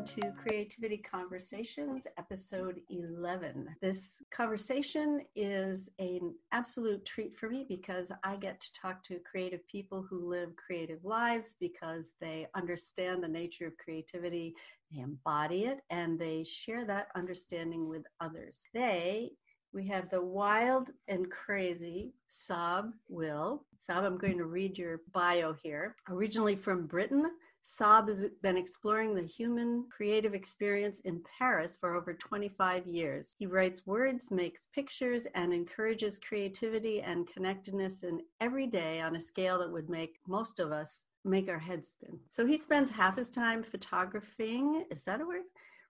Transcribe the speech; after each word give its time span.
welcome 0.00 0.22
to 0.22 0.32
Creativity 0.32 0.96
Conversations, 0.96 2.06
episode 2.16 2.80
11. 2.88 3.68
This 3.82 4.22
conversation 4.30 5.20
is 5.36 5.90
an 5.98 6.34
absolute 6.52 7.04
treat 7.04 7.36
for 7.36 7.50
me 7.50 7.66
because 7.68 8.10
I 8.24 8.36
get 8.36 8.58
to 8.62 8.72
talk 8.72 9.04
to 9.04 9.18
creative 9.18 9.66
people 9.68 10.06
who 10.08 10.26
live 10.26 10.56
creative 10.56 11.04
lives 11.04 11.54
because 11.60 12.12
they 12.18 12.46
understand 12.54 13.22
the 13.22 13.28
nature 13.28 13.66
of 13.66 13.76
creativity, 13.76 14.54
they 14.90 15.02
embody 15.02 15.66
it, 15.66 15.80
and 15.90 16.18
they 16.18 16.44
share 16.44 16.86
that 16.86 17.08
understanding 17.14 17.86
with 17.86 18.04
others. 18.22 18.62
Today, 18.72 19.32
we 19.74 19.86
have 19.88 20.08
the 20.08 20.22
wild 20.22 20.88
and 21.08 21.30
crazy 21.30 22.14
Sab 22.28 22.92
Will. 23.08 23.66
Sab, 23.80 24.04
I'm 24.04 24.18
going 24.18 24.38
to 24.38 24.46
read 24.46 24.78
your 24.78 25.02
bio 25.12 25.52
here. 25.52 25.94
Originally 26.08 26.56
from 26.56 26.86
Britain, 26.86 27.30
Sab 27.62 28.08
has 28.08 28.26
been 28.42 28.56
exploring 28.56 29.14
the 29.14 29.22
human 29.22 29.86
creative 29.90 30.34
experience 30.34 31.00
in 31.00 31.22
Paris 31.38 31.76
for 31.78 31.94
over 31.94 32.14
25 32.14 32.86
years. 32.86 33.34
He 33.38 33.46
writes 33.46 33.86
words, 33.86 34.30
makes 34.30 34.66
pictures, 34.66 35.26
and 35.34 35.52
encourages 35.52 36.18
creativity 36.18 37.02
and 37.02 37.26
connectedness 37.26 38.02
in 38.02 38.22
every 38.40 38.66
day 38.66 39.00
on 39.00 39.16
a 39.16 39.20
scale 39.20 39.58
that 39.58 39.70
would 39.70 39.90
make 39.90 40.18
most 40.26 40.58
of 40.58 40.72
us 40.72 41.04
make 41.24 41.48
our 41.48 41.58
heads 41.58 41.90
spin. 41.90 42.18
So 42.30 42.46
he 42.46 42.56
spends 42.56 42.90
half 42.90 43.16
his 43.16 43.30
time 43.30 43.62
photographing, 43.62 44.86
is 44.90 45.04
that 45.04 45.20
a 45.20 45.26
word? 45.26 45.42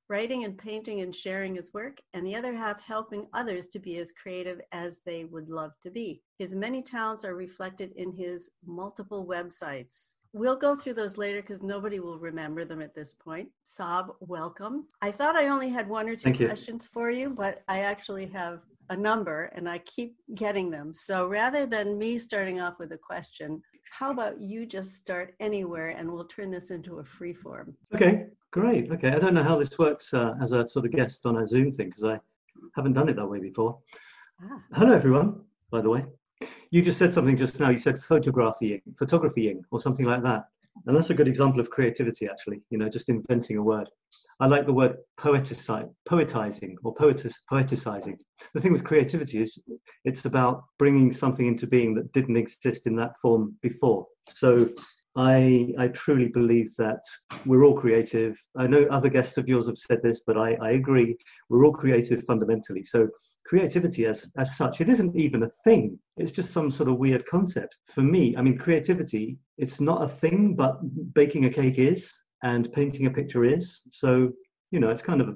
Writing 0.09 0.45
and 0.45 0.59
painting 0.59 1.02
and 1.02 1.14
sharing 1.14 1.55
his 1.55 1.73
work, 1.73 2.00
and 2.14 2.27
the 2.27 2.34
other 2.34 2.52
half 2.52 2.83
helping 2.83 3.28
others 3.33 3.69
to 3.69 3.78
be 3.78 3.98
as 3.98 4.11
creative 4.11 4.61
as 4.73 5.02
they 5.02 5.25
would 5.25 5.48
love 5.48 5.73
to 5.83 5.91
be. 5.91 6.20
His 6.37 6.56
many 6.56 6.83
talents 6.83 7.25
are 7.25 7.37
reflected 7.37 7.92
in 7.95 8.11
his 8.11 8.50
multiple 8.66 9.25
websites 9.25 10.14
We'll 10.33 10.57
go 10.57 10.77
through 10.77 10.95
those 10.95 11.19
later 11.19 11.41
because 11.41 11.62
nobody 11.62 11.98
will 11.98 12.19
remember 12.19 12.64
them 12.64 12.81
at 12.81 12.95
this 12.95 13.12
point. 13.12 13.48
Sab, 13.64 14.12
welcome. 14.20 14.86
I 15.03 15.11
thought 15.11 15.34
I 15.34 15.48
only 15.48 15.69
had 15.69 15.89
one 15.89 16.09
or 16.09 16.14
two 16.14 16.33
questions 16.33 16.89
for 16.92 17.11
you, 17.11 17.31
but 17.31 17.64
I 17.67 17.81
actually 17.81 18.27
have 18.27 18.61
a 18.91 18.97
number 18.97 19.51
and 19.56 19.69
I 19.69 19.78
keep 19.78 20.17
getting 20.36 20.70
them. 20.70 20.95
So 20.95 21.27
rather 21.27 21.67
than 21.67 21.98
me 21.98 22.19
starting 22.19 22.61
off 22.61 22.78
with 22.78 22.92
a 22.92 22.98
question, 22.98 23.61
how 23.91 24.12
about 24.12 24.41
you 24.41 24.67
just 24.67 24.95
start 24.95 25.34
anywhere 25.41 25.89
and 25.89 26.11
we'll 26.11 26.27
turn 26.27 26.53
this 26.53 26.70
into 26.70 27.01
a 27.01 27.05
free 27.05 27.34
form? 27.34 27.77
Okay, 27.92 28.27
great. 28.53 28.91
Okay, 28.92 29.11
I 29.11 29.19
don't 29.19 29.34
know 29.34 29.42
how 29.42 29.58
this 29.58 29.77
works 29.81 30.14
uh, 30.14 30.34
as 30.41 30.53
a 30.53 30.64
sort 30.67 30.84
of 30.84 30.92
guest 30.92 31.27
on 31.27 31.39
a 31.39 31.48
Zoom 31.48 31.73
thing 31.73 31.89
because 31.89 32.05
I 32.05 32.20
haven't 32.77 32.92
done 32.92 33.08
it 33.08 33.17
that 33.17 33.27
way 33.27 33.41
before. 33.41 33.78
Ah. 34.45 34.62
Hello, 34.75 34.92
everyone, 34.92 35.41
by 35.73 35.81
the 35.81 35.91
way 35.91 36.05
you 36.71 36.83
just 36.83 36.99
said 36.99 37.13
something 37.13 37.37
just 37.37 37.61
now. 37.61 37.71
You 37.71 37.79
said 37.79 37.97
photographying, 37.97 38.83
photographying, 38.99 39.63
or 39.71 39.81
something 39.81 40.07
like 40.07 40.23
that. 40.23 40.45
And 40.87 40.97
that's 40.97 41.11
a 41.11 41.15
good 41.15 41.29
example 41.29 41.61
of 41.61 41.71
creativity, 41.71 42.29
actually. 42.29 42.63
You 42.71 42.79
know, 42.79 42.89
just 42.89 43.09
inventing 43.09 43.57
a 43.57 43.63
word. 43.63 43.89
I 44.39 44.47
like 44.47 44.67
the 44.67 44.73
word 44.73 44.97
poeticize, 45.19 45.93
poetizing 46.09 46.77
or 46.85 46.95
poetis, 46.95 47.35
poeticizing. 47.51 48.19
The 48.55 48.61
thing 48.61 48.73
with 48.73 48.85
creativity 48.85 49.41
is 49.41 49.59
it's 50.05 50.25
about 50.25 50.65
bringing 50.79 51.13
something 51.13 51.47
into 51.47 51.67
being 51.67 51.95
that 51.97 52.13
didn't 52.13 52.37
exist 52.37 52.87
in 52.87 52.97
that 52.97 53.19
form 53.21 53.57
before. 53.63 54.07
So 54.29 54.71
I, 55.17 55.75
I 55.79 55.89
truly 55.89 56.29
believe 56.29 56.75
that 56.77 57.01
we're 57.45 57.65
all 57.65 57.79
creative. 57.79 58.37
I 58.57 58.67
know 58.69 58.87
other 58.91 59.09
guests 59.09 59.37
of 59.39 59.48
yours 59.48 59.67
have 59.67 59.77
said 59.77 60.01
this, 60.03 60.23
but 60.27 60.39
I, 60.39 60.55
I 60.63 60.71
agree. 60.71 61.17
We're 61.48 61.65
all 61.67 61.73
creative 61.73 62.25
fundamentally. 62.25 62.85
So 62.85 63.09
creativity 63.51 64.06
as, 64.06 64.31
as 64.37 64.56
such, 64.56 64.81
it 64.81 64.89
isn't 64.89 65.17
even 65.17 65.43
a 65.43 65.51
thing. 65.65 65.98
It's 66.17 66.31
just 66.31 66.53
some 66.53 66.70
sort 66.70 66.89
of 66.89 66.98
weird 66.98 67.27
concept. 67.27 67.75
For 67.92 68.01
me, 68.01 68.37
I 68.37 68.42
mean, 68.42 68.57
creativity, 68.57 69.39
it's 69.59 69.81
not 69.81 70.05
a 70.05 70.09
thing, 70.09 70.55
but 70.55 70.79
baking 71.15 71.47
a 71.47 71.51
cake 71.51 71.81
is, 71.81 72.17
and 72.45 72.73
painting 72.73 73.07
a 73.07 73.11
picture 73.11 73.45
is. 73.45 73.81
So, 73.91 74.31
you 74.71 74.79
know, 74.79 74.91
it's 74.91 75.03
kind 75.03 75.21
of 75.21 75.29
a, 75.29 75.35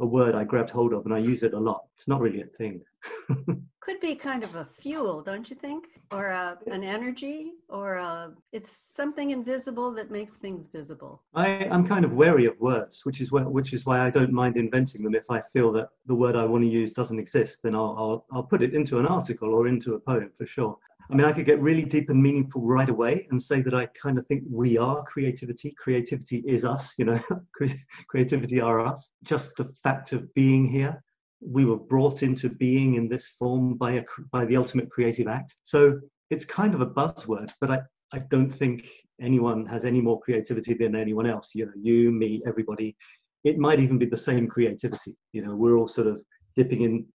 a 0.00 0.06
word 0.06 0.34
I 0.34 0.44
grabbed 0.44 0.70
hold 0.70 0.92
of 0.92 1.04
and 1.04 1.14
I 1.14 1.18
use 1.18 1.42
it 1.42 1.54
a 1.54 1.58
lot. 1.58 1.82
It's 1.96 2.06
not 2.06 2.20
really 2.20 2.42
a 2.42 2.46
thing. 2.46 2.80
Could 3.80 4.00
be 4.00 4.14
kind 4.14 4.42
of 4.42 4.54
a 4.54 4.64
fuel, 4.64 5.22
don't 5.22 5.48
you 5.48 5.56
think? 5.56 5.86
Or 6.12 6.28
a, 6.28 6.58
an 6.68 6.82
energy, 6.82 7.52
or 7.68 7.94
a, 7.94 8.32
it's 8.52 8.70
something 8.70 9.30
invisible 9.30 9.92
that 9.92 10.10
makes 10.10 10.34
things 10.34 10.66
visible. 10.72 11.22
I, 11.34 11.48
am 11.48 11.86
kind 11.86 12.04
of 12.04 12.14
wary 12.14 12.46
of 12.46 12.60
words, 12.60 13.04
which 13.04 13.20
is 13.20 13.30
why, 13.30 13.42
which 13.42 13.72
is 13.72 13.86
why 13.86 14.00
I 14.00 14.10
don't 14.10 14.32
mind 14.32 14.56
inventing 14.56 15.02
them. 15.02 15.14
If 15.14 15.30
I 15.30 15.40
feel 15.40 15.72
that 15.72 15.88
the 16.06 16.14
word 16.14 16.36
I 16.36 16.44
want 16.44 16.64
to 16.64 16.70
use 16.70 16.92
doesn't 16.92 17.18
exist, 17.18 17.60
then 17.62 17.74
I'll, 17.74 17.94
I'll, 17.98 18.26
I'll 18.32 18.42
put 18.42 18.62
it 18.62 18.74
into 18.74 18.98
an 18.98 19.06
article 19.06 19.54
or 19.54 19.68
into 19.68 19.94
a 19.94 20.00
poem 20.00 20.30
for 20.36 20.46
sure. 20.46 20.78
I 21.10 21.14
mean, 21.14 21.24
I 21.24 21.32
could 21.32 21.46
get 21.46 21.60
really 21.60 21.84
deep 21.84 22.10
and 22.10 22.22
meaningful 22.22 22.62
right 22.62 22.88
away 22.88 23.28
and 23.30 23.40
say 23.40 23.60
that 23.62 23.74
I 23.74 23.86
kind 24.00 24.18
of 24.18 24.26
think 24.26 24.42
we 24.50 24.76
are 24.76 25.04
creativity. 25.04 25.74
Creativity 25.78 26.42
is 26.46 26.64
us, 26.64 26.92
you 26.98 27.04
know, 27.04 27.20
creativity 28.08 28.60
are 28.60 28.84
us. 28.84 29.10
Just 29.22 29.56
the 29.56 29.72
fact 29.82 30.12
of 30.12 30.32
being 30.34 30.68
here 30.68 31.02
we 31.40 31.64
were 31.64 31.76
brought 31.76 32.22
into 32.22 32.48
being 32.48 32.94
in 32.94 33.08
this 33.08 33.28
form 33.38 33.74
by 33.74 33.92
a 33.92 34.04
by 34.32 34.44
the 34.44 34.56
ultimate 34.56 34.90
creative 34.90 35.28
act. 35.28 35.54
So 35.62 36.00
it's 36.30 36.44
kind 36.44 36.74
of 36.74 36.80
a 36.80 36.86
buzzword, 36.86 37.52
but 37.60 37.70
I, 37.70 37.78
I 38.12 38.18
don't 38.30 38.50
think 38.50 38.88
anyone 39.20 39.66
has 39.66 39.84
any 39.84 40.00
more 40.00 40.20
creativity 40.20 40.74
than 40.74 40.96
anyone 40.96 41.26
else. 41.26 41.50
You 41.54 41.66
know, 41.66 41.72
you, 41.80 42.10
me, 42.10 42.42
everybody. 42.46 42.96
It 43.44 43.58
might 43.58 43.78
even 43.78 43.98
be 43.98 44.06
the 44.06 44.16
same 44.16 44.48
creativity. 44.48 45.16
You 45.32 45.44
know, 45.44 45.54
we're 45.54 45.76
all 45.76 45.86
sort 45.86 46.08
of 46.08 46.20
dipping 46.56 46.82
in, 46.82 47.06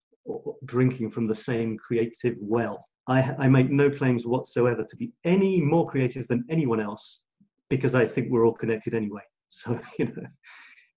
drinking 0.64 1.10
from 1.10 1.26
the 1.26 1.34
same 1.34 1.76
creative 1.76 2.36
well. 2.40 2.86
I, 3.10 3.34
I 3.38 3.48
make 3.48 3.70
no 3.70 3.90
claims 3.90 4.24
whatsoever 4.24 4.84
to 4.84 4.96
be 4.96 5.12
any 5.24 5.60
more 5.60 5.86
creative 5.90 6.28
than 6.28 6.44
anyone 6.48 6.80
else 6.80 7.20
because 7.68 7.94
I 7.94 8.06
think 8.06 8.28
we're 8.30 8.46
all 8.46 8.54
connected 8.54 8.94
anyway. 8.94 9.22
So, 9.52 9.80
you 9.98 10.04
know, 10.04 10.28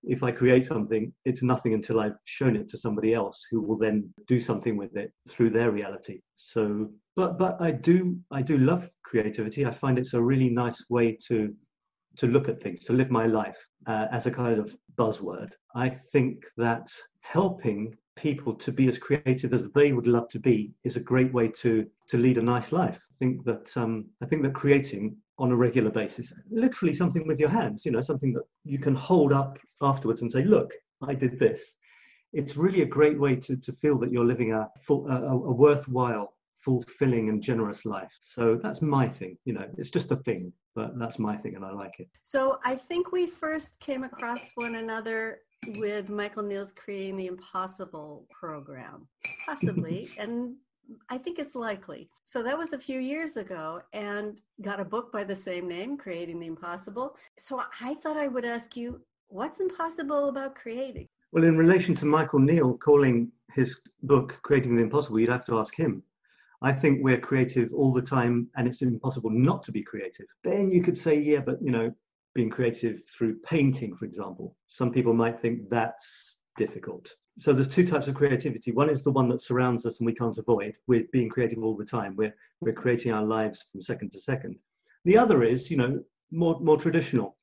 if 0.03 0.21
I 0.21 0.31
create 0.31 0.63
something, 0.63 1.11
it's 1.25 1.41
nothing 1.41 1.73
until 1.73 1.99
I've 1.99 2.19
shown 2.25 2.55
it 2.55 2.69
to 2.69 2.77
somebody 2.77 3.15
else 3.15 3.47
who 3.49 3.61
will 3.61 3.79
then 3.79 4.13
do 4.27 4.39
something 4.39 4.77
with 4.77 4.95
it 4.95 5.11
through 5.27 5.49
their 5.49 5.71
reality. 5.71 6.19
So, 6.35 6.91
but 7.15 7.39
but 7.39 7.59
I 7.59 7.71
do 7.71 8.15
I 8.29 8.43
do 8.43 8.59
love 8.59 8.87
creativity. 9.03 9.65
I 9.65 9.71
find 9.71 9.97
it's 9.97 10.13
a 10.13 10.21
really 10.21 10.51
nice 10.51 10.79
way 10.87 11.17
to 11.29 11.51
to 12.19 12.27
look 12.27 12.47
at 12.47 12.61
things, 12.61 12.83
to 12.83 12.93
live 12.93 13.09
my 13.09 13.25
life 13.25 13.57
uh, 13.87 14.05
as 14.11 14.27
a 14.27 14.31
kind 14.31 14.59
of 14.59 14.77
buzzword. 14.99 15.49
I 15.75 15.89
think 16.11 16.43
that 16.57 16.87
helping 17.21 17.97
people 18.15 18.53
to 18.53 18.71
be 18.71 18.87
as 18.87 18.97
creative 18.97 19.53
as 19.53 19.71
they 19.71 19.91
would 19.91 20.07
love 20.07 20.27
to 20.29 20.39
be 20.39 20.71
is 20.83 20.95
a 20.95 20.99
great 20.99 21.33
way 21.33 21.47
to 21.47 21.87
to 22.09 22.17
lead 22.17 22.37
a 22.37 22.41
nice 22.41 22.71
life. 22.71 23.03
I 23.11 23.15
think 23.19 23.43
that 23.45 23.75
um, 23.75 24.05
I 24.21 24.25
think 24.25 24.43
that 24.43 24.53
creating 24.53 25.17
on 25.39 25.51
a 25.51 25.55
regular 25.55 25.89
basis. 25.89 26.33
Literally 26.49 26.93
something 26.93 27.27
with 27.27 27.39
your 27.39 27.49
hands, 27.49 27.85
you 27.85 27.91
know, 27.91 28.01
something 28.01 28.33
that 28.33 28.43
you 28.63 28.77
can 28.77 28.95
hold 28.95 29.33
up 29.33 29.57
afterwards 29.81 30.21
and 30.21 30.31
say, 30.31 30.43
look, 30.43 30.73
I 31.01 31.15
did 31.15 31.39
this. 31.39 31.73
It's 32.33 32.57
really 32.57 32.81
a 32.81 32.85
great 32.85 33.19
way 33.19 33.35
to, 33.37 33.57
to 33.57 33.71
feel 33.71 33.97
that 33.99 34.11
you're 34.11 34.25
living 34.25 34.53
a, 34.53 34.69
full, 34.81 35.07
a, 35.09 35.21
a 35.21 35.51
worthwhile, 35.51 36.33
fulfilling 36.57 37.29
and 37.29 37.41
generous 37.41 37.85
life. 37.85 38.11
So 38.21 38.59
that's 38.61 38.81
my 38.81 39.07
thing, 39.07 39.37
you 39.45 39.53
know, 39.53 39.67
it's 39.77 39.89
just 39.89 40.11
a 40.11 40.15
thing, 40.15 40.53
but 40.75 40.97
that's 40.97 41.19
my 41.19 41.35
thing 41.35 41.55
and 41.55 41.65
I 41.65 41.71
like 41.71 41.99
it. 41.99 42.07
So 42.23 42.59
I 42.63 42.75
think 42.75 43.11
we 43.11 43.27
first 43.27 43.79
came 43.79 44.03
across 44.03 44.51
one 44.55 44.75
another 44.75 45.39
with 45.77 46.09
Michael 46.09 46.43
Neill's 46.43 46.73
Creating 46.73 47.17
the 47.17 47.27
Impossible 47.27 48.25
program, 48.29 49.07
possibly. 49.45 50.09
and 50.17 50.55
I 51.09 51.17
think 51.17 51.39
it's 51.39 51.55
likely. 51.55 52.09
So 52.25 52.43
that 52.43 52.57
was 52.57 52.73
a 52.73 52.79
few 52.79 52.99
years 52.99 53.37
ago 53.37 53.81
and 53.93 54.41
got 54.61 54.79
a 54.79 54.85
book 54.85 55.11
by 55.11 55.23
the 55.23 55.35
same 55.35 55.67
name, 55.67 55.97
Creating 55.97 56.39
the 56.39 56.47
Impossible. 56.47 57.15
So 57.37 57.61
I 57.79 57.95
thought 57.95 58.17
I 58.17 58.27
would 58.27 58.45
ask 58.45 58.75
you, 58.75 59.01
what's 59.27 59.59
impossible 59.59 60.29
about 60.29 60.55
creating? 60.55 61.07
Well, 61.31 61.43
in 61.43 61.57
relation 61.57 61.95
to 61.95 62.05
Michael 62.05 62.39
Neal 62.39 62.77
calling 62.77 63.31
his 63.53 63.77
book 64.03 64.39
Creating 64.43 64.75
the 64.75 64.83
Impossible, 64.83 65.19
you'd 65.19 65.29
have 65.29 65.45
to 65.45 65.59
ask 65.59 65.75
him. 65.75 66.03
I 66.61 66.71
think 66.71 66.99
we're 67.01 67.19
creative 67.19 67.73
all 67.73 67.91
the 67.91 68.01
time 68.01 68.47
and 68.55 68.67
it's 68.67 68.81
impossible 68.81 69.29
not 69.29 69.63
to 69.63 69.71
be 69.71 69.83
creative. 69.83 70.27
Then 70.43 70.71
you 70.71 70.81
could 70.81 70.97
say, 70.97 71.19
yeah, 71.19 71.39
but 71.39 71.61
you 71.61 71.71
know, 71.71 71.93
being 72.33 72.49
creative 72.49 73.01
through 73.07 73.39
painting, 73.39 73.95
for 73.95 74.05
example, 74.05 74.55
some 74.67 74.91
people 74.91 75.13
might 75.13 75.39
think 75.39 75.69
that's 75.69 76.37
difficult 76.57 77.13
so 77.37 77.51
there's 77.51 77.67
two 77.67 77.85
types 77.85 78.07
of 78.07 78.15
creativity. 78.15 78.71
One 78.71 78.89
is 78.89 79.03
the 79.03 79.11
one 79.11 79.27
that 79.29 79.41
surrounds 79.41 79.85
us 79.85 79.99
and 79.99 80.05
we 80.05 80.13
can't 80.13 80.37
avoid. 80.37 80.75
We're 80.87 81.05
being 81.11 81.29
creative 81.29 81.63
all 81.63 81.75
the 81.75 81.85
time. 81.85 82.15
We're 82.15 82.35
we're 82.61 82.73
creating 82.73 83.11
our 83.11 83.23
lives 83.23 83.63
from 83.71 83.81
second 83.81 84.11
to 84.13 84.21
second. 84.21 84.57
The 85.05 85.17
other 85.17 85.43
is, 85.43 85.71
you 85.71 85.77
know, 85.77 86.03
more 86.31 86.59
more 86.59 86.77
traditional. 86.77 87.37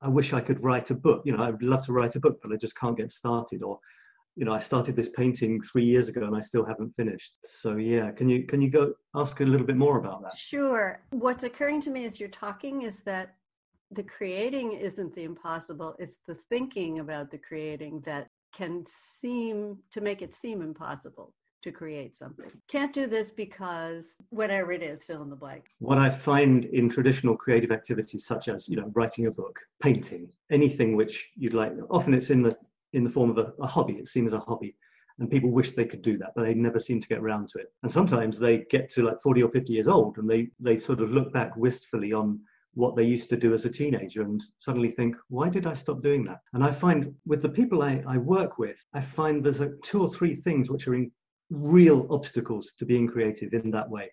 I 0.00 0.08
wish 0.08 0.32
I 0.32 0.40
could 0.40 0.64
write 0.64 0.90
a 0.90 0.94
book. 0.94 1.22
You 1.26 1.36
know, 1.36 1.42
I'd 1.42 1.62
love 1.62 1.84
to 1.86 1.92
write 1.92 2.16
a 2.16 2.20
book, 2.20 2.38
but 2.42 2.52
I 2.52 2.56
just 2.56 2.78
can't 2.78 2.96
get 2.96 3.10
started. 3.10 3.62
Or, 3.62 3.78
you 4.36 4.46
know, 4.46 4.54
I 4.54 4.58
started 4.58 4.96
this 4.96 5.10
painting 5.10 5.60
three 5.60 5.84
years 5.84 6.08
ago 6.08 6.22
and 6.22 6.34
I 6.34 6.40
still 6.40 6.64
haven't 6.64 6.96
finished. 6.96 7.38
So 7.44 7.76
yeah, 7.76 8.10
can 8.12 8.30
you 8.30 8.46
can 8.46 8.62
you 8.62 8.70
go 8.70 8.94
ask 9.14 9.40
a 9.40 9.44
little 9.44 9.66
bit 9.66 9.76
more 9.76 9.98
about 9.98 10.22
that? 10.22 10.36
Sure. 10.36 11.02
What's 11.10 11.44
occurring 11.44 11.82
to 11.82 11.90
me 11.90 12.06
as 12.06 12.18
you're 12.18 12.30
talking 12.30 12.82
is 12.82 13.00
that 13.00 13.34
the 13.92 14.02
creating 14.02 14.72
isn't 14.72 15.14
the 15.14 15.22
impossible 15.22 15.94
it's 15.98 16.18
the 16.26 16.34
thinking 16.34 16.98
about 16.98 17.30
the 17.30 17.38
creating 17.38 18.02
that 18.04 18.28
can 18.56 18.84
seem 18.86 19.78
to 19.90 20.00
make 20.00 20.22
it 20.22 20.34
seem 20.34 20.62
impossible. 20.62 21.34
to 21.62 21.72
create 21.72 22.14
something. 22.14 22.50
Can't 22.68 22.92
do 22.92 23.06
this 23.08 23.32
because 23.32 24.14
whatever 24.30 24.70
it 24.70 24.82
is, 24.84 25.02
fill 25.02 25.22
in 25.22 25.30
the 25.30 25.42
blank. 25.44 25.64
What 25.80 25.98
I 25.98 26.10
find 26.10 26.64
in 26.66 26.88
traditional 26.88 27.36
creative 27.36 27.72
activities 27.72 28.24
such 28.24 28.46
as, 28.46 28.68
you 28.68 28.76
know, 28.76 28.92
writing 28.94 29.26
a 29.26 29.32
book, 29.32 29.58
painting, 29.82 30.28
anything 30.50 30.94
which 30.94 31.30
you'd 31.34 31.54
like, 31.54 31.72
often 31.90 32.14
it's 32.14 32.30
in 32.30 32.42
the 32.42 32.56
in 32.92 33.02
the 33.04 33.10
form 33.10 33.30
of 33.30 33.38
a, 33.38 33.52
a 33.60 33.66
hobby, 33.66 33.94
it's 33.94 34.12
seen 34.12 34.26
as 34.26 34.32
a 34.32 34.38
hobby. 34.38 34.76
And 35.18 35.30
people 35.30 35.50
wish 35.50 35.72
they 35.72 35.86
could 35.86 36.02
do 36.02 36.16
that, 36.18 36.32
but 36.36 36.44
they 36.44 36.54
never 36.54 36.78
seem 36.78 37.00
to 37.00 37.08
get 37.08 37.18
around 37.18 37.48
to 37.50 37.58
it. 37.58 37.72
And 37.82 37.90
sometimes 37.90 38.38
they 38.38 38.58
get 38.70 38.90
to 38.92 39.02
like 39.02 39.20
40 39.20 39.42
or 39.42 39.50
50 39.50 39.72
years 39.72 39.88
old 39.88 40.18
and 40.18 40.28
they, 40.30 40.48
they 40.60 40.78
sort 40.78 41.00
of 41.00 41.10
look 41.10 41.32
back 41.32 41.56
wistfully 41.56 42.12
on 42.12 42.38
what 42.76 42.94
they 42.94 43.04
used 43.04 43.30
to 43.30 43.36
do 43.36 43.54
as 43.54 43.64
a 43.64 43.70
teenager 43.70 44.22
and 44.22 44.44
suddenly 44.58 44.90
think, 44.90 45.16
why 45.28 45.48
did 45.48 45.66
I 45.66 45.72
stop 45.72 46.02
doing 46.02 46.24
that? 46.26 46.40
And 46.52 46.62
I 46.62 46.70
find 46.70 47.14
with 47.24 47.40
the 47.40 47.48
people 47.48 47.82
I, 47.82 48.04
I 48.06 48.18
work 48.18 48.58
with, 48.58 48.78
I 48.92 49.00
find 49.00 49.42
there's 49.42 49.60
a, 49.60 49.72
two 49.82 50.02
or 50.02 50.08
three 50.08 50.34
things 50.34 50.70
which 50.70 50.86
are 50.86 51.02
real 51.50 52.06
obstacles 52.10 52.74
to 52.78 52.84
being 52.84 53.08
creative 53.08 53.54
in 53.54 53.70
that 53.70 53.88
way. 53.88 54.10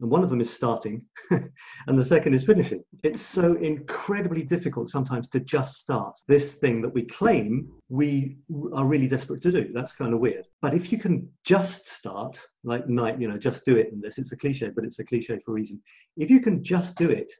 And 0.00 0.10
one 0.10 0.24
of 0.24 0.30
them 0.30 0.40
is 0.40 0.52
starting, 0.52 1.02
and 1.30 1.98
the 1.98 2.04
second 2.04 2.34
is 2.34 2.44
finishing. 2.44 2.82
It's 3.04 3.20
so 3.20 3.54
incredibly 3.56 4.42
difficult 4.42 4.88
sometimes 4.88 5.28
to 5.28 5.40
just 5.40 5.76
start 5.76 6.18
this 6.26 6.54
thing 6.54 6.80
that 6.82 6.92
we 6.92 7.04
claim 7.04 7.70
we 7.90 8.38
are 8.72 8.86
really 8.86 9.06
desperate 9.06 9.42
to 9.42 9.52
do. 9.52 9.70
That's 9.72 9.92
kind 9.92 10.14
of 10.14 10.20
weird. 10.20 10.46
But 10.62 10.74
if 10.74 10.90
you 10.90 10.98
can 10.98 11.28
just 11.44 11.86
start, 11.86 12.40
like 12.64 12.88
Nike, 12.88 13.20
you 13.20 13.28
know, 13.28 13.38
just 13.38 13.64
do 13.64 13.76
it 13.76 13.92
in 13.92 14.00
this, 14.00 14.18
it's 14.18 14.32
a 14.32 14.36
cliche, 14.36 14.70
but 14.74 14.84
it's 14.84 14.98
a 14.98 15.04
cliche 15.04 15.38
for 15.44 15.52
a 15.52 15.54
reason. 15.54 15.80
If 16.16 16.30
you 16.30 16.40
can 16.40 16.64
just 16.64 16.96
do 16.96 17.10
it, 17.10 17.30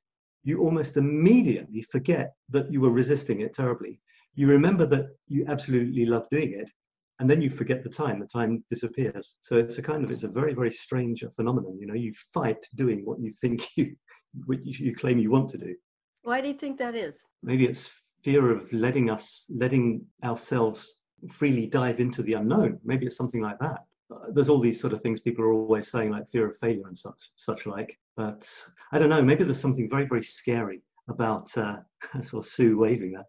you 0.43 0.61
almost 0.61 0.97
immediately 0.97 1.83
forget 1.83 2.33
that 2.49 2.73
you 2.73 2.81
were 2.81 2.91
resisting 2.91 3.41
it 3.41 3.55
terribly. 3.55 4.01
You 4.35 4.47
remember 4.49 4.87
that 4.87 5.09
you 5.29 5.45
absolutely 5.49 6.07
love 6.07 6.29
doing 6.31 6.53
it, 6.53 6.69
and 7.19 7.29
then 7.29 7.43
you 7.43 7.51
forget 7.51 7.83
the 7.83 7.91
time. 7.91 8.21
The 8.21 8.27
time 8.27 8.65
disappears. 8.71 9.37
So 9.43 9.57
it's 9.57 9.79
a 9.79 9.83
kind 9.83 10.05
of 10.05 10.11
it's 10.11 10.25
a 10.25 10.29
very 10.29 10.55
very 10.55 10.71
strange 10.71 11.25
phenomenon. 11.37 11.79
You 11.79 11.87
know, 11.87 11.95
you 11.95 12.13
fight 12.33 12.65
doing 12.75 13.05
what 13.05 13.21
you 13.21 13.31
think 13.31 13.67
you 13.77 13.95
what 14.47 14.65
you 14.65 14.95
claim 14.95 15.19
you 15.19 15.31
want 15.31 15.51
to 15.51 15.59
do. 15.59 15.75
Why 16.23 16.41
do 16.41 16.49
you 16.49 16.55
think 16.55 16.79
that 16.79 16.95
is? 16.95 17.21
Maybe 17.43 17.67
it's 17.67 17.93
fear 18.23 18.51
of 18.51 18.73
letting 18.73 19.11
us 19.11 19.47
letting 19.51 20.05
ourselves 20.25 20.95
freely 21.31 21.67
dive 21.67 22.01
into 22.01 22.23
the 22.23 22.35
unknown. 22.35 22.79
Maybe 22.85 23.07
it's 23.07 23.17
something 23.17 23.43
like 23.43 23.59
that. 23.59 23.81
Uh, 24.13 24.31
there's 24.33 24.49
all 24.49 24.59
these 24.59 24.81
sort 24.81 24.93
of 24.93 25.01
things 25.01 25.21
people 25.21 25.45
are 25.45 25.53
always 25.53 25.91
saying, 25.91 26.11
like 26.11 26.29
fear 26.29 26.51
of 26.51 26.57
failure 26.59 26.87
and 26.87 26.99
such, 26.99 27.31
such 27.37 27.67
like. 27.67 27.99
But 28.21 28.47
I 28.93 28.99
don't 28.99 29.09
know. 29.09 29.23
Maybe 29.23 29.45
there's 29.45 29.59
something 29.59 29.89
very, 29.89 30.05
very 30.05 30.23
scary 30.23 30.83
about. 31.09 31.57
Uh, 31.57 31.77
I 32.15 32.21
saw 32.21 32.43
Sue 32.43 32.77
waving 32.77 33.13
there. 33.13 33.29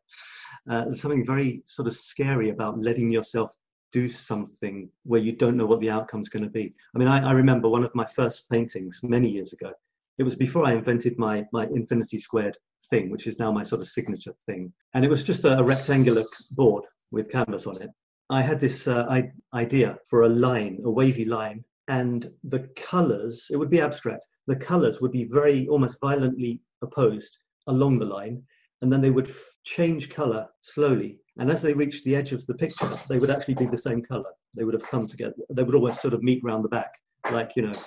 Uh, 0.70 0.84
there's 0.84 1.02
something 1.02 1.26
very 1.26 1.64
sort 1.66 1.88
of 1.88 1.94
scary 1.94 2.50
about 2.50 2.78
letting 2.78 3.10
yourself 3.10 3.56
do 3.94 4.10
something 4.10 4.90
where 5.04 5.22
you 5.22 5.32
don't 5.32 5.56
know 5.56 5.66
what 5.66 5.80
the 5.80 5.90
outcome's 5.90 6.28
going 6.28 6.44
to 6.44 6.50
be. 6.50 6.76
I 6.94 7.00
mean, 7.00 7.08
I, 7.08 7.30
I 7.30 7.32
remember 7.32 7.70
one 7.70 7.86
of 7.86 7.96
my 7.96 8.06
first 8.06 8.50
paintings 8.50 9.00
many 9.02 9.30
years 9.30 9.54
ago. 9.54 9.72
It 10.18 10.24
was 10.24 10.36
before 10.36 10.66
I 10.66 10.74
invented 10.74 11.18
my 11.18 11.46
my 11.54 11.68
infinity 11.68 12.20
squared 12.20 12.58
thing, 12.90 13.10
which 13.12 13.28
is 13.28 13.40
now 13.40 13.50
my 13.50 13.64
sort 13.64 13.80
of 13.82 13.88
signature 13.88 14.36
thing. 14.46 14.74
And 14.94 15.06
it 15.06 15.10
was 15.10 15.24
just 15.24 15.46
a, 15.46 15.58
a 15.60 15.64
rectangular 15.64 16.26
board 16.52 16.84
with 17.12 17.32
canvas 17.32 17.66
on 17.66 17.82
it. 17.82 17.92
I 18.30 18.42
had 18.42 18.60
this 18.60 18.90
uh, 18.90 19.06
I, 19.10 19.32
idea 19.54 20.00
for 20.10 20.24
a 20.24 20.30
line, 20.48 20.82
a 20.84 20.92
wavy 20.92 21.24
line, 21.24 21.64
and 21.92 22.32
the 22.46 22.70
colors, 22.78 23.48
it 23.52 23.58
would 23.58 23.70
be 23.70 23.82
abstract. 23.82 24.26
The 24.48 24.56
colors 24.56 25.02
would 25.02 25.12
be 25.12 25.26
very 25.26 25.68
almost 25.68 25.98
violently 26.00 26.62
opposed 26.82 27.38
along 27.68 28.00
the 28.00 28.06
line, 28.06 28.42
and 28.82 28.92
then 28.92 29.02
they 29.02 29.12
would 29.12 29.28
f- 29.28 29.58
change 29.66 30.10
color 30.10 30.48
slowly. 30.62 31.20
And 31.38 31.52
as 31.52 31.62
they 31.62 31.74
reached 31.74 32.06
the 32.06 32.16
edge 32.16 32.32
of 32.32 32.48
the 32.48 32.54
picture, 32.54 32.90
they 33.10 33.20
would 33.20 33.30
actually 33.30 33.56
be 33.56 33.66
the 33.66 33.78
same 33.78 34.02
color. 34.02 34.32
They 34.56 34.64
would 34.64 34.74
have 34.74 34.90
come 34.90 35.06
together. 35.06 35.36
They 35.50 35.64
would 35.64 35.76
always 35.76 36.00
sort 36.00 36.14
of 36.14 36.24
meet 36.24 36.42
round 36.46 36.64
the 36.64 36.70
back, 36.70 36.92
like, 37.30 37.58
you 37.58 37.64
know, 37.64 37.80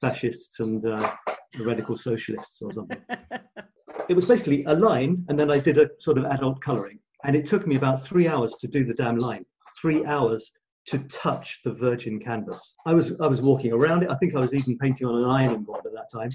fascists 0.00 0.60
and 0.60 0.86
uh, 0.86 1.12
radical 1.58 1.96
socialists 1.96 2.62
or 2.62 2.72
something. 2.72 3.02
it 4.08 4.14
was 4.14 4.26
basically 4.26 4.62
a 4.64 4.74
line, 4.74 5.26
and 5.28 5.36
then 5.38 5.50
I 5.50 5.58
did 5.58 5.78
a 5.78 5.90
sort 5.98 6.16
of 6.16 6.26
adult 6.26 6.60
coloring. 6.60 7.00
And 7.24 7.34
it 7.34 7.46
took 7.46 7.66
me 7.66 7.74
about 7.74 8.04
three 8.06 8.28
hours 8.28 8.54
to 8.60 8.68
do 8.68 8.84
the 8.84 8.94
damn 8.94 9.18
line 9.18 9.44
three 9.80 10.04
hours 10.04 10.52
to 10.86 10.98
touch 11.08 11.60
the 11.64 11.72
virgin 11.72 12.18
canvas. 12.18 12.74
I 12.86 12.94
was 12.94 13.18
I 13.20 13.26
was 13.26 13.40
walking 13.40 13.72
around 13.72 14.02
it. 14.02 14.10
I 14.10 14.16
think 14.16 14.34
I 14.34 14.40
was 14.40 14.52
even 14.52 14.76
painting 14.78 15.06
on 15.06 15.22
an 15.22 15.30
ironing 15.30 15.62
board 15.62 15.86
at 15.86 15.92
that 15.92 16.10
time. 16.12 16.30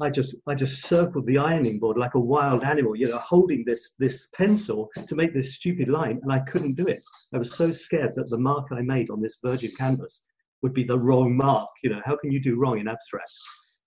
I 0.00 0.08
just 0.08 0.34
I 0.46 0.54
just 0.54 0.82
circled 0.82 1.26
the 1.26 1.38
ironing 1.38 1.78
board 1.78 1.98
like 1.98 2.14
a 2.14 2.20
wild 2.20 2.64
animal, 2.64 2.96
you 2.96 3.08
know, 3.08 3.18
holding 3.18 3.64
this 3.64 3.92
this 3.98 4.28
pencil 4.34 4.88
to 5.06 5.14
make 5.14 5.34
this 5.34 5.54
stupid 5.56 5.88
line, 5.88 6.18
and 6.22 6.32
I 6.32 6.40
couldn't 6.40 6.76
do 6.76 6.86
it. 6.86 7.02
I 7.34 7.38
was 7.38 7.54
so 7.54 7.70
scared 7.70 8.14
that 8.16 8.30
the 8.30 8.38
mark 8.38 8.68
I 8.72 8.80
made 8.80 9.10
on 9.10 9.20
this 9.20 9.38
virgin 9.42 9.70
canvas 9.76 10.22
would 10.62 10.72
be 10.72 10.84
the 10.84 10.98
wrong 10.98 11.36
mark. 11.36 11.68
You 11.82 11.90
know, 11.90 12.02
how 12.04 12.16
can 12.16 12.32
you 12.32 12.40
do 12.40 12.58
wrong 12.58 12.78
in 12.78 12.88
abstract? 12.88 13.30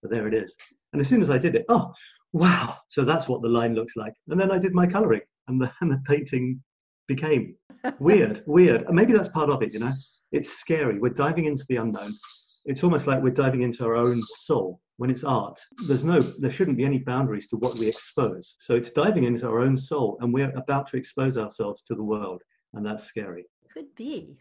But 0.01 0.11
there 0.11 0.27
it 0.27 0.33
is. 0.33 0.55
And 0.91 1.01
as 1.01 1.07
soon 1.07 1.21
as 1.21 1.29
I 1.31 1.39
did 1.39 1.55
it, 1.55 1.65
oh 1.69 1.91
wow! 2.33 2.77
So 2.89 3.03
that's 3.03 3.27
what 3.27 3.41
the 3.41 3.49
line 3.49 3.73
looks 3.73 3.95
like. 3.95 4.13
And 4.27 4.39
then 4.39 4.51
I 4.51 4.59
did 4.59 4.75
my 4.75 4.85
colouring, 4.85 5.21
and 5.47 5.59
the 5.59 5.71
and 5.81 5.91
the 5.91 6.01
painting 6.05 6.61
became 7.07 7.55
weird, 7.99 8.43
weird. 8.45 8.83
And 8.83 8.95
maybe 8.95 9.13
that's 9.13 9.29
part 9.29 9.49
of 9.49 9.61
it, 9.61 9.73
you 9.73 9.79
know. 9.79 9.91
It's 10.31 10.49
scary. 10.49 10.99
We're 10.99 11.09
diving 11.09 11.45
into 11.45 11.65
the 11.69 11.77
unknown. 11.77 12.13
It's 12.65 12.83
almost 12.83 13.07
like 13.07 13.21
we're 13.21 13.31
diving 13.31 13.61
into 13.61 13.83
our 13.85 13.95
own 13.95 14.21
soul. 14.21 14.79
When 14.97 15.09
it's 15.09 15.23
art, 15.23 15.59
there's 15.87 16.03
no, 16.03 16.19
there 16.19 16.51
shouldn't 16.51 16.77
be 16.77 16.85
any 16.85 16.99
boundaries 16.99 17.47
to 17.47 17.57
what 17.57 17.75
we 17.75 17.87
expose. 17.87 18.55
So 18.59 18.75
it's 18.75 18.91
diving 18.91 19.23
into 19.23 19.47
our 19.47 19.59
own 19.59 19.75
soul, 19.75 20.17
and 20.21 20.31
we're 20.31 20.51
about 20.55 20.87
to 20.87 20.97
expose 20.97 21.35
ourselves 21.37 21.81
to 21.87 21.95
the 21.95 22.03
world, 22.03 22.41
and 22.73 22.85
that's 22.85 23.03
scary. 23.03 23.45
Could 23.73 23.93
be. 23.95 24.37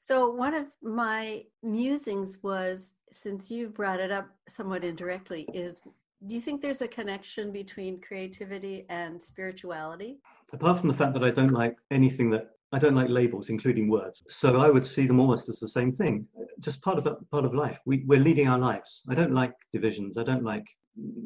So 0.00 0.30
one 0.30 0.54
of 0.54 0.66
my 0.80 1.42
musings 1.64 2.38
was, 2.44 2.94
since 3.10 3.50
you 3.50 3.68
brought 3.68 3.98
it 3.98 4.12
up 4.12 4.28
somewhat 4.48 4.84
indirectly, 4.84 5.48
is 5.52 5.80
do 6.26 6.34
you 6.34 6.40
think 6.40 6.62
there's 6.62 6.82
a 6.82 6.88
connection 6.88 7.52
between 7.52 8.00
creativity 8.00 8.86
and 8.88 9.20
spirituality? 9.20 10.18
Apart 10.52 10.78
from 10.78 10.88
the 10.88 10.96
fact 10.96 11.12
that 11.14 11.24
I 11.24 11.30
don't 11.30 11.52
like 11.52 11.76
anything 11.90 12.30
that 12.30 12.55
I 12.76 12.78
don't 12.78 12.94
like 12.94 13.08
labels, 13.08 13.48
including 13.48 13.88
words. 13.88 14.22
So 14.28 14.58
I 14.58 14.68
would 14.68 14.86
see 14.86 15.06
them 15.06 15.18
almost 15.18 15.48
as 15.48 15.58
the 15.58 15.68
same 15.78 15.90
thing, 15.90 16.26
just 16.60 16.82
part 16.82 16.98
of 16.98 17.04
part 17.30 17.46
of 17.46 17.54
life. 17.54 17.78
We, 17.86 18.04
we're 18.06 18.26
leading 18.28 18.48
our 18.48 18.58
lives. 18.58 19.02
I 19.08 19.14
don't 19.14 19.32
like 19.32 19.54
divisions. 19.72 20.18
I 20.18 20.24
don't 20.24 20.44
like. 20.44 20.66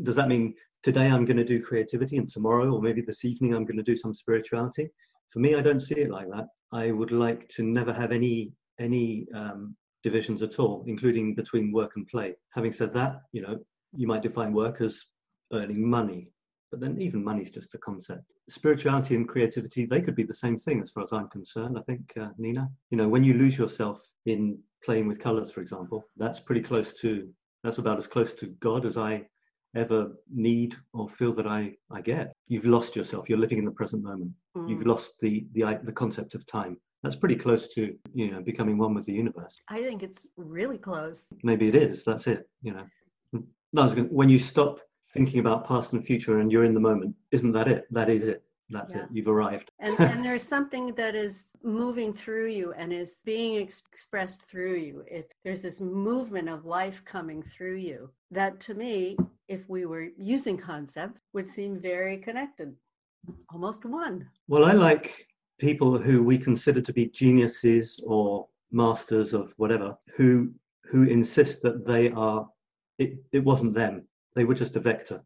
Does 0.04 0.14
that 0.14 0.28
mean 0.28 0.54
today 0.84 1.08
I'm 1.08 1.24
going 1.24 1.42
to 1.44 1.52
do 1.52 1.60
creativity 1.60 2.18
and 2.18 2.30
tomorrow, 2.30 2.70
or 2.72 2.80
maybe 2.80 3.02
this 3.02 3.24
evening 3.24 3.52
I'm 3.52 3.64
going 3.64 3.82
to 3.84 3.90
do 3.92 3.96
some 3.96 4.14
spirituality? 4.14 4.90
For 5.30 5.40
me, 5.40 5.56
I 5.56 5.60
don't 5.60 5.80
see 5.80 5.96
it 5.96 6.10
like 6.10 6.28
that. 6.30 6.46
I 6.72 6.92
would 6.92 7.10
like 7.10 7.48
to 7.56 7.64
never 7.64 7.92
have 7.92 8.12
any 8.12 8.52
any 8.78 9.26
um, 9.34 9.74
divisions 10.04 10.42
at 10.42 10.60
all, 10.60 10.84
including 10.86 11.34
between 11.34 11.72
work 11.72 11.92
and 11.96 12.06
play. 12.06 12.36
Having 12.50 12.74
said 12.74 12.94
that, 12.94 13.22
you 13.32 13.42
know, 13.42 13.58
you 13.92 14.06
might 14.06 14.22
define 14.22 14.52
work 14.52 14.80
as 14.80 15.04
earning 15.52 15.82
money, 15.98 16.30
but 16.70 16.78
then 16.78 17.00
even 17.00 17.24
money's 17.24 17.50
just 17.50 17.74
a 17.74 17.78
concept. 17.78 18.22
Spirituality 18.50 19.14
and 19.14 19.28
creativity, 19.28 19.86
they 19.86 20.00
could 20.00 20.16
be 20.16 20.24
the 20.24 20.34
same 20.34 20.58
thing 20.58 20.82
as 20.82 20.90
far 20.90 21.04
as 21.04 21.12
I'm 21.12 21.28
concerned. 21.28 21.78
I 21.78 21.82
think, 21.82 22.12
uh, 22.20 22.30
Nina, 22.36 22.68
you 22.90 22.98
know, 22.98 23.08
when 23.08 23.24
you 23.24 23.34
lose 23.34 23.56
yourself 23.56 24.04
in 24.26 24.58
playing 24.84 25.06
with 25.06 25.20
colors, 25.20 25.52
for 25.52 25.60
example, 25.60 26.04
that's 26.16 26.40
pretty 26.40 26.62
close 26.62 26.92
to, 26.94 27.28
that's 27.62 27.78
about 27.78 27.98
as 27.98 28.06
close 28.06 28.32
to 28.34 28.46
God 28.60 28.84
as 28.86 28.96
I 28.96 29.26
ever 29.76 30.12
need 30.34 30.76
or 30.92 31.08
feel 31.08 31.32
that 31.34 31.46
I, 31.46 31.76
I 31.90 32.00
get. 32.00 32.32
You've 32.48 32.64
lost 32.64 32.96
yourself. 32.96 33.28
You're 33.28 33.38
living 33.38 33.58
in 33.58 33.64
the 33.64 33.70
present 33.70 34.02
moment. 34.02 34.32
Mm. 34.56 34.68
You've 34.68 34.86
lost 34.86 35.12
the, 35.20 35.46
the, 35.52 35.78
the 35.84 35.92
concept 35.92 36.34
of 36.34 36.44
time. 36.46 36.76
That's 37.02 37.16
pretty 37.16 37.36
close 37.36 37.68
to, 37.74 37.94
you 38.12 38.30
know, 38.32 38.42
becoming 38.42 38.78
one 38.78 38.94
with 38.94 39.06
the 39.06 39.12
universe. 39.12 39.56
I 39.68 39.80
think 39.80 40.02
it's 40.02 40.26
really 40.36 40.76
close. 40.76 41.32
Maybe 41.44 41.68
it 41.68 41.76
is. 41.76 42.04
That's 42.04 42.26
it, 42.26 42.48
you 42.62 42.74
know. 42.74 42.84
No, 43.72 43.88
gonna, 43.88 44.02
when 44.02 44.28
you 44.28 44.38
stop 44.38 44.80
thinking 45.12 45.40
about 45.40 45.66
past 45.66 45.92
and 45.92 46.04
future 46.04 46.38
and 46.38 46.50
you're 46.50 46.64
in 46.64 46.74
the 46.74 46.80
moment, 46.80 47.14
isn't 47.32 47.52
that 47.52 47.68
it? 47.68 47.86
That 47.90 48.08
is 48.08 48.28
it. 48.28 48.42
That's 48.70 48.94
yeah. 48.94 49.02
it. 49.02 49.08
You've 49.12 49.28
arrived. 49.28 49.70
and, 49.80 49.98
and 49.98 50.24
there's 50.24 50.46
something 50.46 50.86
that 50.94 51.14
is 51.14 51.46
moving 51.62 52.12
through 52.12 52.48
you 52.48 52.72
and 52.74 52.92
is 52.92 53.16
being 53.24 53.60
ex- 53.62 53.82
expressed 53.92 54.48
through 54.48 54.76
you. 54.76 55.04
It's 55.08 55.34
there's 55.44 55.62
this 55.62 55.80
movement 55.80 56.48
of 56.48 56.64
life 56.64 57.04
coming 57.04 57.42
through 57.42 57.76
you 57.76 58.10
that 58.30 58.60
to 58.60 58.74
me, 58.74 59.16
if 59.48 59.68
we 59.68 59.86
were 59.86 60.08
using 60.16 60.56
concepts, 60.56 61.22
would 61.32 61.46
seem 61.46 61.80
very 61.80 62.16
connected, 62.16 62.74
almost 63.52 63.84
one. 63.84 64.28
Well, 64.46 64.64
I 64.64 64.72
like 64.72 65.26
people 65.58 65.98
who 65.98 66.22
we 66.22 66.38
consider 66.38 66.80
to 66.80 66.92
be 66.92 67.06
geniuses 67.08 68.00
or 68.06 68.46
masters 68.70 69.34
of 69.34 69.52
whatever, 69.56 69.96
who 70.16 70.52
who 70.84 71.02
insist 71.02 71.62
that 71.62 71.86
they 71.86 72.10
are 72.10 72.48
it, 72.98 73.14
it 73.32 73.42
wasn't 73.42 73.74
them. 73.74 74.06
They 74.34 74.44
were 74.44 74.54
just 74.54 74.76
a 74.76 74.80
vector. 74.80 75.22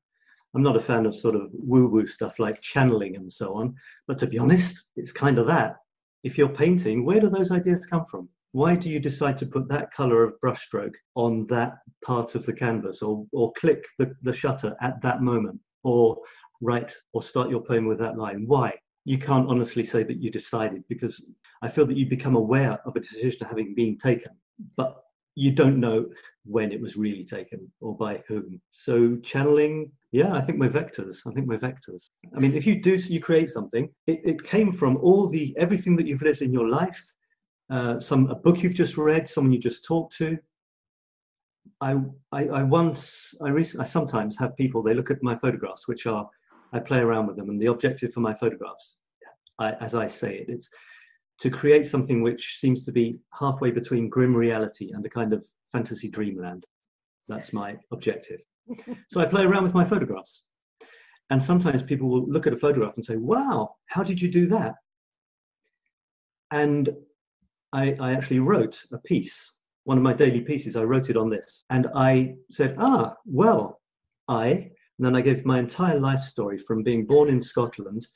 I'm 0.55 0.63
not 0.63 0.77
a 0.77 0.81
fan 0.81 1.05
of 1.05 1.15
sort 1.15 1.35
of 1.35 1.51
woo 1.53 1.89
woo 1.89 2.07
stuff 2.07 2.39
like 2.39 2.61
channeling 2.61 3.17
and 3.17 3.33
so 3.33 3.55
on, 3.55 3.75
but 4.07 4.19
to 4.19 4.27
be 4.27 4.39
honest, 4.39 4.85
it's 4.97 5.13
kind 5.13 5.39
of 5.39 5.47
that. 5.49 5.77
If 6.23 6.39
you're 6.39 6.49
painting, 6.49 7.05
where 7.05 7.21
do 7.21 7.29
those 7.29 7.51
ideas 7.51 7.87
come 7.87 8.07
from? 8.07 8.29
Why 8.53 8.77
do 8.77 8.89
you 8.89 9.01
decide 9.01 9.37
to 9.39 9.47
put 9.47 9.69
that 9.69 9.93
color 9.93 10.23
of 10.23 10.41
brushstroke 10.41 10.95
on 11.17 11.47
that 11.49 11.79
part 12.05 12.37
of 12.37 12.47
the 12.47 12.53
canvas 12.53 13.03
or, 13.03 13.27
or 13.33 13.53
click 13.55 13.85
the, 13.99 14.15
the 14.23 14.33
shutter 14.33 14.77
at 14.81 15.03
that 15.03 15.23
moment 15.23 15.59
or 15.83 16.19
write 16.61 16.95
or 17.13 17.23
start 17.23 17.51
your 17.51 17.63
poem 17.63 17.87
with 17.87 17.99
that 17.99 18.17
line? 18.17 18.45
Why? 18.47 18.73
You 19.05 19.19
can't 19.19 19.49
honestly 19.49 19.85
say 19.85 20.05
that 20.05 20.23
you 20.23 20.31
decided 20.31 20.85
because 20.89 21.23
I 21.63 21.69
feel 21.69 21.85
that 21.87 21.97
you 21.97 22.07
become 22.07 22.37
aware 22.37 22.79
of 22.87 22.95
a 22.95 23.01
decision 23.01 23.47
having 23.47 23.75
been 23.75 23.99
taken. 23.99 24.33
But 24.77 25.03
you 25.35 25.51
don't 25.51 25.81
know 25.81 26.07
when 26.47 26.73
it 26.73 26.81
was 26.81 26.97
really 26.97 27.25
taken 27.25 27.71
or 27.81 27.97
by 27.97 28.23
whom. 28.29 28.61
So 28.71 29.17
channeling, 29.17 29.91
yeah, 30.13 30.35
I 30.35 30.41
think 30.41 30.61
we're 30.61 30.71
vectors. 30.71 31.19
I 31.27 31.33
think 31.33 31.49
we're 31.49 31.59
vectors. 31.59 32.11
I 32.37 32.41
mean, 32.41 32.55
if 32.55 32.67
you 32.67 32.81
do, 32.83 32.97
you 32.97 33.21
create 33.21 33.51
something. 33.51 33.89
It, 34.07 34.21
it 34.25 34.45
came 34.45 34.73
from 34.73 34.99
all 34.99 35.29
the 35.29 35.55
everything 35.59 35.97
that 35.97 36.07
you've 36.07 36.23
lived 36.23 36.43
in 36.43 36.53
your 36.53 36.69
life. 36.69 37.03
Uh, 37.71 37.99
some 37.99 38.29
a 38.31 38.35
book 38.35 38.63
you've 38.63 38.75
just 38.75 38.99
read, 38.99 39.29
someone 39.29 39.53
you 39.53 39.59
just 39.59 39.85
talked 39.85 40.17
to. 40.19 40.39
I, 41.81 41.97
I, 42.31 42.47
I 42.49 42.63
once, 42.63 43.35
I, 43.43 43.49
rec- 43.49 43.79
I 43.81 43.85
sometimes 43.85 44.37
have 44.39 44.57
people. 44.57 44.83
They 44.83 44.95
look 44.95 45.11
at 45.11 45.23
my 45.23 45.37
photographs, 45.37 45.89
which 45.89 46.07
are, 46.07 46.29
I 46.73 46.79
play 46.79 47.01
around 47.01 47.27
with 47.27 47.37
them, 47.37 47.49
and 47.49 47.61
the 47.61 47.67
objective 47.67 48.13
for 48.13 48.21
my 48.21 48.35
photographs, 48.35 48.97
I, 49.59 49.73
as 49.75 49.95
I 49.95 50.07
say 50.07 50.37
it, 50.37 50.49
it's 50.49 50.69
to 51.41 51.51
create 51.51 51.87
something 51.87 52.23
which 52.23 52.59
seems 52.59 52.85
to 52.85 52.93
be 52.93 53.19
halfway 53.39 53.71
between 53.71 54.09
grim 54.09 54.37
reality 54.37 54.93
and 54.93 55.05
a 55.05 55.09
kind 55.09 55.33
of 55.33 55.45
fantasy 55.75 56.09
dreamland. 56.09 56.65
That's 57.29 57.53
my 57.53 57.77
objective. 57.93 58.41
so 59.11 59.21
I 59.21 59.27
play 59.27 59.45
around 59.45 59.65
with 59.65 59.75
my 59.75 59.85
photographs. 59.85 60.45
And 61.31 61.43
sometimes 61.43 61.83
people 61.83 62.09
will 62.09 62.27
look 62.27 62.47
at 62.47 62.53
a 62.53 62.59
photograph 62.59 62.97
and 62.97 63.05
say, 63.05 63.17
wow, 63.17 63.75
how 63.87 64.03
did 64.03 64.21
you 64.21 64.31
do 64.31 64.47
that? 64.47 64.75
And 66.51 66.91
I, 67.73 67.97
I 67.99 68.13
actually 68.13 68.41
wrote 68.41 68.81
a 68.93 68.99
piece, 68.99 69.53
one 69.85 69.97
of 69.97 70.05
my 70.05 70.13
daily 70.13 70.41
pieces, 70.41 70.77
I 70.77 70.85
wrote 70.85 71.11
it 71.11 71.17
on 71.17 71.29
this. 71.29 71.65
And 71.71 71.89
I 71.95 72.37
said, 72.51 72.77
ah, 72.79 73.15
well, 73.25 73.81
I, 74.29 74.49
and 74.99 75.07
then 75.07 75.17
I 75.17 75.23
gave 75.23 75.45
my 75.45 75.59
entire 75.59 75.99
life 75.99 76.21
story 76.21 76.59
from 76.59 76.83
being 76.83 77.05
born 77.07 77.29
in 77.29 77.43
Scotland, 77.43 78.07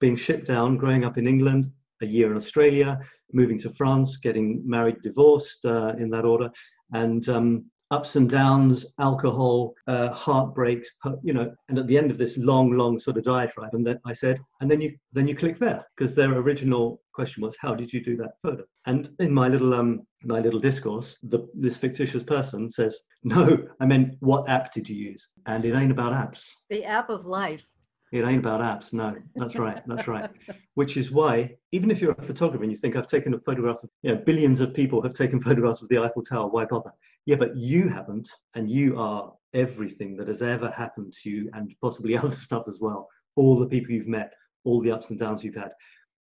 being 0.00 0.16
shipped 0.16 0.46
down, 0.46 0.76
growing 0.76 1.04
up 1.04 1.16
in 1.16 1.26
England, 1.26 1.70
a 2.02 2.06
year 2.06 2.30
in 2.30 2.36
Australia, 2.36 3.00
moving 3.32 3.58
to 3.60 3.70
France, 3.70 4.18
getting 4.18 4.62
married, 4.66 5.00
divorced 5.02 5.64
uh, 5.64 5.94
in 5.98 6.10
that 6.10 6.24
order, 6.24 6.50
and 6.92 7.28
um, 7.28 7.64
ups 7.90 8.16
and 8.16 8.28
downs, 8.28 8.86
alcohol, 8.98 9.74
uh, 9.86 10.10
heartbreaks, 10.10 10.90
you 11.22 11.32
know. 11.32 11.54
And 11.68 11.78
at 11.78 11.86
the 11.86 11.96
end 11.96 12.10
of 12.10 12.18
this 12.18 12.36
long, 12.36 12.72
long 12.72 12.98
sort 12.98 13.16
of 13.16 13.24
diatribe, 13.24 13.74
and 13.74 13.86
then 13.86 13.98
I 14.04 14.12
said, 14.12 14.40
and 14.60 14.70
then 14.70 14.80
you 14.80 14.96
then 15.12 15.26
you 15.28 15.34
click 15.34 15.58
there 15.58 15.84
because 15.96 16.14
their 16.14 16.32
original 16.32 17.00
question 17.12 17.42
was, 17.42 17.56
how 17.58 17.74
did 17.74 17.92
you 17.92 18.02
do 18.04 18.16
that 18.18 18.32
photo? 18.42 18.64
And 18.86 19.10
in 19.18 19.32
my 19.32 19.48
little 19.48 19.74
um 19.74 20.06
my 20.24 20.40
little 20.40 20.60
discourse, 20.60 21.18
the, 21.22 21.48
this 21.54 21.76
fictitious 21.76 22.22
person 22.22 22.70
says, 22.70 23.00
no, 23.22 23.66
I 23.80 23.86
meant 23.86 24.16
what 24.20 24.48
app 24.48 24.72
did 24.72 24.88
you 24.88 24.96
use? 24.96 25.28
And 25.46 25.64
it 25.64 25.74
ain't 25.74 25.92
about 25.92 26.12
apps. 26.12 26.48
The 26.70 26.84
app 26.84 27.08
of 27.08 27.24
life. 27.24 27.64
It 28.10 28.24
ain't 28.24 28.38
about 28.38 28.60
apps. 28.60 28.92
No, 28.92 29.14
that's 29.34 29.56
right. 29.56 29.82
That's 29.86 30.08
right. 30.08 30.30
Which 30.74 30.96
is 30.96 31.10
why, 31.10 31.56
even 31.72 31.90
if 31.90 32.00
you're 32.00 32.12
a 32.12 32.22
photographer 32.22 32.62
and 32.62 32.72
you 32.72 32.78
think 32.78 32.96
I've 32.96 33.06
taken 33.06 33.34
a 33.34 33.38
photograph, 33.38 33.76
of, 33.82 33.90
you 34.02 34.14
know, 34.14 34.22
billions 34.24 34.60
of 34.60 34.72
people 34.72 35.02
have 35.02 35.12
taken 35.12 35.40
photographs 35.48 35.82
of 35.82 35.88
the 35.88 35.98
Eiffel 35.98 36.22
Tower. 36.22 36.48
Why 36.48 36.64
bother? 36.64 36.92
Yeah, 37.26 37.36
but 37.36 37.56
you 37.56 37.88
haven't, 37.88 38.28
and 38.54 38.70
you 38.70 38.98
are 38.98 39.32
everything 39.52 40.16
that 40.16 40.28
has 40.28 40.40
ever 40.40 40.70
happened 40.70 41.12
to 41.22 41.30
you, 41.30 41.50
and 41.52 41.74
possibly 41.82 42.16
other 42.18 42.36
stuff 42.36 42.64
as 42.68 42.80
well. 42.80 43.08
All 43.36 43.58
the 43.58 43.66
people 43.66 43.92
you've 43.92 44.08
met, 44.08 44.32
all 44.64 44.80
the 44.80 44.90
ups 44.90 45.10
and 45.10 45.18
downs 45.18 45.44
you've 45.44 45.54
had. 45.54 45.72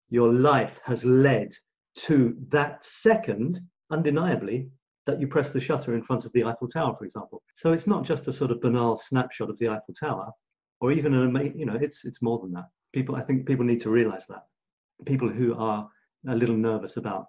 Your 0.10 0.32
life 0.34 0.80
has 0.86 1.04
led 1.04 1.52
to 1.98 2.38
that 2.50 2.84
second, 2.86 3.60
undeniably, 3.92 4.70
that 5.08 5.20
you 5.20 5.28
press 5.28 5.50
the 5.50 5.60
shutter 5.60 5.94
in 5.94 6.02
front 6.02 6.26
of 6.26 6.32
the 6.32 6.44
Eiffel 6.44 6.68
Tower, 6.68 6.96
for 6.98 7.06
example. 7.06 7.42
So 7.56 7.74
it's 7.74 7.88
not 7.88 8.06
just 8.06 8.28
a 8.28 8.34
sort 8.34 8.52
of 8.52 8.62
banal 8.62 8.98
snapshot 8.98 9.50
of 9.50 9.58
the 9.60 9.70
Eiffel 9.70 9.94
Tower 10.00 10.32
or 10.82 10.92
even 10.92 11.14
an 11.14 11.54
you 11.56 11.66
know 11.66 11.76
it's 11.76 12.06
it's 12.06 12.22
more 12.22 12.40
than 12.40 12.52
that. 12.54 12.70
People 12.94 13.16
i 13.16 13.22
think 13.22 13.46
people 13.46 13.66
need 13.66 13.82
to 13.82 13.90
realize 13.90 14.26
that. 14.28 14.46
People 15.06 15.30
who 15.30 15.56
are 15.56 15.90
a 16.28 16.36
little 16.36 16.56
nervous 16.58 16.98
about 16.98 17.28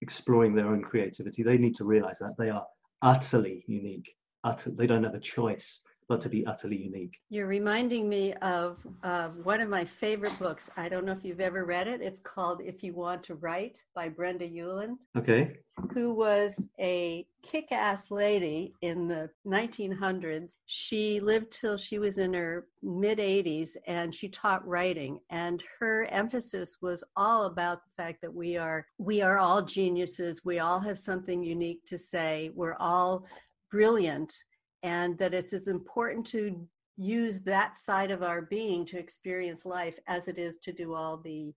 exploring 0.00 0.54
their 0.54 0.68
own 0.68 0.82
creativity 0.82 1.42
they 1.42 1.58
need 1.58 1.74
to 1.74 1.84
realize 1.84 2.18
that 2.18 2.36
they 2.38 2.50
are 2.50 2.64
utterly 3.02 3.64
unique 3.66 4.14
utter, 4.44 4.70
they 4.70 4.86
don't 4.86 5.04
have 5.04 5.14
a 5.14 5.20
choice 5.20 5.80
but 6.08 6.22
to 6.22 6.28
be 6.28 6.46
utterly 6.46 6.76
unique. 6.76 7.20
You're 7.28 7.46
reminding 7.46 8.08
me 8.08 8.32
of 8.34 8.78
uh, 9.02 9.28
one 9.28 9.60
of 9.60 9.68
my 9.68 9.84
favorite 9.84 10.36
books. 10.38 10.70
I 10.76 10.88
don't 10.88 11.04
know 11.04 11.12
if 11.12 11.22
you've 11.22 11.40
ever 11.40 11.64
read 11.64 11.86
it. 11.86 12.00
It's 12.00 12.20
called 12.20 12.62
If 12.64 12.82
You 12.82 12.94
Want 12.94 13.22
to 13.24 13.34
Write 13.34 13.84
by 13.94 14.08
Brenda 14.08 14.48
Ueland. 14.48 14.96
Okay. 15.16 15.58
Who 15.92 16.14
was 16.14 16.66
a 16.80 17.26
kick 17.42 17.70
ass 17.70 18.10
lady 18.10 18.74
in 18.80 19.06
the 19.06 19.30
1900s. 19.46 20.56
She 20.66 21.20
lived 21.20 21.52
till 21.52 21.76
she 21.76 21.98
was 21.98 22.18
in 22.18 22.34
her 22.34 22.66
mid 22.82 23.18
80s 23.18 23.76
and 23.86 24.14
she 24.14 24.28
taught 24.28 24.66
writing. 24.66 25.20
And 25.30 25.62
her 25.78 26.06
emphasis 26.06 26.78
was 26.80 27.04
all 27.16 27.44
about 27.44 27.84
the 27.84 28.02
fact 28.02 28.22
that 28.22 28.34
we 28.34 28.56
are, 28.56 28.86
we 28.98 29.22
are 29.22 29.38
all 29.38 29.62
geniuses. 29.62 30.44
We 30.44 30.58
all 30.58 30.80
have 30.80 30.98
something 30.98 31.42
unique 31.42 31.84
to 31.86 31.98
say. 31.98 32.50
We're 32.54 32.76
all 32.80 33.26
brilliant 33.70 34.34
and 34.82 35.18
that 35.18 35.34
it's 35.34 35.52
as 35.52 35.68
important 35.68 36.26
to 36.26 36.66
use 36.96 37.42
that 37.42 37.76
side 37.76 38.10
of 38.10 38.22
our 38.22 38.42
being 38.42 38.84
to 38.86 38.98
experience 38.98 39.64
life 39.64 39.98
as 40.08 40.26
it 40.28 40.38
is 40.38 40.58
to 40.58 40.72
do 40.72 40.94
all 40.94 41.16
the 41.16 41.52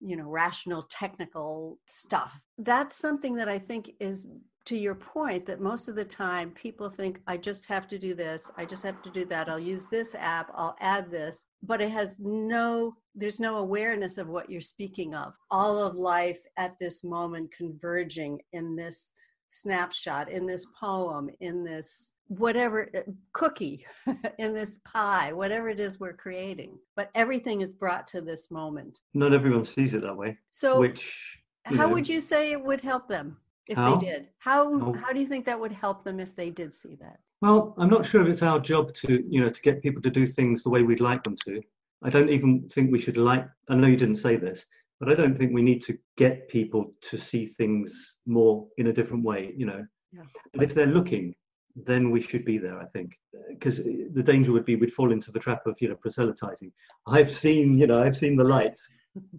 you 0.00 0.16
know 0.16 0.24
rational 0.24 0.82
technical 0.90 1.78
stuff. 1.86 2.40
That's 2.58 2.96
something 2.96 3.34
that 3.36 3.48
i 3.48 3.58
think 3.58 3.92
is 4.00 4.28
to 4.66 4.76
your 4.76 4.94
point 4.94 5.46
that 5.46 5.60
most 5.60 5.88
of 5.88 5.94
the 5.94 6.04
time 6.04 6.50
people 6.50 6.88
think 6.88 7.20
i 7.26 7.36
just 7.36 7.66
have 7.66 7.86
to 7.86 7.98
do 7.98 8.14
this 8.14 8.50
i 8.56 8.64
just 8.64 8.82
have 8.82 9.02
to 9.02 9.10
do 9.10 9.26
that 9.26 9.46
i'll 9.46 9.60
use 9.60 9.84
this 9.90 10.14
app 10.18 10.50
i'll 10.54 10.74
add 10.80 11.10
this 11.10 11.44
but 11.62 11.82
it 11.82 11.90
has 11.90 12.16
no 12.18 12.94
there's 13.14 13.40
no 13.40 13.58
awareness 13.58 14.18
of 14.18 14.28
what 14.28 14.50
you're 14.50 14.60
speaking 14.60 15.14
of. 15.14 15.34
All 15.50 15.78
of 15.78 15.94
life 15.94 16.40
at 16.56 16.74
this 16.80 17.04
moment 17.04 17.54
converging 17.56 18.40
in 18.52 18.74
this 18.74 19.10
snapshot 19.50 20.28
in 20.28 20.46
this 20.46 20.66
poem 20.80 21.30
in 21.40 21.62
this 21.62 22.10
whatever 22.28 22.88
uh, 22.94 23.00
cookie 23.32 23.84
in 24.38 24.54
this 24.54 24.78
pie, 24.84 25.32
whatever 25.32 25.68
it 25.68 25.80
is 25.80 26.00
we're 26.00 26.12
creating. 26.12 26.78
But 26.96 27.10
everything 27.14 27.60
is 27.60 27.74
brought 27.74 28.06
to 28.08 28.20
this 28.20 28.50
moment. 28.50 29.00
Not 29.14 29.32
everyone 29.32 29.64
sees 29.64 29.94
it 29.94 30.02
that 30.02 30.16
way. 30.16 30.38
So, 30.52 30.80
which 30.80 31.42
how 31.64 31.86
know, 31.86 31.94
would 31.94 32.08
you 32.08 32.20
say 32.20 32.52
it 32.52 32.62
would 32.62 32.80
help 32.80 33.08
them 33.08 33.36
if 33.66 33.76
how? 33.76 33.96
they 33.96 34.06
did? 34.06 34.28
How 34.38 34.72
oh. 34.72 34.92
how 34.92 35.12
do 35.12 35.20
you 35.20 35.26
think 35.26 35.46
that 35.46 35.58
would 35.58 35.72
help 35.72 36.04
them 36.04 36.20
if 36.20 36.34
they 36.36 36.50
did 36.50 36.74
see 36.74 36.96
that? 37.00 37.18
Well, 37.40 37.74
I'm 37.78 37.90
not 37.90 38.06
sure 38.06 38.22
if 38.22 38.28
it's 38.28 38.42
our 38.42 38.58
job 38.58 38.94
to 38.94 39.24
you 39.28 39.40
know 39.40 39.48
to 39.48 39.62
get 39.62 39.82
people 39.82 40.02
to 40.02 40.10
do 40.10 40.26
things 40.26 40.62
the 40.62 40.70
way 40.70 40.82
we'd 40.82 41.00
like 41.00 41.22
them 41.22 41.36
to. 41.44 41.60
I 42.02 42.10
don't 42.10 42.28
even 42.28 42.68
think 42.68 42.90
we 42.90 42.98
should 42.98 43.16
like. 43.16 43.46
I 43.68 43.74
know 43.74 43.86
you 43.86 43.96
didn't 43.96 44.16
say 44.16 44.36
this, 44.36 44.64
but 45.00 45.10
I 45.10 45.14
don't 45.14 45.36
think 45.36 45.52
we 45.52 45.62
need 45.62 45.82
to 45.84 45.98
get 46.16 46.48
people 46.48 46.92
to 47.02 47.16
see 47.16 47.46
things 47.46 48.16
more 48.26 48.66
in 48.76 48.88
a 48.88 48.92
different 48.92 49.24
way. 49.24 49.54
You 49.56 49.66
know, 49.66 49.86
yeah. 50.12 50.22
but 50.52 50.64
if 50.64 50.74
they're 50.74 50.86
looking 50.86 51.34
then 51.76 52.10
we 52.10 52.20
should 52.20 52.44
be 52.44 52.58
there, 52.58 52.78
I 52.78 52.86
think, 52.86 53.18
because 53.48 53.78
the 53.78 54.22
danger 54.22 54.52
would 54.52 54.64
be 54.64 54.76
we'd 54.76 54.94
fall 54.94 55.12
into 55.12 55.32
the 55.32 55.40
trap 55.40 55.66
of 55.66 55.76
you 55.80 55.88
know 55.88 55.96
proselytizing. 55.96 56.72
I've 57.06 57.30
seen 57.30 57.78
you 57.78 57.86
know 57.86 58.02
I've 58.02 58.16
seen 58.16 58.36
the 58.36 58.44
light. 58.44 58.78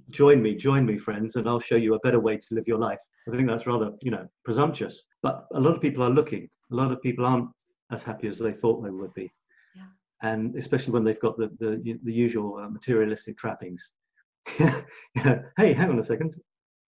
Join 0.09 0.41
me, 0.41 0.55
join 0.55 0.85
me, 0.85 0.97
friends, 0.97 1.35
and 1.35 1.47
I'll 1.47 1.59
show 1.59 1.75
you 1.75 1.95
a 1.95 1.99
better 1.99 2.19
way 2.19 2.37
to 2.37 2.55
live 2.55 2.67
your 2.67 2.77
life. 2.77 3.01
I 3.27 3.35
think 3.35 3.47
that's 3.47 3.67
rather 3.67 3.91
you 4.01 4.11
know 4.11 4.27
presumptuous, 4.43 5.03
but 5.21 5.45
a 5.53 5.59
lot 5.59 5.75
of 5.75 5.81
people 5.81 6.03
are 6.03 6.09
looking. 6.09 6.49
A 6.71 6.75
lot 6.75 6.91
of 6.91 7.01
people 7.01 7.25
aren't 7.25 7.49
as 7.91 8.03
happy 8.03 8.27
as 8.27 8.39
they 8.39 8.53
thought 8.53 8.83
they 8.83 8.89
would 8.89 9.13
be, 9.13 9.31
yeah. 9.75 9.83
and 10.21 10.55
especially 10.55 10.93
when 10.93 11.03
they've 11.03 11.19
got 11.21 11.37
the 11.37 11.49
the, 11.59 11.99
the 12.03 12.13
usual 12.13 12.57
uh, 12.57 12.69
materialistic 12.69 13.37
trappings. 13.37 13.91
yeah. 14.59 15.41
Hey, 15.57 15.73
hang 15.73 15.89
on 15.89 15.99
a 15.99 16.03
second. 16.03 16.35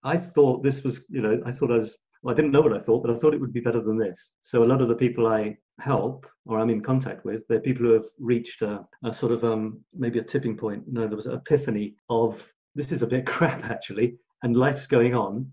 I 0.03 0.17
thought 0.17 0.63
this 0.63 0.83
was 0.83 1.05
you 1.09 1.21
know 1.21 1.41
I 1.45 1.51
thought 1.51 1.71
I 1.71 1.77
was 1.77 1.97
well, 2.21 2.33
I 2.33 2.35
didn't 2.35 2.51
know 2.51 2.61
what 2.61 2.73
I 2.73 2.79
thought, 2.79 3.03
but 3.03 3.11
I 3.11 3.15
thought 3.15 3.33
it 3.33 3.41
would 3.41 3.53
be 3.53 3.59
better 3.59 3.81
than 3.81 3.97
this. 3.97 4.33
So 4.41 4.63
a 4.63 4.65
lot 4.65 4.81
of 4.81 4.87
the 4.87 4.95
people 4.95 5.27
I 5.27 5.57
help 5.79 6.25
or 6.45 6.59
I'm 6.59 6.69
in 6.69 6.81
contact 6.81 7.25
with, 7.25 7.43
they're 7.47 7.59
people 7.59 7.85
who 7.85 7.93
have 7.93 8.07
reached 8.19 8.61
a, 8.61 8.85
a 9.03 9.13
sort 9.13 9.31
of 9.31 9.43
um, 9.43 9.79
maybe 9.93 10.19
a 10.19 10.23
tipping 10.23 10.57
point. 10.57 10.83
No, 10.87 11.07
there 11.07 11.17
was 11.17 11.27
an 11.27 11.35
epiphany 11.35 11.95
of 12.09 12.51
this 12.75 12.91
is 12.91 13.01
a 13.01 13.07
bit 13.07 13.25
crap 13.35 13.65
actually, 13.65 14.17
and 14.43 14.55
life's 14.55 14.87
going 14.87 15.15
on, 15.15 15.51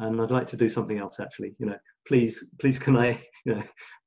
and 0.00 0.20
I'd 0.20 0.30
like 0.30 0.48
to 0.48 0.56
do 0.56 0.70
something 0.70 0.98
else 0.98 1.20
actually. 1.20 1.54
You 1.58 1.66
know, 1.66 1.78
please, 2.06 2.44
please, 2.60 2.78
can 2.78 2.96
I? 2.96 3.20
You 3.44 3.56
know, 3.56 3.62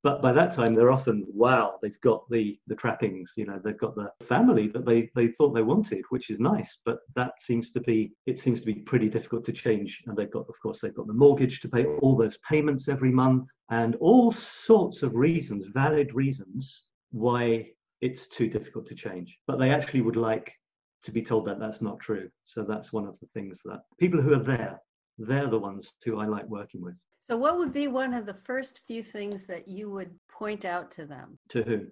but 0.06 0.22
by 0.22 0.32
that 0.32 0.52
time 0.52 0.72
they're 0.72 0.92
often 0.92 1.24
wow 1.26 1.78
they've 1.82 2.00
got 2.00 2.22
the 2.30 2.56
the 2.68 2.76
trappings 2.76 3.32
you 3.36 3.44
know 3.44 3.60
they've 3.64 3.78
got 3.78 3.96
the 3.96 4.08
family 4.24 4.68
that 4.68 4.86
they 4.86 5.10
they 5.16 5.26
thought 5.26 5.52
they 5.52 5.62
wanted 5.62 6.04
which 6.10 6.30
is 6.30 6.38
nice 6.38 6.78
but 6.84 6.98
that 7.16 7.32
seems 7.40 7.72
to 7.72 7.80
be 7.80 8.12
it 8.26 8.38
seems 8.38 8.60
to 8.60 8.66
be 8.66 8.74
pretty 8.74 9.08
difficult 9.08 9.44
to 9.44 9.52
change 9.52 10.04
and 10.06 10.16
they've 10.16 10.30
got 10.30 10.46
of 10.48 10.54
course 10.62 10.80
they've 10.80 10.94
got 10.94 11.08
the 11.08 11.20
mortgage 11.24 11.58
to 11.58 11.68
pay 11.68 11.86
all 12.02 12.16
those 12.16 12.38
payments 12.48 12.88
every 12.88 13.10
month 13.10 13.48
and 13.70 13.96
all 13.96 14.30
sorts 14.30 15.02
of 15.02 15.16
reasons 15.16 15.66
valid 15.74 16.14
reasons 16.14 16.84
why 17.10 17.68
it's 18.00 18.28
too 18.28 18.48
difficult 18.48 18.86
to 18.86 18.94
change 18.94 19.36
but 19.48 19.58
they 19.58 19.70
actually 19.70 20.02
would 20.02 20.14
like 20.14 20.54
to 21.02 21.10
be 21.10 21.22
told 21.22 21.44
that 21.44 21.58
that's 21.58 21.82
not 21.82 21.98
true 21.98 22.28
so 22.44 22.62
that's 22.62 22.92
one 22.92 23.06
of 23.06 23.18
the 23.18 23.26
things 23.34 23.60
that 23.64 23.80
people 23.98 24.20
who 24.20 24.32
are 24.32 24.48
there 24.54 24.78
they're 25.18 25.46
the 25.46 25.58
ones 25.58 25.92
who 26.04 26.18
I 26.20 26.26
like 26.26 26.46
working 26.46 26.82
with. 26.82 27.02
So, 27.20 27.36
what 27.36 27.58
would 27.58 27.72
be 27.72 27.88
one 27.88 28.14
of 28.14 28.26
the 28.26 28.34
first 28.34 28.82
few 28.86 29.02
things 29.02 29.46
that 29.46 29.66
you 29.66 29.90
would 29.90 30.10
point 30.28 30.64
out 30.64 30.90
to 30.92 31.06
them? 31.06 31.38
To 31.50 31.62
who? 31.62 31.86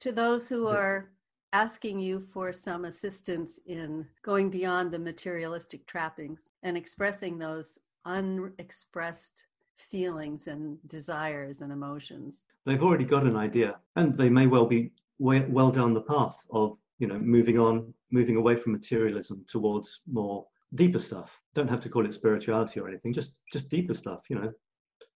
To 0.00 0.12
those 0.12 0.48
who 0.48 0.68
are 0.68 1.10
asking 1.52 2.00
you 2.00 2.20
for 2.32 2.52
some 2.52 2.84
assistance 2.84 3.58
in 3.66 4.06
going 4.22 4.50
beyond 4.50 4.92
the 4.92 4.98
materialistic 4.98 5.86
trappings 5.86 6.52
and 6.62 6.76
expressing 6.76 7.38
those 7.38 7.78
unexpressed 8.04 9.46
feelings 9.74 10.46
and 10.46 10.78
desires 10.86 11.60
and 11.60 11.72
emotions. 11.72 12.46
They've 12.64 12.82
already 12.82 13.04
got 13.04 13.24
an 13.24 13.36
idea, 13.36 13.76
and 13.96 14.14
they 14.14 14.28
may 14.28 14.46
well 14.46 14.66
be 14.66 14.92
way, 15.18 15.40
well 15.48 15.70
down 15.70 15.94
the 15.94 16.02
path 16.02 16.44
of 16.50 16.76
you 16.98 17.06
know 17.06 17.18
moving 17.18 17.58
on, 17.58 17.92
moving 18.10 18.36
away 18.36 18.56
from 18.56 18.72
materialism 18.72 19.44
towards 19.48 20.00
more 20.10 20.46
deeper 20.74 20.98
stuff. 20.98 21.40
Don't 21.54 21.68
have 21.68 21.80
to 21.82 21.88
call 21.88 22.06
it 22.06 22.14
spirituality 22.14 22.80
or 22.80 22.88
anything. 22.88 23.12
Just 23.12 23.36
just 23.52 23.68
deeper 23.68 23.94
stuff. 23.94 24.24
You 24.28 24.36
know, 24.36 24.52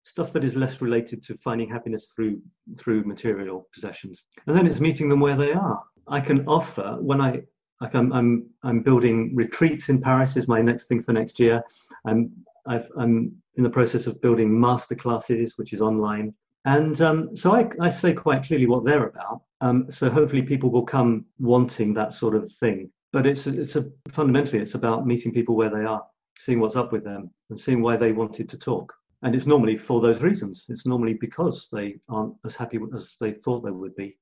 stuff 0.04 0.32
that 0.32 0.44
is 0.44 0.56
less 0.56 0.80
related 0.80 1.22
to 1.24 1.36
finding 1.38 1.68
happiness 1.68 2.12
through 2.14 2.40
through 2.78 3.04
material 3.04 3.68
possessions. 3.74 4.24
And 4.46 4.56
then 4.56 4.66
it's 4.66 4.80
meeting 4.80 5.08
them 5.08 5.20
where 5.20 5.36
they 5.36 5.52
are. 5.52 5.82
I 6.08 6.20
can 6.20 6.46
offer 6.46 6.96
when 7.00 7.20
I 7.20 7.42
like 7.80 7.94
I'm 7.94 8.12
I'm 8.12 8.46
I'm 8.62 8.80
building 8.82 9.34
retreats 9.34 9.88
in 9.88 10.00
Paris 10.00 10.36
is 10.36 10.48
my 10.48 10.60
next 10.60 10.86
thing 10.86 11.02
for 11.02 11.12
next 11.12 11.38
year. 11.38 11.62
I'm 12.06 12.30
I've, 12.66 12.90
I'm 12.96 13.32
in 13.56 13.64
the 13.64 13.70
process 13.70 14.06
of 14.06 14.20
building 14.20 14.58
master 14.58 14.94
classes, 14.94 15.56
which 15.56 15.72
is 15.72 15.80
online. 15.80 16.34
And 16.66 17.00
um, 17.00 17.34
so 17.34 17.54
I, 17.54 17.70
I, 17.80 17.88
say 17.88 18.12
quite 18.12 18.42
clearly 18.42 18.66
what 18.66 18.84
they're 18.84 19.06
about. 19.06 19.42
Um, 19.62 19.90
so 19.90 20.10
hopefully 20.10 20.42
people 20.42 20.70
will 20.70 20.84
come 20.84 21.24
wanting 21.38 21.94
that 21.94 22.12
sort 22.12 22.34
of 22.34 22.52
thing. 22.52 22.90
But 23.12 23.26
it's 23.26 23.46
it's 23.46 23.76
a 23.76 23.90
fundamentally 24.12 24.60
it's 24.60 24.74
about 24.74 25.06
meeting 25.06 25.32
people 25.32 25.56
where 25.56 25.70
they 25.70 25.84
are, 25.84 26.02
seeing 26.38 26.60
what's 26.60 26.76
up 26.76 26.92
with 26.92 27.04
them, 27.04 27.30
and 27.50 27.60
seeing 27.60 27.82
why 27.82 27.96
they 27.96 28.12
wanted 28.12 28.48
to 28.50 28.58
talk. 28.58 28.92
And 29.22 29.34
it's 29.34 29.46
normally 29.46 29.76
for 29.76 30.00
those 30.00 30.22
reasons. 30.22 30.64
It's 30.68 30.86
normally 30.86 31.14
because 31.14 31.68
they 31.70 31.96
aren't 32.08 32.34
as 32.46 32.54
happy 32.54 32.78
as 32.94 33.16
they 33.20 33.32
thought 33.32 33.64
they 33.64 33.70
would 33.70 33.94
be, 33.96 34.16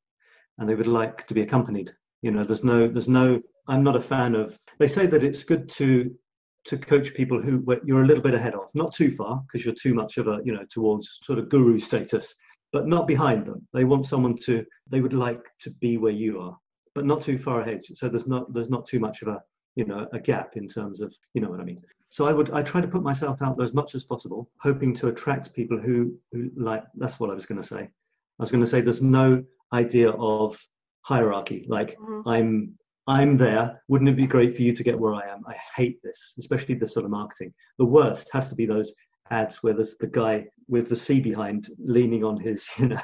and 0.59 0.69
they 0.69 0.75
would 0.75 0.87
like 0.87 1.27
to 1.29 1.35
be 1.35 1.43
accompanied. 1.43 1.93
You 2.23 2.31
know, 2.31 2.45
there's 2.45 2.65
no 2.65 2.89
there's 2.89 3.09
no. 3.09 3.41
I'm 3.69 3.85
not 3.85 3.97
a 3.97 4.01
fan 4.01 4.35
of. 4.35 4.59
They 4.79 4.89
say 4.89 5.07
that 5.07 5.23
it's 5.23 5.45
good 5.45 5.69
to 5.71 6.15
to 6.65 6.77
coach 6.77 7.15
people 7.15 7.41
who 7.41 7.65
you're 7.85 8.03
a 8.03 8.07
little 8.07 8.23
bit 8.23 8.35
ahead 8.35 8.55
of, 8.55 8.69
not 8.75 8.93
too 8.93 9.11
far 9.11 9.43
because 9.47 9.65
you're 9.65 9.75
too 9.75 9.95
much 9.95 10.19
of 10.19 10.29
a 10.29 10.41
you 10.45 10.53
know 10.53 10.65
towards 10.71 11.19
sort 11.25 11.39
of 11.39 11.49
guru 11.49 11.79
status, 11.79 12.35
but 12.73 12.87
not 12.87 13.07
behind 13.07 13.47
them. 13.47 13.67
They 13.73 13.85
want 13.85 14.07
someone 14.07 14.37
to 14.45 14.65
they 14.91 15.01
would 15.01 15.13
like 15.13 15.43
to 15.61 15.71
be 15.71 15.97
where 15.97 16.13
you 16.13 16.41
are, 16.41 16.57
but 16.99 17.07
not 17.07 17.23
too 17.23 17.39
far 17.39 17.61
ahead. 17.61 17.83
So 17.95 18.09
there's 18.09 18.27
not 18.27 18.53
there's 18.53 18.71
not 18.71 18.85
too 18.85 18.99
much 18.99 19.23
of 19.23 19.29
a 19.29 19.41
you 19.77 19.85
know 19.85 20.09
a 20.13 20.19
gap 20.19 20.57
in 20.57 20.67
terms 20.67 21.01
of 21.01 21.15
you 21.33 21.41
know 21.41 21.49
what 21.49 21.61
I 21.61 21.65
mean. 21.65 21.81
So 22.09 22.27
I 22.27 22.33
would 22.33 22.51
I 22.51 22.61
try 22.61 22.81
to 22.81 22.89
put 22.89 23.05
myself 23.05 23.41
out 23.41 23.57
there 23.57 23.65
as 23.65 23.73
much 23.73 23.95
as 23.95 24.03
possible, 24.03 24.51
hoping 24.61 24.93
to 24.97 25.07
attract 25.07 25.55
people 25.55 25.79
who, 25.79 26.19
who 26.33 26.51
like. 26.57 26.83
That's 26.97 27.21
what 27.21 27.31
I 27.31 27.35
was 27.35 27.47
going 27.47 27.61
to 27.61 27.67
say. 27.67 27.83
I 27.83 28.43
was 28.43 28.51
going 28.51 28.65
to 28.65 28.69
say 28.69 28.81
there's 28.81 29.01
no 29.01 29.45
idea 29.73 30.11
of 30.11 30.59
hierarchy. 31.03 31.67
Like 31.69 31.97
mm-hmm. 31.99 32.29
I'm 32.29 32.75
I'm 33.07 33.37
there. 33.37 33.81
Wouldn't 33.87 34.11
it 34.11 34.17
be 34.17 34.27
great 34.27 34.57
for 34.57 34.63
you 34.63 34.73
to 34.75 34.83
get 34.83 34.99
where 34.99 35.15
I 35.15 35.29
am? 35.29 35.45
I 35.47 35.55
hate 35.77 36.03
this, 36.03 36.35
especially 36.37 36.75
this 36.75 36.95
sort 36.95 37.05
of 37.05 37.13
marketing. 37.13 37.55
The 37.79 37.85
worst 37.85 38.29
has 38.33 38.49
to 38.49 38.57
be 38.57 38.67
those 38.67 38.93
ads 39.31 39.63
where 39.63 39.75
there's 39.75 39.97
the 39.97 40.07
guy 40.07 40.47
with 40.69 40.89
the 40.89 40.97
C 40.97 41.21
behind 41.21 41.71
leaning 41.79 42.25
on 42.25 42.39
his, 42.39 42.67
you 42.79 42.89
know, 42.89 43.01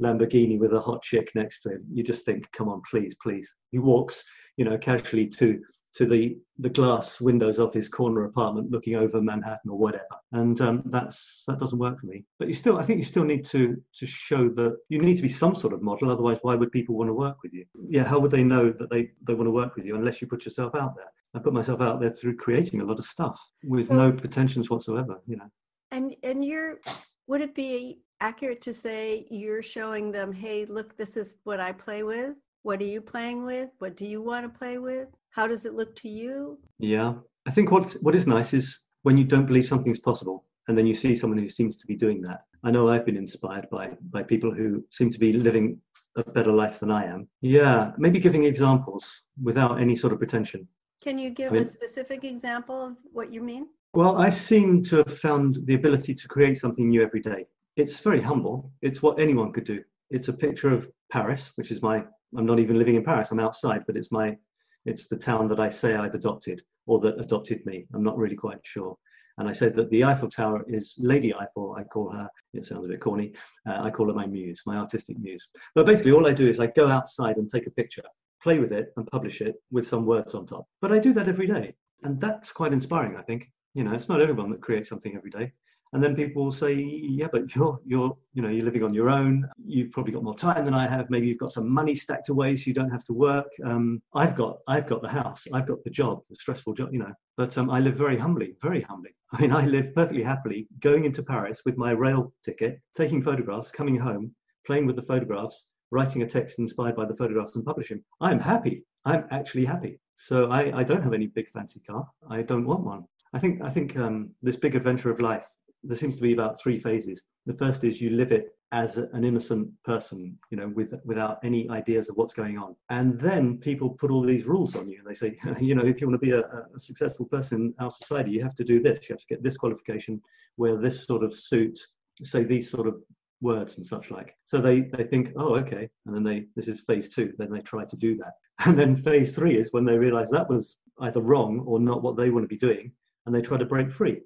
Lamborghini 0.00 0.58
with 0.58 0.72
a 0.72 0.80
hot 0.80 1.02
chick 1.02 1.30
next 1.34 1.62
to 1.62 1.70
him. 1.70 1.84
You 1.92 2.02
just 2.02 2.24
think, 2.24 2.50
come 2.52 2.68
on, 2.68 2.82
please, 2.88 3.14
please. 3.22 3.54
He 3.70 3.78
walks, 3.78 4.24
you 4.56 4.64
know, 4.64 4.78
casually 4.78 5.26
to 5.28 5.60
to 5.98 6.06
the 6.06 6.38
the 6.60 6.70
glass 6.70 7.20
windows 7.20 7.58
of 7.58 7.74
his 7.74 7.88
corner 7.88 8.24
apartment 8.24 8.70
looking 8.70 8.94
over 8.94 9.20
Manhattan 9.20 9.70
or 9.70 9.76
whatever. 9.76 10.04
And 10.30 10.60
um, 10.60 10.82
that's 10.86 11.42
that 11.48 11.58
doesn't 11.58 11.78
work 11.78 11.98
for 11.98 12.06
me. 12.06 12.24
But 12.38 12.46
you 12.46 12.54
still, 12.54 12.78
I 12.78 12.84
think 12.84 12.98
you 12.98 13.04
still 13.04 13.24
need 13.24 13.44
to 13.46 13.76
to 13.96 14.06
show 14.06 14.48
that 14.50 14.76
you 14.88 15.00
need 15.02 15.16
to 15.16 15.22
be 15.22 15.28
some 15.28 15.56
sort 15.56 15.72
of 15.72 15.82
model. 15.82 16.10
Otherwise, 16.10 16.38
why 16.42 16.54
would 16.54 16.70
people 16.70 16.96
want 16.96 17.08
to 17.08 17.14
work 17.14 17.38
with 17.42 17.52
you? 17.52 17.64
Yeah, 17.90 18.04
how 18.04 18.20
would 18.20 18.30
they 18.30 18.44
know 18.44 18.70
that 18.70 18.90
they 18.90 19.10
they 19.26 19.34
want 19.34 19.48
to 19.48 19.52
work 19.52 19.74
with 19.74 19.86
you 19.86 19.96
unless 19.96 20.20
you 20.20 20.28
put 20.28 20.44
yourself 20.44 20.76
out 20.76 20.94
there? 20.94 21.10
I 21.34 21.40
put 21.40 21.52
myself 21.52 21.80
out 21.80 22.00
there 22.00 22.10
through 22.10 22.36
creating 22.36 22.80
a 22.80 22.84
lot 22.84 23.00
of 23.00 23.04
stuff 23.04 23.38
with 23.64 23.90
no 23.90 24.12
pretensions 24.12 24.70
whatsoever. 24.70 25.20
You 25.26 25.38
know. 25.38 25.50
And 25.90 26.14
and 26.22 26.44
you're 26.44 26.78
would 27.26 27.40
it 27.40 27.56
be 27.56 28.02
accurate 28.20 28.60
to 28.62 28.72
say 28.74 29.26
you're 29.30 29.62
showing 29.62 30.12
them, 30.12 30.32
hey, 30.32 30.64
look, 30.64 30.96
this 30.96 31.16
is 31.16 31.34
what 31.42 31.60
I 31.60 31.72
play 31.72 32.02
with. 32.04 32.34
What 32.62 32.80
are 32.80 32.84
you 32.84 33.00
playing 33.00 33.44
with? 33.44 33.70
What 33.78 33.96
do 33.96 34.04
you 34.04 34.22
want 34.22 34.44
to 34.44 34.58
play 34.58 34.78
with? 34.78 35.08
How 35.30 35.46
does 35.46 35.64
it 35.64 35.74
look 35.74 35.94
to 35.96 36.08
you? 36.08 36.58
Yeah, 36.78 37.14
I 37.46 37.50
think 37.50 37.70
what 37.70 37.92
what 38.00 38.14
is 38.14 38.26
nice 38.26 38.52
is 38.54 38.80
when 39.02 39.16
you 39.16 39.24
don't 39.24 39.46
believe 39.46 39.66
something's 39.66 39.98
possible, 39.98 40.44
and 40.66 40.76
then 40.76 40.86
you 40.86 40.94
see 40.94 41.14
someone 41.14 41.38
who 41.38 41.48
seems 41.48 41.78
to 41.78 41.86
be 41.86 41.96
doing 41.96 42.20
that. 42.22 42.42
I 42.64 42.70
know 42.70 42.88
I've 42.88 43.06
been 43.06 43.16
inspired 43.16 43.68
by 43.70 43.90
by 44.10 44.22
people 44.22 44.52
who 44.52 44.84
seem 44.90 45.10
to 45.12 45.18
be 45.18 45.32
living 45.32 45.80
a 46.16 46.24
better 46.32 46.52
life 46.52 46.80
than 46.80 46.90
I 46.90 47.04
am. 47.06 47.28
Yeah, 47.40 47.92
maybe 47.98 48.18
giving 48.18 48.44
examples 48.44 49.22
without 49.42 49.80
any 49.80 49.96
sort 49.96 50.12
of 50.12 50.18
pretension. 50.18 50.66
Can 51.00 51.18
you 51.18 51.30
give 51.30 51.52
I 51.52 51.54
mean, 51.54 51.62
a 51.62 51.66
specific 51.66 52.24
example 52.24 52.84
of 52.84 52.96
what 53.12 53.32
you 53.32 53.40
mean? 53.40 53.68
Well, 53.94 54.18
I 54.18 54.30
seem 54.30 54.82
to 54.84 54.96
have 54.98 55.18
found 55.18 55.60
the 55.64 55.74
ability 55.74 56.14
to 56.14 56.28
create 56.28 56.58
something 56.58 56.88
new 56.88 57.02
every 57.02 57.20
day. 57.20 57.46
It's 57.76 58.00
very 58.00 58.20
humble. 58.20 58.72
It's 58.82 59.02
what 59.02 59.20
anyone 59.20 59.52
could 59.52 59.64
do. 59.64 59.82
It's 60.10 60.28
a 60.28 60.32
picture 60.32 60.70
of 60.70 60.90
Paris, 61.12 61.52
which 61.54 61.70
is 61.70 61.82
my 61.82 62.04
I'm 62.36 62.44
not 62.44 62.58
even 62.58 62.78
living 62.78 62.96
in 62.96 63.04
Paris. 63.04 63.30
I'm 63.30 63.40
outside, 63.40 63.84
but 63.86 63.96
it's 63.96 64.12
my 64.12 64.36
it's 64.84 65.06
the 65.06 65.16
town 65.16 65.48
that 65.48 65.60
I 65.60 65.68
say 65.68 65.94
I've 65.94 66.14
adopted 66.14 66.62
or 66.86 67.00
that 67.00 67.20
adopted 67.20 67.64
me. 67.66 67.86
I'm 67.94 68.02
not 68.02 68.16
really 68.16 68.36
quite 68.36 68.60
sure. 68.62 68.96
And 69.38 69.48
I 69.48 69.52
said 69.52 69.74
that 69.76 69.88
the 69.90 70.02
Eiffel 70.02 70.28
Tower 70.28 70.64
is 70.68 70.94
Lady 70.98 71.32
Eiffel. 71.32 71.74
I 71.78 71.84
call 71.84 72.10
her, 72.10 72.28
it 72.54 72.66
sounds 72.66 72.86
a 72.86 72.88
bit 72.88 73.00
corny, 73.00 73.34
uh, 73.68 73.78
I 73.80 73.90
call 73.90 74.08
her 74.08 74.14
my 74.14 74.26
muse, 74.26 74.62
my 74.66 74.76
artistic 74.76 75.18
muse. 75.18 75.48
But 75.74 75.86
basically, 75.86 76.12
all 76.12 76.26
I 76.26 76.32
do 76.32 76.48
is 76.48 76.58
I 76.58 76.66
go 76.66 76.88
outside 76.88 77.36
and 77.36 77.48
take 77.48 77.66
a 77.66 77.70
picture, 77.70 78.02
play 78.42 78.58
with 78.58 78.72
it, 78.72 78.92
and 78.96 79.06
publish 79.06 79.40
it 79.40 79.54
with 79.70 79.86
some 79.86 80.06
words 80.06 80.34
on 80.34 80.46
top. 80.46 80.66
But 80.80 80.92
I 80.92 80.98
do 80.98 81.12
that 81.12 81.28
every 81.28 81.46
day. 81.46 81.74
And 82.02 82.20
that's 82.20 82.50
quite 82.50 82.72
inspiring, 82.72 83.16
I 83.16 83.22
think. 83.22 83.50
You 83.74 83.84
know, 83.84 83.92
it's 83.92 84.08
not 84.08 84.20
everyone 84.20 84.50
that 84.50 84.62
creates 84.62 84.88
something 84.88 85.14
every 85.14 85.30
day 85.30 85.52
and 85.92 86.02
then 86.02 86.14
people 86.14 86.44
will 86.44 86.52
say 86.52 86.74
yeah 86.74 87.28
but 87.30 87.54
you're 87.54 87.80
you're 87.84 88.16
you 88.34 88.42
know 88.42 88.48
you're 88.48 88.64
living 88.64 88.84
on 88.84 88.94
your 88.94 89.10
own. 89.10 89.48
You've 89.64 89.90
probably 89.90 90.12
got 90.12 90.22
more 90.22 90.36
time 90.36 90.64
than 90.64 90.74
i 90.74 90.86
have. 90.86 91.10
Maybe 91.10 91.26
you've 91.26 91.38
got 91.38 91.52
some 91.52 91.68
money 91.68 91.94
stacked 91.94 92.28
away 92.28 92.56
so 92.56 92.64
you 92.66 92.74
don't 92.74 92.90
have 92.90 93.04
to 93.04 93.12
work. 93.12 93.48
Um, 93.64 94.02
i've 94.14 94.34
got 94.34 94.58
i've 94.66 94.86
got 94.86 95.02
the 95.02 95.08
house. 95.08 95.46
I've 95.52 95.66
got 95.66 95.82
the 95.84 95.90
job 95.90 96.22
the 96.28 96.36
stressful 96.36 96.74
job 96.74 96.90
you 96.92 96.98
know. 97.00 97.12
But 97.36 97.56
um, 97.58 97.70
i 97.70 97.80
live 97.80 97.94
very 97.94 98.18
humbly 98.18 98.54
very 98.62 98.82
humbly. 98.82 99.10
I 99.32 99.42
mean 99.42 99.52
i 99.52 99.66
live 99.66 99.94
perfectly 99.94 100.22
happily 100.22 100.66
going 100.80 101.04
into 101.04 101.22
paris 101.22 101.60
with 101.64 101.76
my 101.76 101.90
rail 101.90 102.32
ticket 102.44 102.80
taking 102.96 103.22
photographs 103.22 103.70
coming 103.70 103.96
home 103.96 104.34
playing 104.66 104.86
with 104.86 104.96
the 104.96 105.02
photographs 105.02 105.64
writing 105.90 106.22
a 106.22 106.26
text 106.26 106.58
inspired 106.58 106.96
by 106.96 107.04
the 107.06 107.16
photographs 107.16 107.56
and 107.56 107.64
publishing. 107.64 108.02
I'm 108.20 108.38
happy. 108.38 108.84
I'm 109.04 109.24
actually 109.30 109.64
happy. 109.64 110.00
So 110.16 110.50
i, 110.50 110.80
I 110.80 110.82
don't 110.82 111.02
have 111.02 111.14
any 111.14 111.26
big 111.26 111.48
fancy 111.50 111.80
car. 111.80 112.06
I 112.28 112.42
don't 112.42 112.66
want 112.66 112.84
one. 112.84 113.04
I 113.32 113.38
think 113.38 113.62
I 113.62 113.70
think 113.70 113.96
um, 113.96 114.30
this 114.42 114.56
big 114.56 114.74
adventure 114.74 115.10
of 115.10 115.20
life 115.20 115.46
there 115.88 115.96
seems 115.96 116.16
to 116.16 116.22
be 116.22 116.34
about 116.34 116.60
three 116.60 116.78
phases. 116.78 117.24
The 117.46 117.54
first 117.54 117.82
is 117.82 118.00
you 118.00 118.10
live 118.10 118.30
it 118.30 118.54
as 118.72 118.98
an 118.98 119.24
innocent 119.24 119.70
person, 119.84 120.38
you 120.50 120.58
know, 120.58 120.68
with 120.68 120.94
without 121.06 121.38
any 121.42 121.68
ideas 121.70 122.10
of 122.10 122.16
what's 122.16 122.34
going 122.34 122.58
on. 122.58 122.76
And 122.90 123.18
then 123.18 123.56
people 123.56 123.90
put 123.90 124.10
all 124.10 124.22
these 124.22 124.44
rules 124.44 124.76
on 124.76 124.88
you. 124.88 124.98
And 124.98 125.06
they 125.06 125.14
say, 125.14 125.38
you 125.60 125.74
know, 125.74 125.86
if 125.86 126.00
you 126.00 126.06
want 126.06 126.20
to 126.20 126.26
be 126.26 126.32
a, 126.32 126.40
a, 126.40 126.78
successful 126.78 127.24
person 127.24 127.74
in 127.78 127.84
our 127.84 127.90
society, 127.90 128.30
you 128.30 128.42
have 128.42 128.54
to 128.56 128.64
do 128.64 128.82
this. 128.82 129.08
You 129.08 129.14
have 129.14 129.20
to 129.20 129.26
get 129.26 129.42
this 129.42 129.56
qualification, 129.56 130.20
wear 130.58 130.76
this 130.76 131.06
sort 131.06 131.24
of 131.24 131.32
suit, 131.32 131.78
say 132.22 132.44
these 132.44 132.70
sort 132.70 132.86
of 132.86 133.02
words 133.40 133.78
and 133.78 133.86
such 133.86 134.10
like. 134.10 134.36
So 134.44 134.60
they 134.60 134.82
they 134.82 135.04
think, 135.04 135.32
oh, 135.36 135.56
okay, 135.56 135.88
and 136.04 136.14
then 136.14 136.22
they 136.22 136.46
this 136.54 136.68
is 136.68 136.82
phase 136.82 137.08
two. 137.08 137.32
Then 137.38 137.50
they 137.50 137.60
try 137.60 137.84
to 137.86 137.96
do 137.96 138.16
that. 138.18 138.34
And 138.66 138.76
then 138.76 138.96
phase 138.96 139.34
three 139.34 139.56
is 139.56 139.72
when 139.72 139.84
they 139.84 139.96
realize 139.96 140.28
that 140.30 140.50
was 140.50 140.76
either 141.00 141.20
wrong 141.20 141.60
or 141.60 141.78
not 141.78 142.02
what 142.02 142.16
they 142.16 142.28
want 142.28 142.44
to 142.44 142.48
be 142.48 142.58
doing, 142.58 142.92
and 143.24 143.34
they 143.34 143.40
try 143.40 143.56
to 143.56 143.64
break 143.64 143.90
free. 143.90 144.20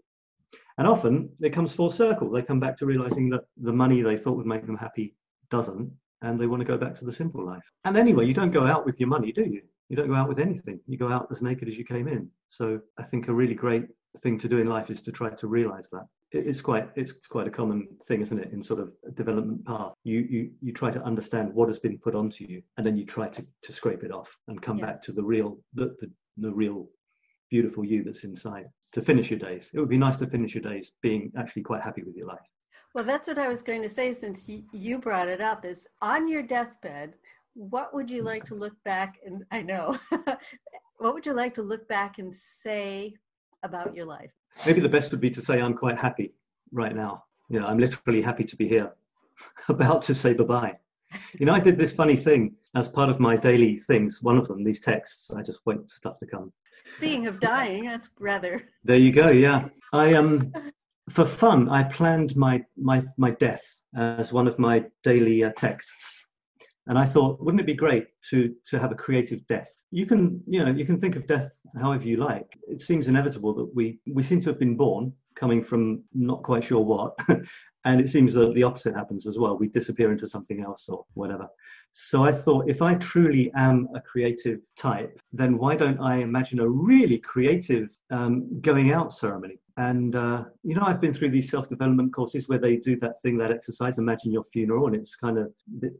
And 0.78 0.86
often 0.86 1.30
it 1.40 1.52
comes 1.52 1.74
full 1.74 1.90
circle. 1.90 2.30
They 2.30 2.42
come 2.42 2.60
back 2.60 2.76
to 2.78 2.86
realizing 2.86 3.28
that 3.30 3.44
the 3.56 3.72
money 3.72 4.02
they 4.02 4.16
thought 4.16 4.36
would 4.36 4.46
make 4.46 4.66
them 4.66 4.76
happy 4.76 5.14
doesn't, 5.50 5.92
and 6.22 6.40
they 6.40 6.46
want 6.46 6.60
to 6.60 6.66
go 6.66 6.78
back 6.78 6.94
to 6.96 7.04
the 7.04 7.12
simple 7.12 7.44
life. 7.44 7.64
And 7.84 7.96
anyway, 7.96 8.26
you 8.26 8.34
don't 8.34 8.50
go 8.50 8.66
out 8.66 8.86
with 8.86 8.98
your 8.98 9.08
money, 9.08 9.32
do 9.32 9.42
you? 9.42 9.62
You 9.88 9.96
don't 9.96 10.08
go 10.08 10.14
out 10.14 10.28
with 10.28 10.38
anything. 10.38 10.80
You 10.86 10.96
go 10.96 11.10
out 11.10 11.28
as 11.30 11.42
naked 11.42 11.68
as 11.68 11.76
you 11.76 11.84
came 11.84 12.08
in. 12.08 12.30
So 12.48 12.80
I 12.98 13.02
think 13.02 13.28
a 13.28 13.34
really 13.34 13.54
great 13.54 13.86
thing 14.20 14.38
to 14.38 14.48
do 14.48 14.58
in 14.58 14.66
life 14.66 14.90
is 14.90 15.02
to 15.02 15.12
try 15.12 15.30
to 15.30 15.46
realize 15.46 15.88
that. 15.90 16.06
It's 16.30 16.62
quite 16.62 16.88
it's 16.96 17.12
quite 17.28 17.46
a 17.46 17.50
common 17.50 17.88
thing, 18.06 18.22
isn't 18.22 18.38
it, 18.38 18.52
in 18.52 18.62
sort 18.62 18.80
of 18.80 18.92
development 19.14 19.66
path. 19.66 19.92
You 20.04 20.20
you 20.20 20.50
you 20.62 20.72
try 20.72 20.90
to 20.90 21.02
understand 21.02 21.52
what 21.52 21.68
has 21.68 21.78
been 21.78 21.98
put 21.98 22.14
onto 22.14 22.46
you, 22.46 22.62
and 22.78 22.86
then 22.86 22.96
you 22.96 23.04
try 23.04 23.28
to, 23.28 23.46
to 23.62 23.72
scrape 23.72 24.02
it 24.02 24.12
off 24.12 24.34
and 24.48 24.62
come 24.62 24.78
yeah. 24.78 24.86
back 24.86 25.02
to 25.02 25.12
the 25.12 25.22
real 25.22 25.58
the, 25.74 25.94
the 26.00 26.10
the 26.38 26.50
real 26.50 26.88
beautiful 27.50 27.84
you 27.84 28.02
that's 28.02 28.24
inside 28.24 28.64
to 28.92 29.02
finish 29.02 29.30
your 29.30 29.38
days. 29.38 29.70
It 29.72 29.80
would 29.80 29.88
be 29.88 29.98
nice 29.98 30.18
to 30.18 30.26
finish 30.26 30.54
your 30.54 30.62
days 30.62 30.92
being 31.00 31.32
actually 31.36 31.62
quite 31.62 31.82
happy 31.82 32.02
with 32.02 32.14
your 32.14 32.26
life. 32.26 32.40
Well, 32.94 33.04
that's 33.04 33.26
what 33.26 33.38
I 33.38 33.48
was 33.48 33.62
going 33.62 33.82
to 33.82 33.88
say 33.88 34.12
since 34.12 34.48
you 34.48 34.98
brought 34.98 35.28
it 35.28 35.40
up 35.40 35.64
is 35.64 35.88
on 36.02 36.28
your 36.28 36.42
deathbed, 36.42 37.14
what 37.54 37.94
would 37.94 38.10
you 38.10 38.22
like 38.22 38.44
to 38.44 38.54
look 38.54 38.74
back 38.84 39.18
and 39.24 39.44
I 39.50 39.62
know, 39.62 39.98
what 40.98 41.14
would 41.14 41.24
you 41.24 41.32
like 41.32 41.54
to 41.54 41.62
look 41.62 41.88
back 41.88 42.18
and 42.18 42.32
say 42.32 43.14
about 43.62 43.96
your 43.96 44.04
life? 44.04 44.30
Maybe 44.66 44.80
the 44.80 44.88
best 44.88 45.10
would 45.10 45.20
be 45.20 45.30
to 45.30 45.40
say 45.40 45.60
I'm 45.60 45.74
quite 45.74 45.98
happy 45.98 46.34
right 46.70 46.94
now. 46.94 47.24
You 47.48 47.60
know, 47.60 47.66
I'm 47.66 47.78
literally 47.78 48.20
happy 48.20 48.44
to 48.44 48.56
be 48.56 48.68
here, 48.68 48.92
about 49.68 50.02
to 50.02 50.14
say 50.14 50.34
bye-bye. 50.34 50.76
You 51.38 51.46
know, 51.46 51.54
I 51.54 51.60
did 51.60 51.76
this 51.76 51.92
funny 51.92 52.16
thing 52.16 52.54
as 52.74 52.88
part 52.88 53.10
of 53.10 53.20
my 53.20 53.36
daily 53.36 53.78
things. 53.78 54.22
One 54.22 54.38
of 54.38 54.48
them, 54.48 54.64
these 54.64 54.80
texts, 54.80 55.30
I 55.30 55.42
just 55.42 55.60
wait 55.64 55.78
for 55.82 55.94
stuff 55.94 56.18
to 56.18 56.26
come. 56.26 56.52
Speaking 56.96 57.26
of 57.26 57.40
dying, 57.40 57.84
that's 57.84 58.08
rather. 58.18 58.62
There 58.84 58.96
you 58.96 59.12
go. 59.12 59.30
Yeah, 59.30 59.68
I 59.92 60.14
um, 60.14 60.52
for 61.10 61.26
fun, 61.26 61.68
I 61.68 61.82
planned 61.84 62.36
my, 62.36 62.62
my, 62.76 63.02
my 63.16 63.30
death 63.32 63.64
as 63.96 64.32
one 64.32 64.46
of 64.46 64.58
my 64.58 64.84
daily 65.02 65.44
uh, 65.44 65.52
texts. 65.56 66.20
And 66.86 66.98
I 66.98 67.06
thought, 67.06 67.40
wouldn't 67.40 67.60
it 67.60 67.66
be 67.66 67.74
great 67.74 68.06
to, 68.30 68.54
to 68.68 68.78
have 68.78 68.92
a 68.92 68.96
creative 68.96 69.46
death? 69.46 69.68
You 69.90 70.06
can, 70.06 70.42
you 70.46 70.64
know, 70.64 70.72
you 70.72 70.84
can 70.84 70.98
think 70.98 71.16
of 71.16 71.26
death 71.26 71.50
however 71.80 72.08
you 72.08 72.16
like. 72.16 72.58
It 72.66 72.82
seems 72.82 73.08
inevitable 73.08 73.54
that 73.54 73.74
we, 73.74 74.00
we 74.06 74.22
seem 74.22 74.40
to 74.42 74.50
have 74.50 74.58
been 74.58 74.76
born 74.76 75.12
coming 75.36 75.62
from 75.62 76.02
not 76.14 76.42
quite 76.42 76.64
sure 76.64 76.80
what. 76.80 77.18
and 77.84 78.00
it 78.00 78.08
seems 78.08 78.32
that 78.34 78.54
the 78.54 78.62
opposite 78.62 78.94
happens 78.94 79.26
as 79.26 79.38
well. 79.38 79.56
We 79.58 79.68
disappear 79.68 80.12
into 80.12 80.28
something 80.28 80.62
else 80.62 80.88
or 80.88 81.04
whatever. 81.14 81.48
So 81.90 82.24
I 82.24 82.32
thought, 82.32 82.68
if 82.68 82.80
I 82.80 82.94
truly 82.94 83.52
am 83.54 83.88
a 83.94 84.00
creative 84.00 84.60
type, 84.76 85.20
then 85.32 85.58
why 85.58 85.76
don't 85.76 86.00
I 86.00 86.16
imagine 86.16 86.60
a 86.60 86.68
really 86.68 87.18
creative 87.18 87.90
um, 88.10 88.60
going 88.60 88.92
out 88.92 89.12
ceremony? 89.12 89.58
And, 89.76 90.14
uh, 90.14 90.44
you 90.62 90.74
know, 90.74 90.82
I've 90.82 91.00
been 91.00 91.12
through 91.12 91.30
these 91.30 91.50
self 91.50 91.68
development 91.68 92.14
courses 92.14 92.48
where 92.48 92.58
they 92.58 92.76
do 92.76 92.96
that 93.00 93.20
thing, 93.20 93.36
that 93.38 93.50
exercise, 93.50 93.98
imagine 93.98 94.32
your 94.32 94.44
funeral, 94.44 94.86
and 94.86 94.94
it's 94.94 95.16
kind 95.16 95.38
of 95.38 95.46
a 95.46 95.80
bit 95.80 95.92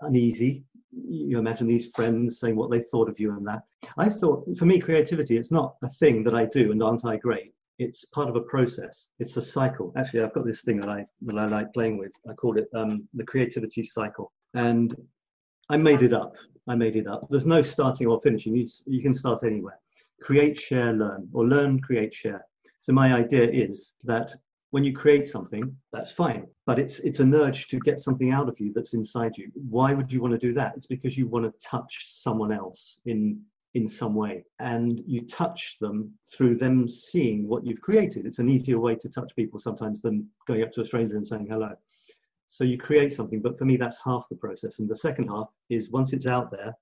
uneasy. 0.00 0.64
You 0.92 1.38
imagine 1.38 1.66
these 1.66 1.86
friends 1.86 2.38
saying 2.38 2.56
what 2.56 2.70
they 2.70 2.80
thought 2.80 3.08
of 3.08 3.18
you 3.18 3.32
and 3.32 3.46
that. 3.46 3.62
I 3.96 4.08
thought, 4.08 4.46
for 4.58 4.66
me, 4.66 4.78
creativity, 4.78 5.38
it's 5.38 5.50
not 5.50 5.76
a 5.82 5.88
thing 5.88 6.22
that 6.24 6.34
I 6.34 6.44
do 6.44 6.72
and 6.72 6.82
aren't 6.82 7.06
I 7.06 7.16
great? 7.16 7.54
It's 7.82 8.04
part 8.06 8.28
of 8.28 8.36
a 8.36 8.40
process. 8.42 9.08
It's 9.18 9.36
a 9.36 9.42
cycle. 9.42 9.92
Actually, 9.96 10.22
I've 10.22 10.34
got 10.34 10.46
this 10.46 10.62
thing 10.62 10.80
that 10.80 10.88
I 10.88 11.04
that 11.22 11.38
I 11.38 11.46
like 11.46 11.72
playing 11.72 11.98
with. 11.98 12.12
I 12.30 12.34
call 12.34 12.56
it 12.56 12.68
um, 12.74 13.08
the 13.14 13.24
creativity 13.24 13.82
cycle, 13.82 14.32
and 14.54 14.94
I 15.68 15.76
made 15.76 16.02
it 16.02 16.12
up. 16.12 16.36
I 16.68 16.74
made 16.74 16.96
it 16.96 17.06
up. 17.06 17.26
There's 17.30 17.46
no 17.46 17.62
starting 17.62 18.06
or 18.06 18.20
finishing. 18.22 18.54
You, 18.54 18.66
you 18.86 19.02
can 19.02 19.14
start 19.14 19.42
anywhere. 19.42 19.78
Create, 20.20 20.56
share, 20.58 20.92
learn, 20.92 21.28
or 21.32 21.46
learn, 21.46 21.80
create, 21.80 22.14
share. 22.14 22.44
So 22.80 22.92
my 22.92 23.14
idea 23.14 23.50
is 23.50 23.92
that 24.04 24.32
when 24.70 24.84
you 24.84 24.92
create 24.92 25.26
something, 25.28 25.76
that's 25.92 26.12
fine, 26.12 26.46
but 26.66 26.78
it's 26.78 26.98
it's 27.00 27.20
an 27.20 27.34
urge 27.34 27.68
to 27.68 27.78
get 27.80 28.00
something 28.00 28.32
out 28.32 28.48
of 28.48 28.58
you 28.58 28.72
that's 28.74 28.94
inside 28.94 29.36
you. 29.36 29.50
Why 29.54 29.92
would 29.92 30.12
you 30.12 30.22
want 30.22 30.32
to 30.32 30.46
do 30.46 30.52
that? 30.54 30.72
It's 30.76 30.86
because 30.86 31.16
you 31.18 31.26
want 31.26 31.44
to 31.44 31.66
touch 31.66 32.06
someone 32.08 32.52
else 32.52 32.98
in 33.04 33.40
in 33.74 33.88
some 33.88 34.14
way, 34.14 34.44
and 34.58 35.02
you 35.06 35.26
touch 35.26 35.78
them 35.80 36.12
through 36.30 36.56
them 36.56 36.88
seeing 36.88 37.48
what 37.48 37.64
you've 37.64 37.80
created. 37.80 38.26
It's 38.26 38.38
an 38.38 38.50
easier 38.50 38.78
way 38.78 38.94
to 38.96 39.08
touch 39.08 39.34
people 39.34 39.58
sometimes 39.58 40.02
than 40.02 40.28
going 40.46 40.62
up 40.62 40.72
to 40.72 40.82
a 40.82 40.84
stranger 40.84 41.16
and 41.16 41.26
saying 41.26 41.46
hello. 41.48 41.74
So 42.48 42.64
you 42.64 42.76
create 42.76 43.14
something, 43.14 43.40
but 43.40 43.58
for 43.58 43.64
me, 43.64 43.78
that's 43.78 43.96
half 44.04 44.28
the 44.28 44.36
process. 44.36 44.78
And 44.78 44.88
the 44.88 44.96
second 44.96 45.28
half 45.28 45.48
is 45.70 45.90
once 45.90 46.12
it's 46.12 46.26
out 46.26 46.50
there, 46.50 46.76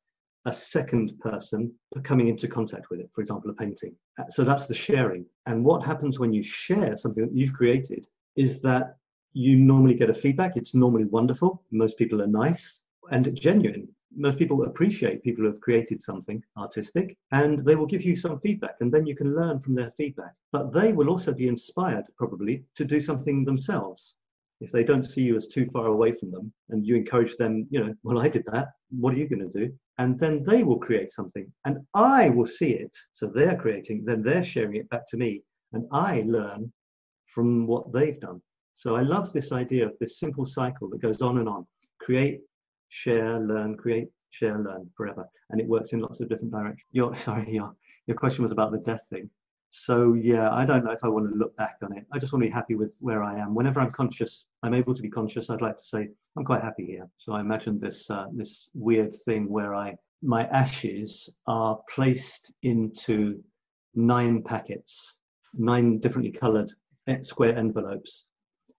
a 0.46 0.52
second 0.52 1.16
person 1.20 1.72
coming 2.02 2.28
into 2.28 2.48
contact 2.48 2.90
with 2.90 2.98
it, 2.98 3.10
for 3.12 3.20
example, 3.20 3.50
a 3.50 3.54
painting. 3.54 3.94
Uh, 4.18 4.24
so 4.30 4.42
that's 4.42 4.66
the 4.66 4.74
sharing. 4.74 5.24
And 5.46 5.64
what 5.64 5.84
happens 5.84 6.18
when 6.18 6.32
you 6.32 6.42
share 6.42 6.96
something 6.96 7.24
that 7.24 7.34
you've 7.34 7.52
created 7.52 8.06
is 8.36 8.60
that 8.62 8.96
you 9.32 9.56
normally 9.56 9.94
get 9.94 10.10
a 10.10 10.14
feedback. 10.14 10.56
It's 10.56 10.74
normally 10.74 11.04
wonderful. 11.04 11.62
Most 11.70 11.96
people 11.98 12.20
are 12.20 12.26
nice 12.26 12.82
and 13.12 13.32
genuine. 13.38 13.88
Most 14.16 14.38
people 14.38 14.64
appreciate 14.64 15.22
people 15.22 15.44
who 15.44 15.50
have 15.50 15.60
created 15.60 16.00
something 16.00 16.42
artistic 16.56 17.16
and 17.32 17.60
they 17.60 17.76
will 17.76 17.86
give 17.86 18.02
you 18.02 18.16
some 18.16 18.40
feedback 18.40 18.74
and 18.80 18.92
then 18.92 19.06
you 19.06 19.14
can 19.14 19.34
learn 19.36 19.60
from 19.60 19.74
their 19.74 19.92
feedback. 19.96 20.32
But 20.52 20.72
they 20.72 20.92
will 20.92 21.08
also 21.08 21.32
be 21.32 21.48
inspired, 21.48 22.04
probably, 22.16 22.64
to 22.76 22.84
do 22.84 23.00
something 23.00 23.44
themselves. 23.44 24.14
If 24.60 24.72
they 24.72 24.84
don't 24.84 25.04
see 25.04 25.22
you 25.22 25.36
as 25.36 25.46
too 25.46 25.66
far 25.66 25.86
away 25.86 26.12
from 26.12 26.30
them 26.30 26.52
and 26.68 26.86
you 26.86 26.94
encourage 26.94 27.36
them 27.36 27.66
you 27.70 27.80
know 27.82 27.94
well 28.02 28.20
i 28.20 28.28
did 28.28 28.44
that. 28.52 28.68
What 28.90 29.14
are 29.14 29.16
you 29.16 29.28
going 29.28 29.48
to 29.48 29.58
do? 29.58 29.72
And 29.98 30.18
then 30.18 30.42
they 30.44 30.62
will 30.62 30.78
create 30.78 31.10
something 31.10 31.50
and 31.64 31.78
i 31.94 32.28
will 32.30 32.46
see 32.46 32.72
it. 32.72 32.94
So 33.14 33.26
they're 33.26 33.56
creating 33.56 34.04
then 34.04 34.22
they're 34.22 34.44
sharing 34.44 34.76
it 34.76 34.90
back 34.90 35.08
to 35.10 35.16
me 35.16 35.42
and 35.72 35.86
i 35.92 36.22
learn 36.26 36.72
from 37.26 37.66
what 37.66 37.92
they've 37.92 38.20
done. 38.20 38.42
So 38.74 38.96
i 38.96 39.02
love 39.02 39.32
this 39.32 39.52
idea 39.52 39.86
of 39.86 39.96
this 39.98 40.18
simple 40.18 40.44
cycle 40.44 40.90
that 40.90 41.00
goes 41.00 41.22
on 41.22 41.38
and 41.38 41.48
on. 41.48 41.66
Create 42.00 42.40
share 42.90 43.40
learn 43.40 43.76
create 43.76 44.08
share 44.30 44.58
learn 44.58 44.88
forever 44.96 45.28
and 45.50 45.60
it 45.60 45.66
works 45.66 45.92
in 45.92 46.00
lots 46.00 46.20
of 46.20 46.28
different 46.28 46.52
directions 46.52 46.86
your 46.92 47.14
sorry 47.26 47.50
your 47.50 47.74
your 48.06 48.16
question 48.16 48.42
was 48.42 48.52
about 48.52 48.70
the 48.70 48.78
death 48.78 49.04
thing 49.10 49.28
so 49.70 50.14
yeah, 50.14 50.52
I 50.52 50.64
don't 50.64 50.84
know 50.84 50.90
if 50.90 51.04
I 51.04 51.08
want 51.08 51.30
to 51.30 51.38
look 51.38 51.56
back 51.56 51.76
on 51.82 51.96
it. 51.96 52.04
I 52.12 52.18
just 52.18 52.32
want 52.32 52.42
to 52.42 52.48
be 52.48 52.52
happy 52.52 52.74
with 52.74 52.96
where 53.00 53.22
I 53.22 53.38
am. 53.38 53.54
Whenever 53.54 53.80
I'm 53.80 53.92
conscious, 53.92 54.46
I'm 54.64 54.74
able 54.74 54.94
to 54.94 55.02
be 55.02 55.08
conscious. 55.08 55.48
I'd 55.48 55.62
like 55.62 55.76
to 55.76 55.84
say 55.84 56.08
I'm 56.36 56.44
quite 56.44 56.60
happy 56.60 56.84
here. 56.84 57.08
So 57.18 57.32
I 57.34 57.40
imagine 57.40 57.78
this 57.78 58.10
uh, 58.10 58.26
this 58.32 58.68
weird 58.74 59.14
thing 59.24 59.48
where 59.48 59.74
I 59.74 59.96
my 60.22 60.46
ashes 60.46 61.30
are 61.46 61.78
placed 61.88 62.52
into 62.62 63.42
nine 63.94 64.42
packets, 64.42 65.18
nine 65.54 65.98
differently 65.98 66.32
coloured 66.32 66.70
square 67.22 67.56
envelopes, 67.56 68.26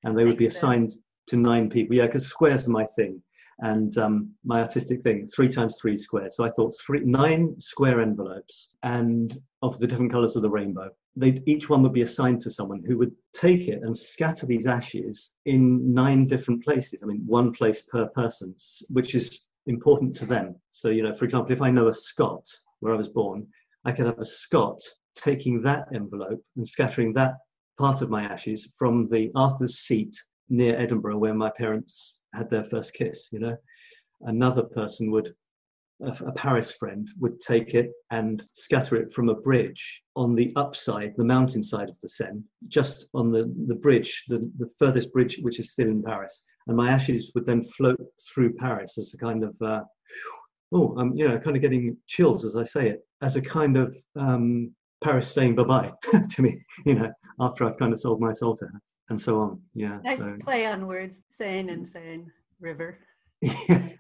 and 0.04 0.18
they 0.18 0.26
would 0.26 0.38
be 0.38 0.48
assigned 0.48 0.94
to 1.28 1.38
nine 1.38 1.70
people. 1.70 1.96
Yeah, 1.96 2.08
because 2.08 2.28
squares 2.28 2.68
are 2.68 2.72
my 2.72 2.86
thing 2.98 3.22
and 3.62 3.96
um, 3.98 4.32
my 4.44 4.62
artistic 4.62 5.04
thing, 5.04 5.28
three 5.28 5.48
times 5.50 5.78
three 5.80 5.98
squared. 5.98 6.34
So 6.34 6.44
I 6.44 6.50
thought 6.52 6.74
three, 6.84 7.02
nine 7.02 7.56
square 7.60 8.02
envelopes 8.02 8.70
and 8.84 9.40
of 9.62 9.78
the 9.80 9.88
different 9.88 10.12
colors 10.12 10.36
of 10.36 10.42
the 10.42 10.50
rainbow. 10.50 10.90
They 11.16 11.42
each 11.46 11.70
one 11.70 11.84
would 11.84 11.94
be 11.94 12.02
assigned 12.02 12.42
to 12.42 12.52
someone 12.52 12.84
who 12.86 12.98
would 12.98 13.14
take 13.34 13.68
it 13.68 13.82
and 13.84 13.96
scatter 13.96 14.46
these 14.46 14.66
ashes 14.66 15.32
in 15.46 15.94
nine 15.94 16.26
different 16.26 16.64
places. 16.64 17.02
I 17.04 17.06
mean, 17.06 17.24
one 17.26 17.52
place 17.52 17.82
per 17.82 18.08
person, 18.08 18.56
which 18.90 19.14
is 19.14 19.46
important 19.68 20.16
to 20.18 20.26
them. 20.26 20.56
So, 20.72 20.90
you 20.90 21.04
know, 21.04 21.14
for 21.14 21.26
example, 21.26 21.52
if 21.52 21.62
I 21.62 21.70
know 21.70 21.88
a 21.88 21.94
Scot 21.94 22.48
where 22.80 22.94
I 22.94 22.98
was 22.98 23.10
born, 23.10 23.48
I 23.86 23.92
could 23.92 24.06
have 24.08 24.20
a 24.20 24.26
Scot 24.26 24.80
taking 25.16 25.62
that 25.62 25.88
envelope 25.94 26.42
and 26.56 26.68
scattering 26.68 27.14
that 27.14 27.36
part 27.78 28.02
of 28.02 28.10
my 28.10 28.24
ashes 28.24 28.74
from 28.78 29.06
the 29.06 29.32
Arthur's 29.36 29.80
Seat 29.80 30.16
near 30.50 30.76
Edinburgh, 30.78 31.18
where 31.18 31.34
my 31.34 31.52
parents 31.52 32.18
had 32.34 32.50
their 32.50 32.64
first 32.64 32.94
kiss, 32.94 33.30
you 33.32 33.40
know. 33.40 33.58
Another 34.22 34.64
person 34.64 35.12
would, 35.12 35.34
a, 36.04 36.32
Paris 36.34 36.72
friend, 36.72 37.10
would 37.20 37.40
take 37.42 37.74
it 37.74 37.92
and 38.12 38.44
scatter 38.54 38.96
it 38.96 39.12
from 39.12 39.30
a 39.30 39.36
bridge 39.36 40.04
on 40.16 40.36
the 40.36 40.54
upside, 40.56 41.16
the 41.18 41.24
mountainside 41.24 41.90
of 41.90 41.96
the 42.02 42.10
Seine, 42.10 42.44
just 42.68 43.08
on 43.14 43.32
the, 43.32 43.54
the 43.68 43.76
bridge, 43.76 44.24
the, 44.28 44.50
the 44.58 44.70
furthest 44.78 45.12
bridge 45.12 45.40
which 45.42 45.60
is 45.60 45.72
still 45.72 45.88
in 45.88 46.04
Paris. 46.04 46.44
And 46.68 46.78
my 46.78 46.92
ashes 46.92 47.32
would 47.34 47.46
then 47.46 47.64
float 47.64 48.00
through 48.34 48.54
Paris 48.54 48.98
as 48.98 49.14
a 49.14 49.18
kind 49.18 49.44
of, 49.44 49.56
uh, 49.62 49.82
oh, 50.72 50.96
I'm, 50.98 51.16
you 51.16 51.28
know, 51.28 51.40
kind 51.40 51.56
of 51.56 51.62
getting 51.62 51.98
chills 52.08 52.46
as 52.46 52.56
I 52.56 52.64
say 52.64 52.90
it, 52.90 53.02
as 53.22 53.36
a 53.36 53.42
kind 53.42 53.78
of 53.78 53.96
um, 54.16 54.74
Paris 55.04 55.32
saying 55.32 55.56
bye 55.56 55.64
bye 55.64 55.92
to 56.30 56.42
me, 56.42 56.64
you 56.86 56.94
know, 56.94 57.12
after 57.40 57.66
I've 57.66 57.78
kind 57.80 57.92
of 57.92 58.00
sold 58.00 58.22
my 58.22 58.32
soul 58.32 58.56
to 58.58 58.66
her 58.66 58.82
and 59.12 59.22
so 59.22 59.42
on. 59.42 59.62
Yeah. 59.76 60.00
Nice 60.04 60.20
so. 60.20 60.36
play 60.40 60.66
on 60.66 60.88
words, 60.88 61.22
sane 61.30 61.70
and 61.70 61.88
sane, 61.88 62.32
river. 62.60 62.98
yeah, 63.42 63.92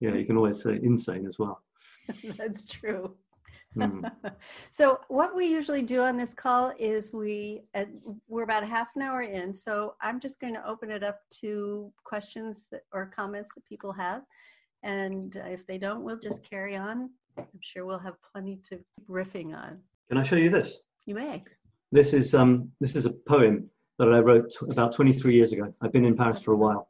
you 0.00 0.24
can 0.24 0.36
always 0.36 0.62
say 0.62 0.80
insane 0.82 1.26
as 1.26 1.38
well. 1.38 1.62
That's 2.36 2.66
true. 2.66 3.14
Mm. 3.76 4.10
so 4.70 5.00
what 5.08 5.36
we 5.36 5.46
usually 5.46 5.82
do 5.82 6.00
on 6.00 6.16
this 6.16 6.32
call 6.32 6.72
is 6.78 7.12
we 7.12 7.62
uh, 7.74 7.84
we're 8.28 8.44
about 8.44 8.62
a 8.62 8.66
half 8.66 8.88
an 8.94 9.02
hour 9.02 9.22
in 9.22 9.52
so 9.52 9.96
i'm 10.00 10.20
just 10.20 10.38
going 10.38 10.54
to 10.54 10.64
open 10.64 10.92
it 10.92 11.02
up 11.02 11.18
to 11.40 11.92
questions 12.04 12.66
that, 12.70 12.82
or 12.92 13.06
comments 13.06 13.50
that 13.56 13.64
people 13.64 13.92
have 13.92 14.22
and 14.84 15.42
if 15.46 15.66
they 15.66 15.76
don't 15.76 16.04
we'll 16.04 16.20
just 16.20 16.48
carry 16.48 16.76
on 16.76 17.10
i'm 17.36 17.46
sure 17.58 17.84
we'll 17.84 17.98
have 17.98 18.14
plenty 18.22 18.60
to 18.68 18.76
keep 18.76 19.08
riffing 19.10 19.56
on 19.56 19.80
can 20.08 20.18
i 20.18 20.22
show 20.22 20.36
you 20.36 20.50
this 20.50 20.78
you 21.04 21.16
may 21.16 21.42
this 21.90 22.12
is 22.12 22.32
um 22.32 22.70
this 22.80 22.94
is 22.94 23.06
a 23.06 23.10
poem 23.26 23.68
that 23.98 24.12
I 24.12 24.18
wrote 24.18 24.52
about 24.70 24.92
23 24.92 25.34
years 25.34 25.52
ago. 25.52 25.72
I've 25.80 25.92
been 25.92 26.04
in 26.04 26.16
Paris 26.16 26.42
for 26.42 26.52
a 26.52 26.56
while. 26.56 26.88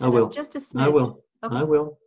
I 0.00 0.08
will. 0.08 0.28
Just 0.28 0.54
a 0.54 0.58
smidge. 0.58 0.82
I 0.82 0.88
will. 0.88 1.24
Okay. 1.42 1.56
I 1.56 1.62
will. 1.62 1.98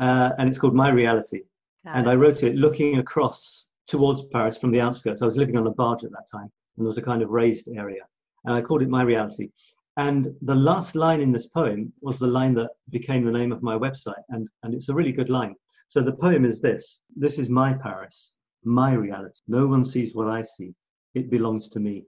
uh, 0.00 0.30
and 0.38 0.48
it's 0.48 0.58
called 0.58 0.74
My 0.74 0.90
Reality. 0.90 1.42
Got 1.84 1.96
and 1.96 2.06
it. 2.06 2.10
I 2.10 2.14
wrote 2.14 2.42
it 2.42 2.56
looking 2.56 2.98
across 2.98 3.66
towards 3.86 4.22
Paris 4.32 4.56
from 4.56 4.70
the 4.70 4.80
outskirts. 4.80 5.22
I 5.22 5.26
was 5.26 5.36
living 5.36 5.56
on 5.56 5.66
a 5.66 5.70
barge 5.70 6.04
at 6.04 6.10
that 6.12 6.28
time, 6.30 6.50
and 6.76 6.84
there 6.84 6.86
was 6.86 6.98
a 6.98 7.02
kind 7.02 7.22
of 7.22 7.30
raised 7.30 7.68
area. 7.68 8.02
And 8.44 8.54
I 8.54 8.60
called 8.60 8.82
it 8.82 8.88
My 8.88 9.02
Reality. 9.02 9.50
And 9.96 10.34
the 10.42 10.54
last 10.54 10.96
line 10.96 11.20
in 11.20 11.30
this 11.30 11.46
poem 11.46 11.92
was 12.00 12.18
the 12.18 12.26
line 12.26 12.54
that 12.54 12.70
became 12.90 13.24
the 13.24 13.30
name 13.30 13.52
of 13.52 13.62
my 13.62 13.76
website. 13.76 14.22
And, 14.30 14.48
and 14.62 14.74
it's 14.74 14.88
a 14.88 14.94
really 14.94 15.12
good 15.12 15.30
line. 15.30 15.54
So 15.88 16.00
the 16.00 16.12
poem 16.12 16.44
is 16.44 16.60
this 16.60 17.00
This 17.14 17.38
is 17.38 17.48
my 17.48 17.74
Paris, 17.74 18.32
my 18.64 18.92
reality. 18.94 19.40
No 19.46 19.66
one 19.66 19.84
sees 19.84 20.14
what 20.14 20.28
I 20.28 20.42
see. 20.42 20.74
It 21.14 21.30
belongs 21.30 21.68
to 21.68 21.80
me. 21.80 22.06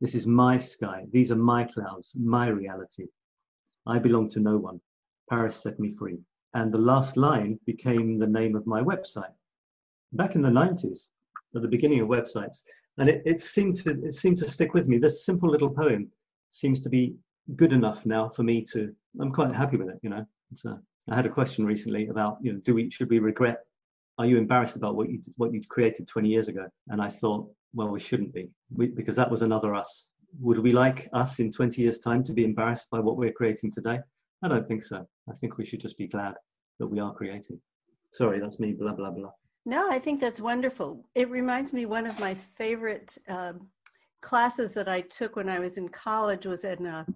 This 0.00 0.14
is 0.14 0.26
my 0.26 0.58
sky. 0.58 1.06
These 1.12 1.30
are 1.30 1.36
my 1.36 1.64
clouds, 1.64 2.12
my 2.16 2.48
reality. 2.48 3.06
I 3.86 3.98
belong 3.98 4.28
to 4.30 4.40
no 4.40 4.58
one. 4.58 4.80
Paris 5.30 5.56
set 5.56 5.80
me 5.80 5.90
free. 5.90 6.18
And 6.54 6.72
the 6.72 6.78
last 6.78 7.16
line 7.16 7.58
became 7.66 8.18
the 8.18 8.26
name 8.26 8.56
of 8.56 8.66
my 8.66 8.82
website. 8.82 9.32
Back 10.12 10.34
in 10.34 10.42
the 10.42 10.48
90s, 10.48 11.08
at 11.54 11.62
the 11.62 11.68
beginning 11.68 12.00
of 12.00 12.08
websites, 12.08 12.60
and 12.98 13.08
it, 13.08 13.22
it 13.24 13.40
seemed 13.40 13.76
to 13.76 13.90
it 14.04 14.14
seemed 14.14 14.38
to 14.38 14.48
stick 14.48 14.74
with 14.74 14.88
me. 14.88 14.98
This 14.98 15.24
simple 15.24 15.50
little 15.50 15.70
poem 15.70 16.10
seems 16.50 16.80
to 16.82 16.88
be 16.88 17.14
good 17.56 17.72
enough 17.72 18.06
now 18.06 18.28
for 18.28 18.42
me 18.42 18.62
to. 18.72 18.94
I'm 19.20 19.32
quite 19.32 19.54
happy 19.54 19.76
with 19.76 19.88
it. 19.88 19.98
You 20.02 20.10
know, 20.10 20.26
uh, 20.66 20.76
I 21.08 21.14
had 21.14 21.26
a 21.26 21.30
question 21.30 21.64
recently 21.66 22.08
about 22.08 22.38
you 22.42 22.52
know, 22.52 22.60
do 22.64 22.74
we 22.74 22.90
should 22.90 23.10
we 23.10 23.18
regret? 23.18 23.60
Are 24.18 24.26
you 24.26 24.38
embarrassed 24.38 24.76
about 24.76 24.96
what 24.96 25.10
you 25.10 25.20
what 25.36 25.52
you 25.52 25.62
created 25.68 26.08
20 26.08 26.28
years 26.28 26.48
ago? 26.48 26.66
And 26.88 27.02
I 27.02 27.10
thought 27.10 27.50
well, 27.76 27.88
we 27.88 28.00
shouldn't 28.00 28.32
be, 28.32 28.48
we, 28.74 28.86
because 28.86 29.14
that 29.16 29.30
was 29.30 29.42
another 29.42 29.74
us. 29.74 30.08
would 30.40 30.58
we 30.58 30.72
like 30.72 31.08
us 31.12 31.38
in 31.38 31.52
20 31.52 31.80
years' 31.80 31.98
time 31.98 32.24
to 32.24 32.32
be 32.32 32.44
embarrassed 32.44 32.86
by 32.90 32.98
what 32.98 33.18
we're 33.18 33.32
creating 33.32 33.70
today? 33.70 33.98
I 34.42 34.48
don't 34.48 34.66
think 34.66 34.82
so. 34.82 35.06
I 35.28 35.34
think 35.40 35.58
we 35.58 35.66
should 35.66 35.80
just 35.80 35.98
be 35.98 36.06
glad 36.08 36.34
that 36.78 36.86
we 36.86 37.00
are 37.00 37.12
creating. 37.12 37.60
Sorry, 38.12 38.40
that's 38.40 38.58
me, 38.58 38.72
blah, 38.72 38.94
blah, 38.94 39.10
blah. 39.10 39.30
No, 39.66 39.90
I 39.90 39.98
think 39.98 40.20
that's 40.20 40.40
wonderful. 40.40 41.04
It 41.14 41.28
reminds 41.30 41.74
me 41.74 41.84
one 41.84 42.06
of 42.06 42.18
my 42.18 42.34
favorite 42.34 43.16
um, 43.28 43.68
classes 44.22 44.72
that 44.72 44.88
I 44.88 45.02
took 45.02 45.36
when 45.36 45.48
I 45.48 45.58
was 45.58 45.76
in 45.76 45.88
college 45.90 46.46
was 46.46 46.64
in 46.64 46.86
a, 46.86 47.06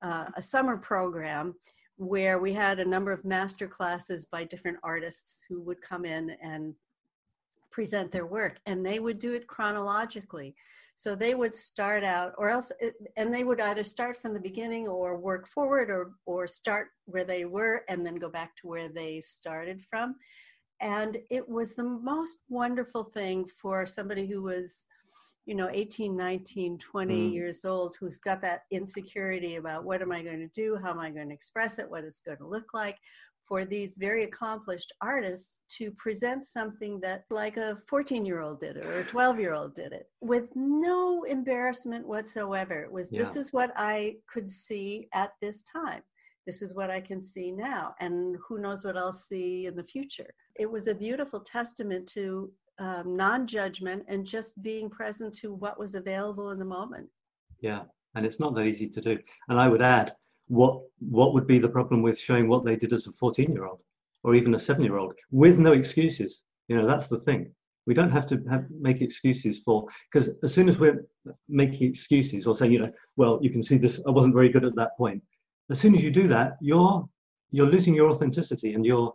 uh, 0.00 0.26
a 0.36 0.42
summer 0.42 0.78
program 0.78 1.54
where 1.96 2.38
we 2.38 2.54
had 2.54 2.78
a 2.78 2.84
number 2.84 3.12
of 3.12 3.24
master 3.24 3.68
classes 3.68 4.24
by 4.24 4.44
different 4.44 4.78
artists 4.82 5.44
who 5.48 5.60
would 5.62 5.82
come 5.82 6.04
in 6.06 6.30
and 6.42 6.74
present 7.78 8.10
their 8.10 8.26
work 8.26 8.58
and 8.66 8.84
they 8.84 8.98
would 8.98 9.20
do 9.20 9.34
it 9.34 9.46
chronologically. 9.46 10.52
So 10.96 11.14
they 11.14 11.36
would 11.36 11.54
start 11.54 12.02
out 12.02 12.32
or 12.36 12.50
else 12.50 12.72
and 13.16 13.32
they 13.32 13.44
would 13.44 13.60
either 13.60 13.84
start 13.84 14.20
from 14.20 14.34
the 14.34 14.40
beginning 14.40 14.88
or 14.88 15.16
work 15.16 15.46
forward 15.46 15.88
or 15.88 16.10
or 16.26 16.48
start 16.48 16.88
where 17.04 17.22
they 17.22 17.44
were 17.44 17.84
and 17.88 18.04
then 18.04 18.16
go 18.16 18.28
back 18.28 18.56
to 18.56 18.66
where 18.66 18.88
they 18.88 19.20
started 19.20 19.80
from. 19.80 20.16
And 20.80 21.18
it 21.30 21.48
was 21.48 21.76
the 21.76 21.84
most 21.84 22.38
wonderful 22.48 23.04
thing 23.04 23.48
for 23.62 23.86
somebody 23.86 24.26
who 24.26 24.42
was 24.42 24.84
you 25.46 25.54
know 25.54 25.70
18 25.72 26.16
19 26.16 26.78
20 26.78 27.14
mm. 27.14 27.32
years 27.32 27.64
old 27.64 27.94
who's 28.00 28.18
got 28.18 28.42
that 28.42 28.62
insecurity 28.72 29.54
about 29.54 29.84
what 29.84 30.02
am 30.02 30.10
i 30.10 30.20
going 30.20 30.40
to 30.40 30.62
do? 30.62 30.76
How 30.82 30.90
am 30.90 30.98
i 30.98 31.10
going 31.10 31.28
to 31.28 31.34
express 31.34 31.78
it? 31.78 31.88
What 31.88 32.02
it's 32.02 32.18
going 32.26 32.38
to 32.38 32.54
look 32.54 32.74
like 32.74 32.98
for 33.48 33.64
these 33.64 33.96
very 33.96 34.24
accomplished 34.24 34.92
artists 35.00 35.58
to 35.68 35.90
present 35.92 36.44
something 36.44 37.00
that 37.00 37.24
like 37.30 37.56
a 37.56 37.78
14 37.88 38.24
year 38.24 38.40
old 38.40 38.60
did 38.60 38.76
it 38.76 38.84
or 38.84 39.00
a 39.00 39.04
12 39.04 39.40
year 39.40 39.54
old 39.54 39.74
did 39.74 39.92
it 39.92 40.08
with 40.20 40.48
no 40.54 41.24
embarrassment 41.24 42.06
whatsoever. 42.06 42.82
It 42.82 42.92
was 42.92 43.10
yeah. 43.10 43.20
this 43.20 43.36
is 43.36 43.52
what 43.52 43.72
i 43.76 44.16
could 44.32 44.50
see 44.50 45.08
at 45.14 45.32
this 45.40 45.64
time. 45.64 46.02
This 46.46 46.62
is 46.62 46.74
what 46.74 46.90
i 46.90 47.00
can 47.00 47.22
see 47.22 47.50
now 47.50 47.94
and 48.00 48.36
who 48.46 48.58
knows 48.58 48.84
what 48.84 48.98
i'll 48.98 49.12
see 49.12 49.66
in 49.66 49.74
the 49.74 49.84
future. 49.84 50.32
It 50.56 50.70
was 50.70 50.86
a 50.86 50.94
beautiful 50.94 51.40
testament 51.40 52.06
to 52.10 52.52
um, 52.78 53.16
non-judgment 53.16 54.04
and 54.08 54.24
just 54.24 54.62
being 54.62 54.88
present 54.88 55.34
to 55.36 55.52
what 55.54 55.78
was 55.78 55.94
available 55.94 56.50
in 56.50 56.58
the 56.58 56.64
moment. 56.64 57.08
Yeah 57.60 57.82
and 58.14 58.26
it's 58.26 58.40
not 58.40 58.54
that 58.54 58.66
easy 58.66 58.88
to 58.88 59.00
do. 59.00 59.18
And 59.48 59.58
i 59.58 59.68
would 59.68 59.82
add 59.82 60.14
what 60.48 60.82
what 60.98 61.32
would 61.34 61.46
be 61.46 61.58
the 61.58 61.68
problem 61.68 62.02
with 62.02 62.18
showing 62.18 62.48
what 62.48 62.64
they 62.64 62.76
did 62.76 62.92
as 62.92 63.06
a 63.06 63.12
14 63.12 63.52
year 63.52 63.66
old 63.66 63.80
or 64.24 64.34
even 64.34 64.54
a 64.54 64.58
7 64.58 64.82
year 64.82 64.98
old 64.98 65.14
with 65.30 65.58
no 65.58 65.72
excuses? 65.72 66.42
You 66.68 66.76
know 66.76 66.86
that's 66.86 67.06
the 67.06 67.18
thing. 67.18 67.52
We 67.86 67.94
don't 67.94 68.10
have 68.10 68.26
to 68.26 68.42
have, 68.50 68.66
make 68.70 69.00
excuses 69.00 69.60
for 69.60 69.86
because 70.12 70.30
as 70.42 70.52
soon 70.52 70.68
as 70.68 70.78
we're 70.78 71.06
making 71.48 71.88
excuses 71.88 72.46
or 72.46 72.54
saying 72.54 72.72
you 72.72 72.80
know 72.80 72.92
well 73.16 73.38
you 73.40 73.50
can 73.50 73.62
see 73.62 73.78
this 73.78 73.98
i 74.06 74.10
wasn't 74.10 74.34
very 74.34 74.50
good 74.50 74.66
at 74.66 74.74
that 74.76 74.94
point 74.98 75.22
as 75.70 75.78
soon 75.78 75.94
as 75.94 76.02
you 76.02 76.10
do 76.10 76.28
that 76.28 76.58
you're 76.60 77.08
you're 77.50 77.66
losing 77.66 77.94
your 77.94 78.10
authenticity 78.10 78.74
and 78.74 78.84
you're 78.84 79.14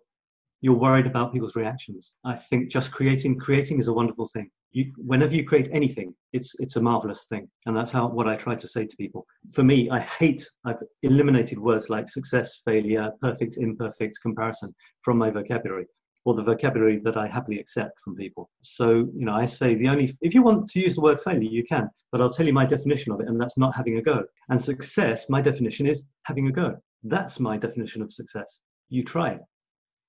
you're 0.64 0.74
worried 0.74 1.06
about 1.06 1.34
people's 1.34 1.58
reactions. 1.58 2.14
I 2.24 2.36
think 2.36 2.72
just 2.72 2.92
creating 2.92 3.38
creating 3.38 3.80
is 3.80 3.90
a 3.90 3.94
wonderful 3.94 4.28
thing 4.28 4.50
you, 4.74 4.92
whenever 4.98 5.36
you 5.36 5.46
create 5.46 5.70
anything, 5.72 6.14
it's 6.34 6.56
it's 6.60 6.76
a 6.78 6.82
marvelous 6.82 7.26
thing, 7.26 7.48
and 7.68 7.78
that's 7.78 7.92
how 7.92 8.08
what 8.08 8.28
I 8.28 8.36
try 8.36 8.56
to 8.56 8.68
say 8.68 8.86
to 8.86 8.98
people. 8.98 9.26
For 9.52 9.64
me, 9.64 9.90
I 9.90 10.00
hate 10.00 10.48
I've 10.66 10.82
eliminated 11.04 11.60
words 11.60 11.90
like 11.90 12.10
success, 12.10 12.62
failure, 12.66 13.12
perfect, 13.22 13.58
imperfect, 13.58 14.20
comparison 14.22 14.74
from 15.02 15.20
my 15.20 15.30
vocabulary, 15.30 15.86
or 16.26 16.34
the 16.34 16.44
vocabulary 16.44 17.00
that 17.04 17.18
I 17.18 17.28
happily 17.28 17.60
accept 17.60 18.02
from 18.04 18.16
people. 18.16 18.50
So 18.64 19.08
you 19.16 19.26
know, 19.26 19.36
I 19.36 19.46
say 19.46 19.76
the 19.76 19.90
only 19.90 20.18
if 20.22 20.34
you 20.34 20.42
want 20.42 20.68
to 20.70 20.80
use 20.80 20.96
the 20.96 21.02
word 21.02 21.22
failure, 21.22 21.50
you 21.50 21.64
can, 21.64 21.88
but 22.12 22.20
I'll 22.20 22.34
tell 22.34 22.48
you 22.48 22.54
my 22.54 22.66
definition 22.66 23.14
of 23.14 23.22
it, 23.22 23.28
and 23.28 23.40
that's 23.40 23.58
not 23.58 23.76
having 23.76 23.98
a 24.00 24.02
go. 24.02 24.24
And 24.50 24.62
success, 24.62 25.30
my 25.30 25.40
definition 25.40 25.86
is 25.86 26.04
having 26.24 26.48
a 26.48 26.52
go. 26.52 26.76
That's 27.04 27.40
my 27.40 27.58
definition 27.58 28.02
of 28.02 28.12
success. 28.12 28.60
You 28.90 29.04
try 29.04 29.32
it. 29.32 29.42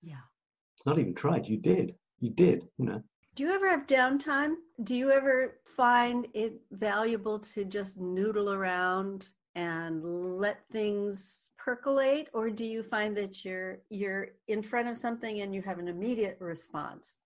Yeah. 0.02 0.24
It's 0.76 0.86
not 0.86 0.98
even 0.98 1.14
tried. 1.14 1.48
You 1.48 1.58
did. 1.58 1.94
You 2.20 2.30
did. 2.30 2.62
You 2.78 2.86
know. 2.86 3.02
Do 3.34 3.42
you 3.42 3.52
ever 3.52 3.68
have 3.68 3.88
downtime? 3.88 4.54
Do 4.84 4.94
you 4.94 5.10
ever 5.10 5.58
find 5.64 6.28
it 6.34 6.60
valuable 6.70 7.40
to 7.40 7.64
just 7.64 7.98
noodle 7.98 8.52
around 8.52 9.26
and 9.56 10.38
let 10.38 10.60
things 10.70 11.48
percolate? 11.58 12.28
Or 12.32 12.48
do 12.48 12.64
you 12.64 12.84
find 12.84 13.16
that 13.16 13.44
you're 13.44 13.78
you're 13.90 14.28
in 14.46 14.62
front 14.62 14.88
of 14.88 14.96
something 14.96 15.40
and 15.40 15.52
you 15.52 15.62
have 15.62 15.80
an 15.80 15.88
immediate 15.88 16.36
response 16.38 17.18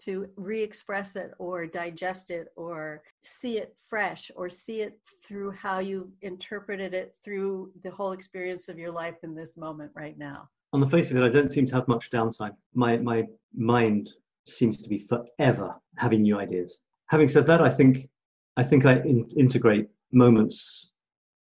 to 0.00 0.28
re-express 0.36 1.16
it 1.16 1.32
or 1.38 1.66
digest 1.66 2.30
it 2.30 2.48
or 2.56 3.02
see 3.22 3.58
it 3.58 3.76
fresh 3.88 4.30
or 4.36 4.50
see 4.50 4.82
it 4.82 4.98
through 5.26 5.52
how 5.52 5.78
you 5.78 6.10
interpreted 6.20 6.92
it 6.92 7.14
through 7.22 7.70
the 7.82 7.90
whole 7.90 8.12
experience 8.12 8.68
of 8.68 8.78
your 8.78 8.90
life 8.90 9.16
in 9.22 9.34
this 9.34 9.56
moment 9.56 9.90
right 9.94 10.18
now? 10.18 10.48
On 10.74 10.80
the 10.80 10.86
face 10.86 11.10
of 11.10 11.16
it 11.16 11.24
i 11.24 11.30
don't 11.30 11.50
seem 11.50 11.66
to 11.66 11.74
have 11.74 11.88
much 11.88 12.10
downtime. 12.10 12.54
My 12.74 12.98
my 12.98 13.26
mind 13.54 14.10
seems 14.56 14.82
to 14.82 14.88
be 14.88 14.98
forever 14.98 15.74
having 15.96 16.22
new 16.22 16.38
ideas. 16.38 16.78
Having 17.06 17.28
said 17.28 17.46
that, 17.46 17.60
I 17.60 17.70
think 17.70 18.08
I 18.56 18.62
think 18.62 18.84
I 18.84 19.00
in, 19.00 19.28
integrate 19.36 19.88
moments 20.12 20.92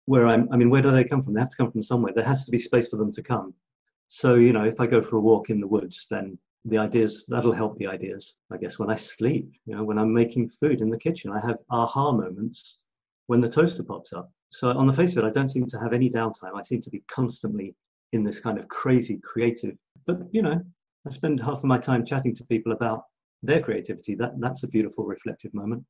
where 0.05 0.27
I'm. 0.27 0.47
I 0.51 0.57
mean, 0.57 0.69
where 0.69 0.81
do 0.81 0.91
they 0.91 1.03
come 1.03 1.21
from? 1.21 1.33
They 1.33 1.39
have 1.39 1.49
to 1.49 1.57
come 1.57 1.71
from 1.71 1.83
somewhere. 1.83 2.13
There 2.13 2.23
has 2.23 2.45
to 2.45 2.51
be 2.51 2.57
space 2.57 2.89
for 2.89 2.97
them 2.97 3.11
to 3.13 3.23
come. 3.23 3.53
So 4.09 4.35
you 4.35 4.53
know, 4.53 4.65
if 4.65 4.79
I 4.79 4.87
go 4.87 5.01
for 5.01 5.17
a 5.17 5.21
walk 5.21 5.49
in 5.49 5.59
the 5.59 5.67
woods, 5.67 6.07
then 6.09 6.37
the 6.65 6.77
ideas 6.77 7.25
that'll 7.27 7.53
help 7.53 7.77
the 7.77 7.87
ideas. 7.87 8.35
I 8.51 8.57
guess 8.57 8.77
when 8.77 8.89
I 8.89 8.95
sleep, 8.95 9.51
you 9.65 9.75
know, 9.75 9.83
when 9.83 9.97
I'm 9.97 10.13
making 10.13 10.49
food 10.49 10.81
in 10.81 10.89
the 10.89 10.97
kitchen, 10.97 11.31
I 11.31 11.39
have 11.45 11.57
aha 11.69 12.11
moments 12.11 12.79
when 13.27 13.41
the 13.41 13.49
toaster 13.49 13.83
pops 13.83 14.13
up. 14.13 14.31
So 14.51 14.69
on 14.69 14.85
the 14.85 14.93
face 14.93 15.11
of 15.11 15.19
it, 15.19 15.27
I 15.27 15.31
don't 15.31 15.49
seem 15.49 15.65
to 15.67 15.79
have 15.79 15.93
any 15.93 16.09
downtime. 16.09 16.55
I 16.55 16.61
seem 16.61 16.81
to 16.81 16.89
be 16.89 17.03
constantly 17.07 17.73
in 18.11 18.23
this 18.23 18.39
kind 18.39 18.59
of 18.59 18.67
crazy 18.67 19.17
creative. 19.23 19.75
But 20.05 20.19
you 20.31 20.41
know, 20.41 20.61
I 21.05 21.09
spend 21.09 21.39
half 21.39 21.59
of 21.59 21.63
my 21.63 21.77
time 21.77 22.05
chatting 22.05 22.35
to 22.35 22.45
people 22.45 22.71
about 22.71 23.03
their 23.43 23.61
creativity. 23.61 24.15
That 24.15 24.39
that's 24.39 24.63
a 24.63 24.67
beautiful 24.67 25.05
reflective 25.05 25.53
moment. 25.53 25.83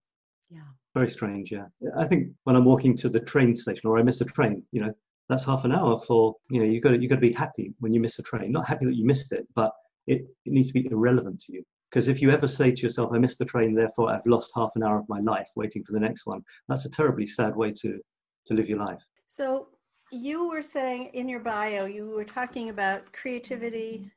Yeah. 0.50 0.62
Very 0.94 1.10
strange. 1.10 1.52
Yeah. 1.52 1.66
I 1.98 2.06
think 2.06 2.30
when 2.44 2.56
I'm 2.56 2.66
walking 2.66 2.96
to 2.98 3.10
the 3.10 3.20
train 3.20 3.56
station 3.56 3.90
or 3.90 3.98
I 3.98 4.04
miss 4.04 4.22
a 4.22 4.26
train, 4.26 4.64
you 4.72 4.82
know, 4.82 4.94
that's 5.30 5.46
half 5.46 5.64
an 5.66 5.72
hour 5.72 6.00
for 6.00 6.36
you 6.50 6.60
know 6.60 6.66
you 6.66 6.82
got 6.82 7.02
you 7.02 7.08
got 7.08 7.16
to 7.16 7.22
be 7.22 7.32
happy 7.32 7.74
when 7.80 7.94
you 7.94 8.02
miss 8.02 8.20
a 8.20 8.24
train. 8.24 8.52
Not 8.52 8.68
happy 8.68 8.86
that 8.86 8.96
you 8.96 9.06
missed 9.06 9.32
it, 9.32 9.48
but 9.56 9.72
it, 10.08 10.22
it 10.46 10.54
needs 10.54 10.68
to 10.68 10.74
be 10.74 10.88
irrelevant 10.92 11.42
to 11.44 11.54
you. 11.54 11.64
Because 11.90 12.08
if 12.08 12.22
you 12.22 12.32
ever 12.32 12.48
say 12.48 12.72
to 12.72 12.82
yourself, 12.82 13.12
"I 13.14 13.18
missed 13.18 13.40
the 13.40 13.46
train, 13.46 13.74
therefore 13.74 14.12
I've 14.12 14.26
lost 14.26 14.52
half 14.56 14.72
an 14.76 14.84
hour 14.84 14.98
of 14.98 15.08
my 15.08 15.20
life 15.20 15.48
waiting 15.56 15.84
for 15.84 15.94
the 15.94 16.00
next 16.00 16.26
one," 16.26 16.42
that's 16.68 16.86
a 16.86 16.90
terribly 16.90 17.28
sad 17.28 17.56
way 17.56 17.72
to 17.82 18.00
to 18.48 18.54
live 18.54 18.68
your 18.68 18.80
life. 18.80 19.02
So 19.28 19.70
you 20.12 20.50
were 20.50 20.62
saying 20.62 21.12
in 21.14 21.30
your 21.30 21.40
bio, 21.40 21.86
you 21.86 22.10
were 22.10 22.26
talking 22.26 22.70
about 22.70 23.12
creativity, 23.14 24.12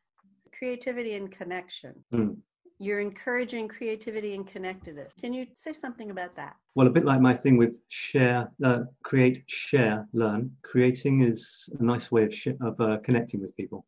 creativity 0.59 1.15
and 1.15 1.31
connection. 1.31 1.95
Mm. 2.15 2.37
You're 2.79 3.01
encouraging 3.01 3.69
creativity 3.69 4.35
and 4.35 4.47
connectedness. 4.47 5.15
Can 5.21 5.33
you 5.33 5.47
say 5.55 5.73
something 5.73 6.11
about 6.11 6.35
that? 6.37 6.57
Well, 6.75 6.89
a 6.89 6.91
bit 6.91 7.05
like 7.05 7.21
my 7.21 7.33
thing 7.33 7.57
with 7.57 7.81
share, 7.89 8.51
uh, 8.65 8.81
create, 9.05 9.45
share, 9.47 10.07
learn. 10.13 10.51
Creating 10.63 11.23
is 11.23 11.69
a 11.79 11.83
nice 11.83 12.11
way 12.11 12.25
of, 12.25 12.35
sh- 12.35 12.59
of 12.61 12.81
uh, 12.81 12.99
connecting 12.99 13.41
with 13.41 13.57
people 13.57 13.87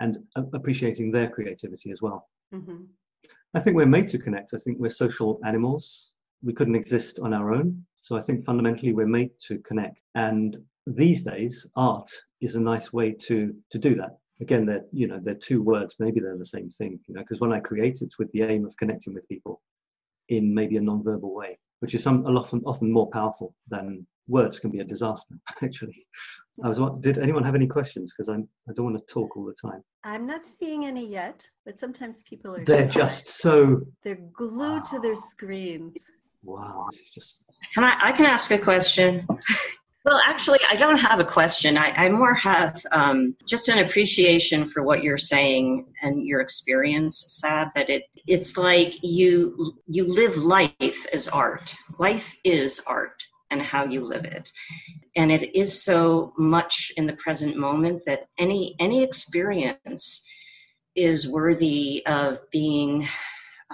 and 0.00 0.18
uh, 0.36 0.42
appreciating 0.52 1.10
their 1.10 1.28
creativity 1.28 1.90
as 1.90 2.02
well. 2.02 2.28
Mm-hmm. 2.52 2.84
I 3.54 3.60
think 3.60 3.76
we're 3.76 3.86
made 3.86 4.08
to 4.10 4.18
connect. 4.18 4.52
I 4.52 4.58
think 4.58 4.78
we're 4.78 4.90
social 4.90 5.40
animals. 5.46 6.10
We 6.42 6.52
couldn't 6.52 6.74
exist 6.74 7.20
on 7.20 7.32
our 7.32 7.54
own. 7.54 7.84
So 8.00 8.16
I 8.16 8.20
think 8.20 8.44
fundamentally 8.44 8.92
we're 8.92 9.06
made 9.06 9.30
to 9.46 9.58
connect. 9.58 10.02
And 10.14 10.56
these 10.86 11.22
days, 11.22 11.66
art 11.76 12.10
is 12.40 12.54
a 12.56 12.60
nice 12.60 12.92
way 12.92 13.12
to 13.12 13.54
to 13.70 13.78
do 13.78 13.94
that 13.96 14.18
again 14.40 14.66
they're 14.66 14.84
you 14.92 15.06
know 15.06 15.20
they're 15.22 15.34
two 15.34 15.62
words 15.62 15.96
maybe 15.98 16.20
they're 16.20 16.38
the 16.38 16.44
same 16.44 16.68
thing 16.70 16.98
you 17.06 17.14
know 17.14 17.20
because 17.20 17.40
when 17.40 17.52
i 17.52 17.60
create 17.60 18.00
it's 18.02 18.18
with 18.18 18.30
the 18.32 18.42
aim 18.42 18.64
of 18.64 18.76
connecting 18.76 19.14
with 19.14 19.28
people 19.28 19.60
in 20.28 20.54
maybe 20.54 20.76
a 20.76 20.80
non-verbal 20.80 21.34
way 21.34 21.58
which 21.80 21.94
is 21.94 22.02
some 22.02 22.24
often 22.26 22.62
often 22.66 22.90
more 22.90 23.08
powerful 23.10 23.54
than 23.68 24.06
words 24.26 24.58
can 24.58 24.70
be 24.70 24.80
a 24.80 24.84
disaster 24.84 25.34
actually. 25.62 26.06
I 26.62 26.68
was 26.68 26.80
did 27.00 27.18
anyone 27.18 27.44
have 27.44 27.54
any 27.54 27.66
questions? 27.66 28.12
Because 28.12 28.28
i'm 28.28 28.48
i 28.68 28.72
don't 28.74 28.86
want 28.92 28.98
to 28.98 29.12
talk 29.12 29.36
all 29.36 29.44
the 29.44 29.68
time. 29.68 29.82
I'm 30.04 30.26
not 30.26 30.44
seeing 30.44 30.84
any 30.86 31.06
yet 31.06 31.48
but 31.64 31.78
sometimes 31.78 32.22
people 32.22 32.54
are 32.56 32.64
they're 32.64 32.88
just 32.88 33.28
so 33.28 33.82
they're 34.02 34.22
glued 34.32 34.82
wow. 34.82 34.90
to 34.90 34.98
their 35.00 35.16
screens. 35.16 35.96
Wow 36.42 36.86
this 36.90 37.00
is 37.00 37.10
just 37.10 37.36
can 37.74 37.84
i 37.84 37.96
i 38.02 38.12
can 38.12 38.26
ask 38.26 38.50
a 38.50 38.58
question 38.58 39.26
well, 40.08 40.22
actually, 40.26 40.60
I 40.70 40.74
don't 40.74 40.96
have 40.96 41.20
a 41.20 41.24
question. 41.24 41.76
I, 41.76 41.90
I 41.90 42.08
more 42.08 42.32
have 42.32 42.80
um, 42.92 43.36
just 43.46 43.68
an 43.68 43.78
appreciation 43.80 44.66
for 44.66 44.82
what 44.82 45.02
you're 45.02 45.18
saying 45.18 45.84
and 46.00 46.26
your 46.26 46.40
experience, 46.40 47.24
Sab. 47.28 47.74
That 47.74 47.90
it 47.90 48.04
it's 48.26 48.56
like 48.56 48.94
you 49.02 49.76
you 49.86 50.06
live 50.06 50.38
life 50.38 51.04
as 51.12 51.28
art. 51.28 51.74
Life 51.98 52.34
is 52.42 52.80
art, 52.86 53.22
and 53.50 53.60
how 53.60 53.84
you 53.84 54.02
live 54.02 54.24
it, 54.24 54.50
and 55.14 55.30
it 55.30 55.54
is 55.54 55.82
so 55.82 56.32
much 56.38 56.90
in 56.96 57.06
the 57.06 57.12
present 57.12 57.58
moment 57.58 58.02
that 58.06 58.28
any 58.38 58.76
any 58.78 59.02
experience 59.02 60.26
is 60.96 61.28
worthy 61.28 62.02
of 62.06 62.40
being 62.50 63.06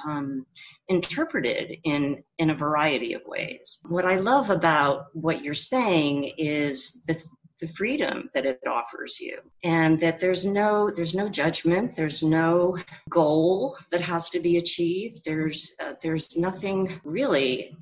um, 0.05 0.47
interpreted 0.89 1.79
in 1.85 2.23
in 2.39 2.51
a 2.51 2.55
variety 2.55 3.15
of 3.15 3.23
ways. 3.27 3.81
What 3.89 4.05
I 4.05 4.17
love 4.17 4.51
about 4.51 5.07
what 5.13 5.43
you're 5.43 5.55
saying 5.55 6.33
is 6.37 7.03
the 7.07 7.23
the 7.61 7.69
freedom 7.69 8.29
that 8.35 8.45
it 8.45 8.61
offers 8.67 9.21
you 9.21 9.39
and 9.63 10.01
that 10.01 10.19
there's 10.19 10.45
no 10.45 10.91
there's 10.91 11.15
no 11.15 11.29
judgment 11.29 11.95
there's 11.95 12.23
no 12.23 12.77
goal 13.09 13.77
that 13.91 14.01
has 14.01 14.29
to 14.29 14.41
be 14.41 14.57
achieved 14.57 15.21
there's 15.25 15.77
uh, 15.81 15.95
there's 16.03 16.37
nothing 16.37 17.01
really 17.05 17.77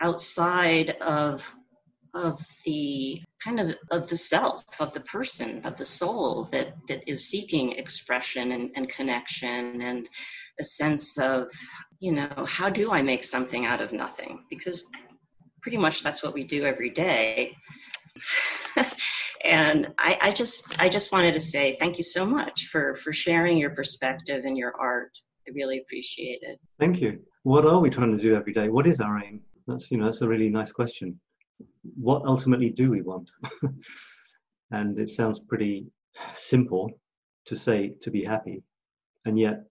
outside 0.00 0.90
of 1.02 1.54
of 2.14 2.44
the 2.64 3.22
kind 3.42 3.60
of 3.60 3.76
of 3.90 4.08
the 4.08 4.16
self 4.16 4.64
of 4.80 4.92
the 4.92 5.00
person 5.00 5.64
of 5.64 5.76
the 5.76 5.84
soul 5.84 6.44
that 6.44 6.74
that 6.88 7.06
is 7.06 7.28
seeking 7.28 7.72
expression 7.72 8.52
and, 8.52 8.70
and 8.76 8.88
connection 8.88 9.82
and 9.82 10.08
a 10.58 10.64
sense 10.64 11.18
of 11.18 11.50
you 12.00 12.12
know 12.12 12.44
how 12.46 12.68
do 12.68 12.92
i 12.92 13.02
make 13.02 13.24
something 13.24 13.66
out 13.66 13.80
of 13.80 13.92
nothing? 13.92 14.44
Because 14.50 14.84
pretty 15.60 15.78
much 15.78 16.02
that's 16.02 16.22
what 16.22 16.34
we 16.34 16.42
do 16.44 16.64
every 16.64 16.90
day. 16.90 17.54
And 19.44 19.88
I, 19.98 20.18
I 20.20 20.30
just 20.32 20.80
i 20.82 20.88
just 20.88 21.12
wanted 21.12 21.32
to 21.32 21.40
say 21.40 21.76
thank 21.78 21.96
you 21.96 22.04
so 22.04 22.26
much 22.26 22.66
for 22.66 22.94
for 22.96 23.12
sharing 23.12 23.56
your 23.56 23.70
perspective 23.70 24.44
and 24.44 24.56
your 24.56 24.74
art. 24.78 25.16
I 25.46 25.52
really 25.54 25.78
appreciate 25.78 26.40
it. 26.42 26.58
Thank 26.78 27.00
you. 27.00 27.20
What 27.44 27.64
are 27.64 27.78
we 27.78 27.90
trying 27.90 28.16
to 28.16 28.22
do 28.22 28.34
every 28.34 28.52
day? 28.52 28.68
What 28.68 28.86
is 28.86 29.00
our 29.00 29.22
aim? 29.22 29.40
That's 29.66 29.90
you 29.90 29.98
know 29.98 30.06
that's 30.06 30.22
a 30.22 30.28
really 30.28 30.48
nice 30.48 30.72
question. 30.72 31.18
What 31.96 32.22
ultimately 32.26 32.70
do 32.70 32.90
we 32.90 33.02
want? 33.02 33.30
and 34.70 34.98
it 34.98 35.10
sounds 35.10 35.40
pretty 35.40 35.86
simple 36.34 36.90
to 37.46 37.56
say 37.56 37.94
to 38.02 38.10
be 38.10 38.24
happy. 38.24 38.62
And 39.24 39.38
yet, 39.38 39.64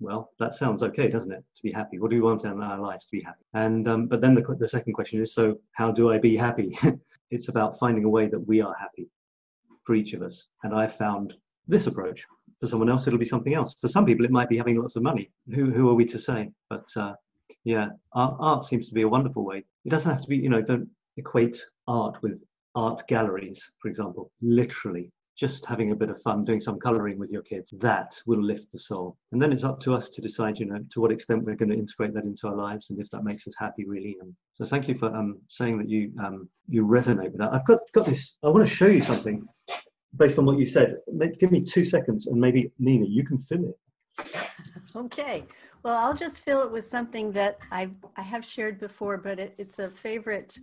well, 0.00 0.30
that 0.38 0.54
sounds 0.54 0.82
okay, 0.82 1.08
doesn't 1.08 1.32
it? 1.32 1.42
To 1.56 1.62
be 1.62 1.72
happy. 1.72 1.98
What 1.98 2.10
do 2.10 2.16
we 2.16 2.22
want 2.22 2.44
in 2.44 2.60
our 2.60 2.78
lives 2.78 3.06
to 3.06 3.12
be 3.12 3.22
happy? 3.22 3.44
And 3.54 3.88
um, 3.88 4.06
but 4.06 4.20
then 4.20 4.34
the, 4.34 4.42
the 4.58 4.68
second 4.68 4.92
question 4.92 5.20
is, 5.20 5.34
so 5.34 5.58
how 5.72 5.90
do 5.90 6.10
I 6.10 6.18
be 6.18 6.36
happy? 6.36 6.78
it's 7.30 7.48
about 7.48 7.78
finding 7.78 8.04
a 8.04 8.08
way 8.08 8.26
that 8.26 8.40
we 8.40 8.60
are 8.60 8.74
happy 8.78 9.08
for 9.84 9.94
each 9.94 10.12
of 10.12 10.22
us. 10.22 10.48
And 10.62 10.74
I've 10.74 10.96
found 10.96 11.34
this 11.66 11.86
approach. 11.86 12.26
For 12.60 12.66
someone 12.66 12.88
else, 12.88 13.06
it'll 13.06 13.18
be 13.18 13.26
something 13.26 13.54
else. 13.54 13.76
For 13.80 13.88
some 13.88 14.06
people, 14.06 14.24
it 14.24 14.30
might 14.30 14.48
be 14.48 14.56
having 14.56 14.80
lots 14.80 14.96
of 14.96 15.02
money. 15.02 15.30
Who 15.54 15.70
who 15.70 15.88
are 15.90 15.94
we 15.94 16.06
to 16.06 16.18
say? 16.18 16.50
But 16.70 16.86
uh, 16.96 17.14
yeah, 17.64 17.88
art, 18.12 18.36
art 18.40 18.64
seems 18.64 18.88
to 18.88 18.94
be 18.94 19.02
a 19.02 19.08
wonderful 19.08 19.44
way. 19.44 19.64
It 19.84 19.90
doesn't 19.90 20.10
have 20.10 20.22
to 20.22 20.28
be, 20.28 20.36
you 20.36 20.48
know, 20.48 20.62
don't 20.62 20.88
equate 21.16 21.62
art 21.86 22.22
with 22.22 22.42
art 22.74 23.06
galleries, 23.08 23.62
for 23.80 23.88
example, 23.88 24.30
literally 24.40 25.10
just 25.36 25.66
having 25.66 25.92
a 25.92 25.94
bit 25.94 26.08
of 26.08 26.20
fun 26.22 26.44
doing 26.44 26.60
some 26.60 26.78
coloring 26.78 27.18
with 27.18 27.30
your 27.30 27.42
kids 27.42 27.72
that 27.78 28.18
will 28.26 28.42
lift 28.42 28.72
the 28.72 28.78
soul. 28.78 29.16
And 29.32 29.40
then 29.40 29.52
it's 29.52 29.64
up 29.64 29.80
to 29.80 29.94
us 29.94 30.08
to 30.10 30.22
decide 30.22 30.58
you 30.58 30.66
know 30.66 30.78
to 30.92 31.00
what 31.00 31.12
extent 31.12 31.44
we're 31.44 31.56
going 31.56 31.68
to 31.68 31.76
integrate 31.76 32.14
that 32.14 32.24
into 32.24 32.48
our 32.48 32.56
lives 32.56 32.88
and 32.90 32.98
if 32.98 33.10
that 33.10 33.22
makes 33.22 33.46
us 33.46 33.54
happy 33.58 33.84
really. 33.86 34.16
And 34.20 34.34
so 34.54 34.64
thank 34.64 34.88
you 34.88 34.94
for 34.94 35.14
um, 35.14 35.38
saying 35.48 35.78
that 35.78 35.88
you 35.88 36.12
um, 36.24 36.48
you 36.68 36.86
resonate 36.86 37.32
with 37.32 37.38
that. 37.38 37.52
I've 37.52 37.66
got 37.66 37.80
got 37.92 38.06
this 38.06 38.36
i 38.42 38.48
want 38.48 38.66
to 38.66 38.74
show 38.74 38.86
you 38.86 39.02
something 39.02 39.46
based 40.16 40.38
on 40.38 40.46
what 40.46 40.58
you 40.58 40.66
said. 40.66 40.96
Give 41.38 41.52
me 41.52 41.62
two 41.62 41.84
seconds 41.84 42.26
and 42.26 42.40
maybe 42.40 42.72
nina 42.78 43.06
you 43.06 43.24
can 43.24 43.38
fill 43.38 43.64
it. 43.70 43.78
Okay. 44.94 45.44
Well 45.82 45.96
i'll 45.96 46.14
just 46.14 46.40
fill 46.40 46.62
it 46.62 46.72
with 46.72 46.86
something 46.86 47.30
that 47.32 47.58
i 47.70 47.90
i 48.16 48.22
have 48.22 48.44
shared 48.44 48.80
before 48.80 49.18
but 49.18 49.38
it, 49.38 49.54
it's 49.58 49.78
a 49.78 49.90
favorite 49.90 50.58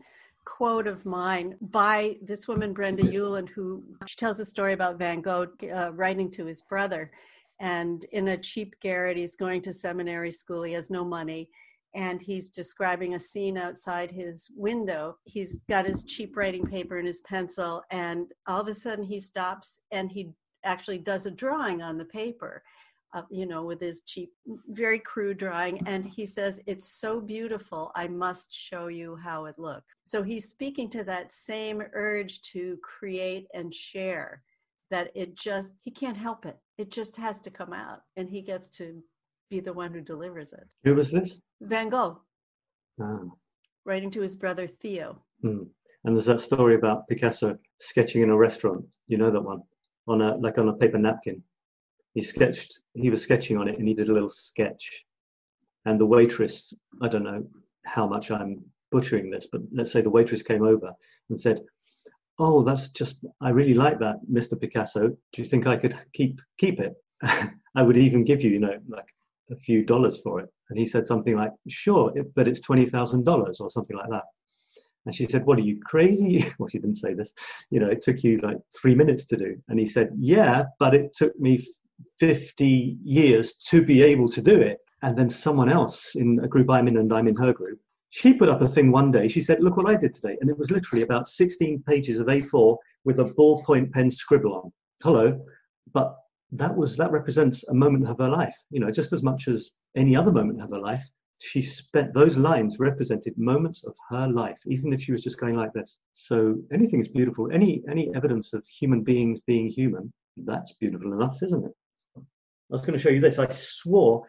quote 0.45 0.87
of 0.87 1.05
mine 1.05 1.55
by 1.61 2.17
this 2.21 2.47
woman, 2.47 2.73
Brenda 2.73 3.03
Ueland, 3.03 3.49
who 3.49 3.83
she 4.07 4.15
tells 4.15 4.39
a 4.39 4.45
story 4.45 4.73
about 4.73 4.97
Van 4.97 5.21
Gogh 5.21 5.47
uh, 5.73 5.91
writing 5.93 6.29
to 6.31 6.45
his 6.45 6.61
brother. 6.61 7.11
And 7.59 8.05
in 8.11 8.29
a 8.29 8.37
cheap 8.37 8.75
garret, 8.81 9.17
he's 9.17 9.35
going 9.35 9.61
to 9.63 9.73
seminary 9.73 10.31
school. 10.31 10.63
He 10.63 10.73
has 10.73 10.89
no 10.89 11.05
money. 11.05 11.49
And 11.95 12.21
he's 12.21 12.49
describing 12.49 13.13
a 13.13 13.19
scene 13.19 13.57
outside 13.57 14.11
his 14.11 14.49
window. 14.55 15.17
He's 15.25 15.61
got 15.69 15.85
his 15.85 16.03
cheap 16.03 16.35
writing 16.35 16.65
paper 16.65 16.97
and 16.97 17.07
his 17.07 17.21
pencil. 17.21 17.83
And 17.91 18.31
all 18.47 18.61
of 18.61 18.67
a 18.67 18.73
sudden, 18.73 19.05
he 19.05 19.19
stops 19.19 19.79
and 19.91 20.11
he 20.11 20.31
actually 20.63 20.97
does 20.97 21.25
a 21.25 21.31
drawing 21.31 21.81
on 21.81 21.97
the 21.97 22.05
paper 22.05 22.63
uh, 23.13 23.21
you 23.29 23.45
know, 23.45 23.63
with 23.63 23.79
his 23.79 24.01
cheap, 24.01 24.31
very 24.69 24.99
crude 24.99 25.37
drawing. 25.37 25.85
And 25.87 26.05
he 26.05 26.25
says, 26.25 26.59
It's 26.65 26.85
so 26.85 27.21
beautiful, 27.21 27.91
I 27.95 28.07
must 28.07 28.53
show 28.53 28.87
you 28.87 29.15
how 29.15 29.45
it 29.45 29.59
looks. 29.59 29.93
So 30.05 30.23
he's 30.23 30.49
speaking 30.49 30.89
to 30.91 31.03
that 31.05 31.31
same 31.31 31.83
urge 31.93 32.41
to 32.53 32.77
create 32.83 33.47
and 33.53 33.73
share 33.73 34.41
that 34.89 35.11
it 35.15 35.35
just, 35.35 35.73
he 35.83 35.91
can't 35.91 36.17
help 36.17 36.45
it. 36.45 36.57
It 36.77 36.91
just 36.91 37.15
has 37.17 37.39
to 37.41 37.51
come 37.51 37.73
out. 37.73 38.01
And 38.17 38.29
he 38.29 38.41
gets 38.41 38.69
to 38.71 39.03
be 39.49 39.59
the 39.59 39.73
one 39.73 39.93
who 39.93 40.01
delivers 40.01 40.53
it. 40.53 40.67
Who 40.83 40.95
was 40.95 41.11
this? 41.11 41.39
Van 41.61 41.89
Gogh. 41.89 42.19
Ah. 43.01 43.19
Writing 43.85 44.11
to 44.11 44.21
his 44.21 44.35
brother 44.35 44.67
Theo. 44.67 45.21
Hmm. 45.41 45.63
And 46.05 46.15
there's 46.15 46.25
that 46.25 46.41
story 46.41 46.75
about 46.75 47.07
Picasso 47.07 47.57
sketching 47.79 48.23
in 48.23 48.29
a 48.29 48.35
restaurant. 48.35 48.85
You 49.07 49.17
know 49.17 49.31
that 49.31 49.41
one? 49.41 49.61
On 50.07 50.21
a 50.21 50.35
like 50.35 50.57
on 50.57 50.67
a 50.67 50.73
paper 50.73 50.97
napkin 50.97 51.41
he 52.13 52.21
sketched 52.21 52.79
he 52.93 53.09
was 53.09 53.21
sketching 53.21 53.57
on 53.57 53.67
it 53.67 53.77
and 53.77 53.87
he 53.87 53.93
did 53.93 54.09
a 54.09 54.13
little 54.13 54.29
sketch 54.29 55.05
and 55.85 55.99
the 55.99 56.05
waitress 56.05 56.73
i 57.01 57.07
don't 57.07 57.23
know 57.23 57.45
how 57.85 58.07
much 58.07 58.31
i'm 58.31 58.61
butchering 58.91 59.29
this 59.29 59.47
but 59.51 59.61
let's 59.71 59.91
say 59.91 60.01
the 60.01 60.09
waitress 60.09 60.41
came 60.41 60.63
over 60.63 60.91
and 61.29 61.39
said 61.39 61.61
oh 62.39 62.63
that's 62.63 62.89
just 62.89 63.17
i 63.41 63.49
really 63.49 63.73
like 63.73 63.99
that 63.99 64.17
mr 64.31 64.59
picasso 64.59 65.07
do 65.09 65.41
you 65.41 65.45
think 65.45 65.67
i 65.67 65.75
could 65.75 65.97
keep 66.13 66.39
keep 66.57 66.79
it 66.79 66.93
i 67.75 67.81
would 67.81 67.97
even 67.97 68.23
give 68.23 68.41
you 68.41 68.51
you 68.51 68.59
know 68.59 68.77
like 68.87 69.07
a 69.51 69.55
few 69.55 69.83
dollars 69.83 70.19
for 70.21 70.39
it 70.39 70.49
and 70.69 70.79
he 70.79 70.85
said 70.85 71.05
something 71.05 71.35
like 71.35 71.51
sure 71.67 72.13
but 72.35 72.47
it's 72.47 72.61
$20000 72.61 73.59
or 73.59 73.69
something 73.69 73.97
like 73.97 74.09
that 74.09 74.23
and 75.05 75.13
she 75.13 75.25
said, 75.25 75.45
What 75.45 75.57
are 75.57 75.61
you 75.61 75.79
crazy? 75.83 76.51
well, 76.59 76.69
she 76.69 76.79
didn't 76.79 76.95
say 76.95 77.13
this. 77.13 77.33
You 77.69 77.79
know, 77.79 77.89
it 77.89 78.01
took 78.01 78.23
you 78.23 78.39
like 78.41 78.57
three 78.79 78.95
minutes 78.95 79.25
to 79.25 79.37
do. 79.37 79.57
And 79.67 79.79
he 79.79 79.85
said, 79.85 80.11
Yeah, 80.17 80.63
but 80.79 80.93
it 80.93 81.13
took 81.13 81.37
me 81.39 81.67
50 82.19 82.97
years 83.03 83.53
to 83.69 83.83
be 83.83 84.01
able 84.01 84.29
to 84.29 84.41
do 84.41 84.59
it. 84.59 84.79
And 85.01 85.17
then 85.17 85.29
someone 85.29 85.69
else 85.69 86.15
in 86.15 86.39
a 86.43 86.47
group 86.47 86.69
I'm 86.69 86.87
in 86.87 86.97
and 86.97 87.11
I'm 87.11 87.27
in 87.27 87.35
her 87.35 87.53
group, 87.53 87.79
she 88.09 88.33
put 88.33 88.47
up 88.47 88.61
a 88.61 88.67
thing 88.67 88.91
one 88.91 89.11
day. 89.11 89.27
She 89.27 89.41
said, 89.41 89.61
Look 89.61 89.75
what 89.75 89.89
I 89.89 89.95
did 89.95 90.13
today. 90.13 90.37
And 90.39 90.49
it 90.49 90.57
was 90.57 90.71
literally 90.71 91.03
about 91.03 91.27
16 91.27 91.83
pages 91.87 92.19
of 92.19 92.27
A4 92.27 92.77
with 93.05 93.19
a 93.19 93.23
ballpoint 93.23 93.91
pen 93.91 94.11
scribble 94.11 94.53
on. 94.53 94.71
Hello. 95.01 95.43
But 95.93 96.15
that 96.51 96.75
was 96.75 96.95
that 96.97 97.11
represents 97.11 97.63
a 97.69 97.73
moment 97.73 98.07
of 98.07 98.19
her 98.19 98.29
life, 98.29 98.55
you 98.69 98.79
know, 98.79 98.91
just 98.91 99.13
as 99.13 99.23
much 99.23 99.47
as 99.47 99.71
any 99.97 100.15
other 100.15 100.31
moment 100.31 100.61
of 100.61 100.69
her 100.69 100.79
life. 100.79 101.03
She 101.39 101.61
spent 101.61 102.13
those 102.13 102.37
lines 102.37 102.79
represented 102.79 103.37
moments 103.37 103.83
of 103.83 103.95
her 104.09 104.27
life, 104.27 104.59
even 104.67 104.93
if 104.93 105.01
she 105.01 105.11
was 105.11 105.23
just 105.23 105.39
going 105.39 105.55
like 105.55 105.73
this. 105.73 105.97
So 106.13 106.55
anything 106.71 107.01
is 107.01 107.07
beautiful. 107.09 107.51
Any 107.51 107.81
any 107.89 108.13
evidence 108.15 108.53
of 108.53 108.63
human 108.67 109.03
beings 109.03 109.41
being 109.41 109.67
human, 109.67 110.13
that's 110.37 110.73
beautiful 110.73 111.13
enough, 111.13 111.37
isn't 111.41 111.65
it? 111.65 111.75
I 112.73 112.75
was 112.75 112.85
going 112.85 112.97
to 112.97 113.01
show 113.01 113.09
you 113.09 113.21
this. 113.21 113.37
I 113.37 113.47
swore 113.49 114.25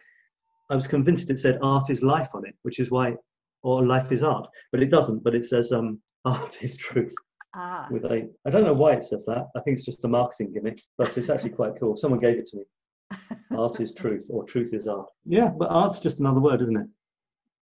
I 0.69 0.75
was 0.75 0.87
convinced 0.87 1.29
it 1.29 1.39
said 1.39 1.59
art 1.61 1.89
is 1.89 2.01
life 2.01 2.29
on 2.33 2.45
it, 2.45 2.55
which 2.63 2.79
is 2.79 2.89
why, 2.89 3.15
or 3.63 3.85
life 3.85 4.11
is 4.11 4.23
art, 4.23 4.47
but 4.71 4.81
it 4.81 4.89
doesn't. 4.89 5.23
But 5.23 5.35
it 5.35 5.45
says 5.45 5.71
um, 5.71 5.99
art 6.25 6.57
is 6.61 6.77
truth. 6.77 7.13
Ah. 7.55 7.87
With 7.89 8.03
a, 8.05 8.29
I 8.45 8.49
don't 8.49 8.63
know 8.63 8.73
why 8.73 8.93
it 8.93 9.03
says 9.03 9.25
that. 9.25 9.47
I 9.55 9.61
think 9.61 9.77
it's 9.77 9.85
just 9.85 10.03
a 10.03 10.07
marketing 10.07 10.53
gimmick, 10.53 10.81
but 10.97 11.17
it's 11.17 11.29
actually 11.29 11.51
quite 11.51 11.79
cool. 11.79 11.95
Someone 11.95 12.19
gave 12.19 12.37
it 12.37 12.47
to 12.47 12.57
me. 12.57 12.63
art 13.57 13.79
is 13.79 13.93
truth, 13.93 14.27
or 14.29 14.43
truth 14.43 14.73
is 14.73 14.87
art. 14.87 15.07
Yeah, 15.25 15.49
but 15.49 15.69
art's 15.69 15.99
just 15.99 16.19
another 16.19 16.41
word, 16.41 16.61
isn't 16.61 16.75
it? 16.75 16.87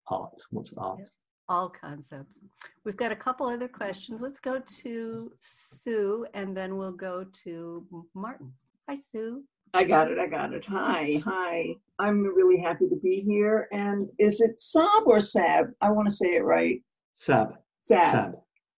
Art. 0.08 0.40
What's 0.50 0.72
art? 0.78 1.00
All 1.48 1.68
concepts. 1.68 2.38
We've 2.84 2.96
got 2.96 3.12
a 3.12 3.16
couple 3.16 3.48
other 3.48 3.68
questions. 3.68 4.22
Let's 4.22 4.40
go 4.40 4.62
to 4.82 5.32
Sue, 5.40 6.26
and 6.32 6.56
then 6.56 6.76
we'll 6.78 6.92
go 6.92 7.26
to 7.44 7.86
Martin. 8.14 8.52
Hi, 8.88 8.96
Sue. 9.12 9.42
I 9.74 9.84
got 9.84 10.10
it. 10.10 10.18
I 10.18 10.26
got 10.26 10.52
it. 10.52 10.64
Hi, 10.66 11.22
hi. 11.24 11.74
I'm 11.98 12.22
really 12.22 12.60
happy 12.60 12.88
to 12.88 12.96
be 12.96 13.20
here. 13.26 13.68
And 13.72 14.08
is 14.18 14.40
it 14.40 14.60
Sab 14.60 15.04
or 15.06 15.20
Sab? 15.20 15.66
I 15.80 15.90
want 15.90 16.08
to 16.10 16.14
say 16.14 16.34
it 16.34 16.44
right. 16.44 16.82
Sab. 17.18 17.54
Sab. 17.84 18.12
Sab. 18.12 18.34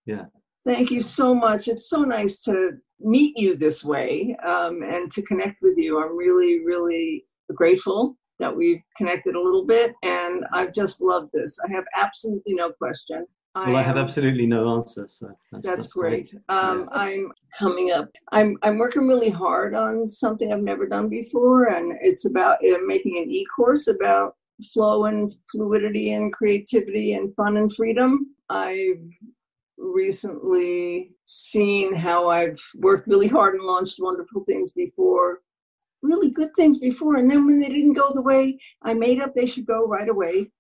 Yeah. 0.06 0.26
Thank 0.64 0.90
you 0.90 1.00
so 1.00 1.34
much. 1.34 1.68
It's 1.68 1.90
so 1.90 2.02
nice 2.02 2.40
to 2.42 2.72
meet 3.00 3.36
you 3.36 3.56
this 3.56 3.84
way 3.84 4.36
um, 4.46 4.82
and 4.82 5.10
to 5.12 5.22
connect 5.22 5.56
with 5.62 5.76
you. 5.76 6.02
I'm 6.02 6.16
really, 6.16 6.64
really 6.64 7.24
grateful 7.54 8.16
that 8.38 8.54
we've 8.54 8.80
connected 8.96 9.34
a 9.34 9.40
little 9.40 9.64
bit, 9.64 9.94
and 10.02 10.44
I've 10.52 10.72
just 10.72 11.00
loved 11.00 11.30
this. 11.32 11.58
I 11.66 11.72
have 11.72 11.84
absolutely 11.96 12.54
no 12.54 12.72
question. 12.72 13.26
Well, 13.54 13.76
I, 13.76 13.82
have 13.82 13.96
absolutely 13.96 14.46
no 14.46 14.78
answer, 14.78 15.06
so 15.06 15.26
that's, 15.26 15.38
that's, 15.52 15.66
that's 15.66 15.86
great. 15.86 16.34
Um, 16.48 16.80
yeah. 16.80 16.98
I'm 16.98 17.32
coming 17.56 17.92
up. 17.92 18.10
I'm 18.32 18.58
I'm 18.62 18.78
working 18.78 19.06
really 19.06 19.30
hard 19.30 19.76
on 19.76 20.08
something 20.08 20.52
I've 20.52 20.62
never 20.62 20.88
done 20.88 21.08
before, 21.08 21.68
and 21.68 21.92
it's 22.00 22.24
about 22.24 22.56
uh, 22.64 22.78
making 22.84 23.16
an 23.18 23.30
e-course 23.30 23.86
about 23.86 24.34
flow 24.72 25.04
and 25.04 25.32
fluidity 25.52 26.14
and 26.14 26.32
creativity 26.32 27.14
and 27.14 27.34
fun 27.36 27.56
and 27.56 27.72
freedom. 27.72 28.34
I've 28.50 29.06
recently 29.78 31.12
seen 31.24 31.94
how 31.94 32.28
I've 32.28 32.60
worked 32.74 33.06
really 33.06 33.28
hard 33.28 33.54
and 33.54 33.64
launched 33.64 34.00
wonderful 34.00 34.42
things 34.44 34.72
before 34.72 35.40
really 36.04 36.30
good 36.30 36.50
things 36.54 36.78
before. 36.78 37.16
And 37.16 37.30
then 37.30 37.46
when 37.46 37.58
they 37.58 37.68
didn't 37.68 37.94
go 37.94 38.12
the 38.12 38.20
way 38.20 38.58
I 38.82 38.92
made 38.94 39.20
up, 39.20 39.34
they 39.34 39.46
should 39.46 39.66
go 39.66 39.86
right 39.86 40.08
away 40.08 40.50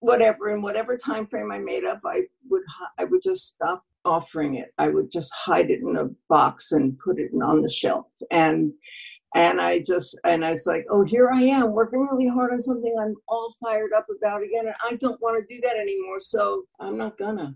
whatever. 0.00 0.50
In 0.50 0.62
whatever 0.62 0.96
time 0.96 1.26
frame 1.26 1.52
I 1.52 1.58
made 1.58 1.84
up, 1.84 2.00
I 2.04 2.22
would, 2.48 2.62
I 2.98 3.04
would 3.04 3.22
just 3.22 3.46
stop 3.54 3.84
offering 4.04 4.56
it. 4.56 4.72
I 4.78 4.88
would 4.88 5.10
just 5.10 5.32
hide 5.34 5.70
it 5.70 5.80
in 5.80 5.96
a 5.96 6.08
box 6.28 6.72
and 6.72 6.98
put 6.98 7.18
it 7.18 7.30
on 7.42 7.62
the 7.62 7.68
shelf. 7.68 8.06
And 8.30 8.72
and 9.34 9.60
I 9.60 9.78
just 9.78 10.18
and 10.24 10.44
I 10.44 10.52
was 10.52 10.66
like, 10.66 10.84
oh, 10.90 11.04
here 11.04 11.30
I 11.32 11.42
am 11.42 11.72
working 11.72 12.00
really 12.00 12.26
hard 12.26 12.52
on 12.52 12.60
something 12.60 12.94
I'm 13.00 13.14
all 13.28 13.54
fired 13.60 13.92
up 13.96 14.06
about 14.16 14.42
again, 14.42 14.66
and 14.66 14.74
I 14.84 14.96
don't 14.96 15.20
want 15.20 15.38
to 15.38 15.54
do 15.54 15.60
that 15.60 15.76
anymore. 15.76 16.20
So 16.20 16.64
I'm 16.80 16.96
not 16.96 17.16
gonna. 17.18 17.54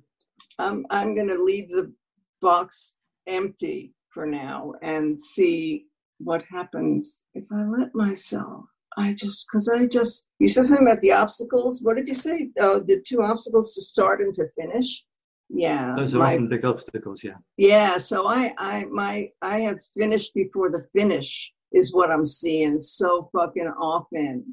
I'm 0.59 0.87
I'm 0.91 1.17
gonna 1.17 1.43
leave 1.43 1.69
the 1.71 1.93
box 2.41 2.97
empty 3.27 3.93
for 4.11 4.27
now 4.27 4.73
and 4.83 5.19
see 5.19 5.87
what 6.19 6.45
happens 6.45 7.25
if 7.35 7.45
I 7.53 7.65
let 7.65 7.95
myself. 7.95 8.67
I 8.97 9.13
just 9.13 9.47
because 9.49 9.69
I 9.69 9.87
just 9.87 10.27
you 10.39 10.49
said 10.49 10.67
something 10.67 10.87
about 10.87 11.01
the 11.01 11.13
obstacles. 11.13 11.83
What 11.83 11.97
did 11.97 12.09
you 12.09 12.15
say? 12.15 12.51
Oh, 12.61 12.81
the 12.81 13.03
two 13.07 13.23
obstacles 13.23 13.75
to 13.75 13.83
start 13.83 14.21
and 14.21 14.33
to 14.35 14.47
finish 14.59 15.05
yeah 15.51 15.95
those 15.97 16.15
are 16.15 16.19
my, 16.19 16.35
often 16.35 16.49
big 16.49 16.65
obstacles 16.65 17.23
yeah 17.23 17.37
yeah 17.57 17.97
so 17.97 18.27
i 18.27 18.53
i 18.59 18.85
my 18.87 19.29
i 19.43 19.61
have 19.61 19.79
finished 19.99 20.33
before 20.35 20.71
the 20.71 20.87
finish 20.93 21.53
is 21.73 21.95
what 21.95 22.11
i'm 22.11 22.25
seeing 22.25 22.81
so 22.81 23.29
fucking 23.37 23.69
often 23.81 24.45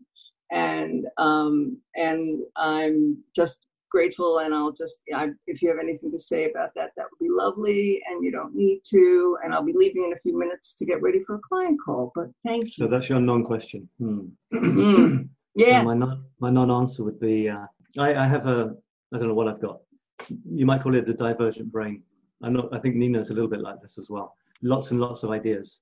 and 0.52 1.06
um 1.18 1.78
and 1.96 2.42
i'm 2.58 3.18
just 3.36 3.66
grateful 3.92 4.40
and 4.40 4.54
i'll 4.54 4.72
just 4.72 4.96
I, 5.14 5.30
if 5.48 5.62
you 5.62 5.70
have 5.70 5.80
anything 5.80 6.12
to 6.12 6.18
say 6.18 6.50
about 6.50 6.72
that 6.76 6.92
that 6.98 7.08
would 7.12 7.26
be 7.26 7.30
lovely 7.30 8.02
and 8.10 8.24
you 8.24 8.32
don't 8.32 8.56
need 8.56 8.82
to 8.90 9.38
and 9.44 9.54
i'll 9.54 9.64
be 9.64 9.74
leaving 9.76 10.06
in 10.06 10.14
a 10.14 10.18
few 10.18 10.38
minutes 10.38 10.76
to 10.76 10.86
get 10.86 11.02
ready 11.02 11.22
for 11.26 11.36
a 11.36 11.40
client 11.40 11.80
call 11.84 12.12
but 12.16 12.28
thank 12.46 12.66
you 12.66 12.86
so 12.86 12.88
that's 12.88 13.10
your 13.10 13.20
non-question 13.20 13.88
hmm. 14.00 14.22
mm. 14.54 15.30
yeah 15.56 15.82
so 15.82 15.86
my 15.86 15.94
non 15.94 16.24
my 16.40 16.50
non-answer 16.50 17.04
would 17.04 17.20
be 17.20 17.50
uh, 17.50 17.66
I, 18.00 18.16
I 18.16 18.28
have 18.28 18.48
a 18.48 18.76
i 19.14 19.18
don't 19.18 19.28
know 19.28 19.34
what 19.34 19.48
i've 19.48 19.62
got 19.62 19.82
you 20.30 20.66
might 20.66 20.82
call 20.82 20.96
it 20.96 21.10
a 21.10 21.14
divergent 21.14 21.72
brain. 21.72 22.04
I'm 22.44 22.54
not, 22.54 22.70
I 22.74 22.80
think 22.80 22.96
Nina's 22.96 23.30
a 23.30 23.34
little 23.34 23.50
bit 23.50 23.62
like 23.62 23.82
this 23.82 23.98
as 23.98 24.10
well. 24.10 24.36
Lots 24.62 24.92
and 24.92 25.00
lots 25.00 25.24
of 25.24 25.32
ideas. 25.32 25.82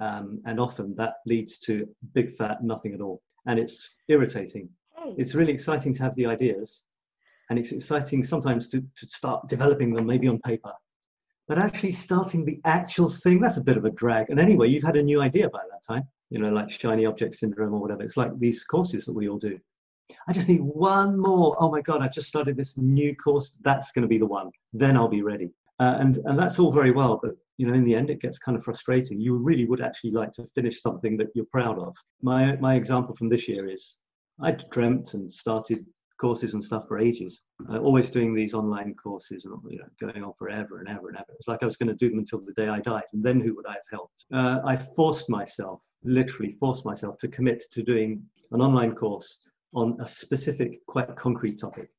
Um, 0.00 0.40
and 0.46 0.60
often 0.60 0.94
that 0.96 1.14
leads 1.24 1.58
to 1.60 1.88
big 2.12 2.36
fat 2.36 2.62
nothing 2.62 2.94
at 2.94 3.00
all. 3.00 3.22
And 3.46 3.58
it's 3.58 3.94
irritating. 4.08 4.68
Hey. 4.96 5.14
It's 5.16 5.34
really 5.34 5.52
exciting 5.52 5.94
to 5.94 6.02
have 6.02 6.14
the 6.16 6.26
ideas. 6.26 6.82
And 7.50 7.58
it's 7.58 7.72
exciting 7.72 8.24
sometimes 8.24 8.68
to, 8.68 8.80
to 8.80 9.06
start 9.06 9.48
developing 9.48 9.94
them 9.94 10.06
maybe 10.06 10.28
on 10.28 10.40
paper. 10.40 10.72
But 11.48 11.58
actually 11.58 11.92
starting 11.92 12.44
the 12.44 12.60
actual 12.64 13.08
thing, 13.08 13.40
that's 13.40 13.56
a 13.56 13.62
bit 13.62 13.76
of 13.76 13.84
a 13.84 13.90
drag. 13.90 14.30
And 14.30 14.40
anyway, 14.40 14.68
you've 14.68 14.82
had 14.82 14.96
a 14.96 15.02
new 15.02 15.20
idea 15.20 15.48
by 15.48 15.60
that 15.70 15.84
time, 15.86 16.02
you 16.30 16.40
know, 16.40 16.50
like 16.50 16.70
shiny 16.70 17.06
object 17.06 17.36
syndrome 17.36 17.72
or 17.72 17.80
whatever. 17.80 18.02
It's 18.02 18.16
like 18.16 18.36
these 18.38 18.64
courses 18.64 19.04
that 19.04 19.12
we 19.12 19.28
all 19.28 19.38
do. 19.38 19.58
I 20.28 20.32
just 20.32 20.48
need 20.48 20.60
one 20.60 21.18
more. 21.18 21.56
Oh 21.60 21.70
my 21.70 21.80
God, 21.80 22.02
I've 22.02 22.12
just 22.12 22.28
started 22.28 22.56
this 22.56 22.76
new 22.76 23.14
course. 23.14 23.56
That's 23.62 23.92
going 23.92 24.02
to 24.02 24.08
be 24.08 24.18
the 24.18 24.26
one. 24.26 24.50
Then 24.72 24.96
I'll 24.96 25.08
be 25.08 25.22
ready. 25.22 25.50
Uh, 25.78 25.96
and, 26.00 26.18
and 26.24 26.38
that's 26.38 26.58
all 26.58 26.72
very 26.72 26.90
well, 26.90 27.20
but 27.22 27.34
you 27.58 27.66
know, 27.66 27.74
in 27.74 27.84
the 27.84 27.94
end, 27.94 28.10
it 28.10 28.20
gets 28.20 28.38
kind 28.38 28.56
of 28.56 28.64
frustrating. 28.64 29.20
You 29.20 29.36
really 29.36 29.66
would 29.66 29.80
actually 29.80 30.10
like 30.10 30.32
to 30.32 30.46
finish 30.46 30.80
something 30.80 31.16
that 31.18 31.28
you're 31.34 31.46
proud 31.46 31.78
of. 31.78 31.94
My, 32.22 32.56
my 32.56 32.74
example 32.74 33.14
from 33.14 33.28
this 33.28 33.48
year 33.48 33.68
is 33.68 33.96
I 34.40 34.52
dreamt 34.52 35.14
and 35.14 35.32
started 35.32 35.86
courses 36.18 36.54
and 36.54 36.62
stuff 36.62 36.86
for 36.88 36.98
ages, 36.98 37.42
uh, 37.70 37.78
always 37.78 38.10
doing 38.10 38.34
these 38.34 38.54
online 38.54 38.94
courses 38.94 39.44
and 39.44 39.54
you 39.68 39.78
know, 39.78 39.84
going 40.00 40.22
on 40.22 40.32
forever 40.38 40.78
and 40.78 40.88
ever 40.88 41.08
and 41.08 41.16
ever. 41.16 41.26
It's 41.38 41.48
like 41.48 41.62
I 41.62 41.66
was 41.66 41.76
going 41.76 41.88
to 41.88 41.94
do 41.94 42.10
them 42.10 42.18
until 42.18 42.40
the 42.40 42.52
day 42.52 42.68
I 42.68 42.80
died, 42.80 43.04
and 43.12 43.24
then 43.24 43.40
who 43.40 43.54
would 43.54 43.66
I 43.66 43.72
have 43.72 43.90
helped? 43.90 44.24
Uh, 44.32 44.60
I 44.64 44.76
forced 44.76 45.28
myself, 45.28 45.82
literally 46.04 46.52
forced 46.52 46.84
myself 46.84 47.18
to 47.18 47.28
commit 47.28 47.64
to 47.72 47.82
doing 47.82 48.22
an 48.52 48.60
online 48.60 48.94
course 48.94 49.38
on 49.74 49.96
a 50.00 50.08
specific, 50.08 50.78
quite 50.86 51.16
concrete 51.16 51.60
topic 51.60 51.90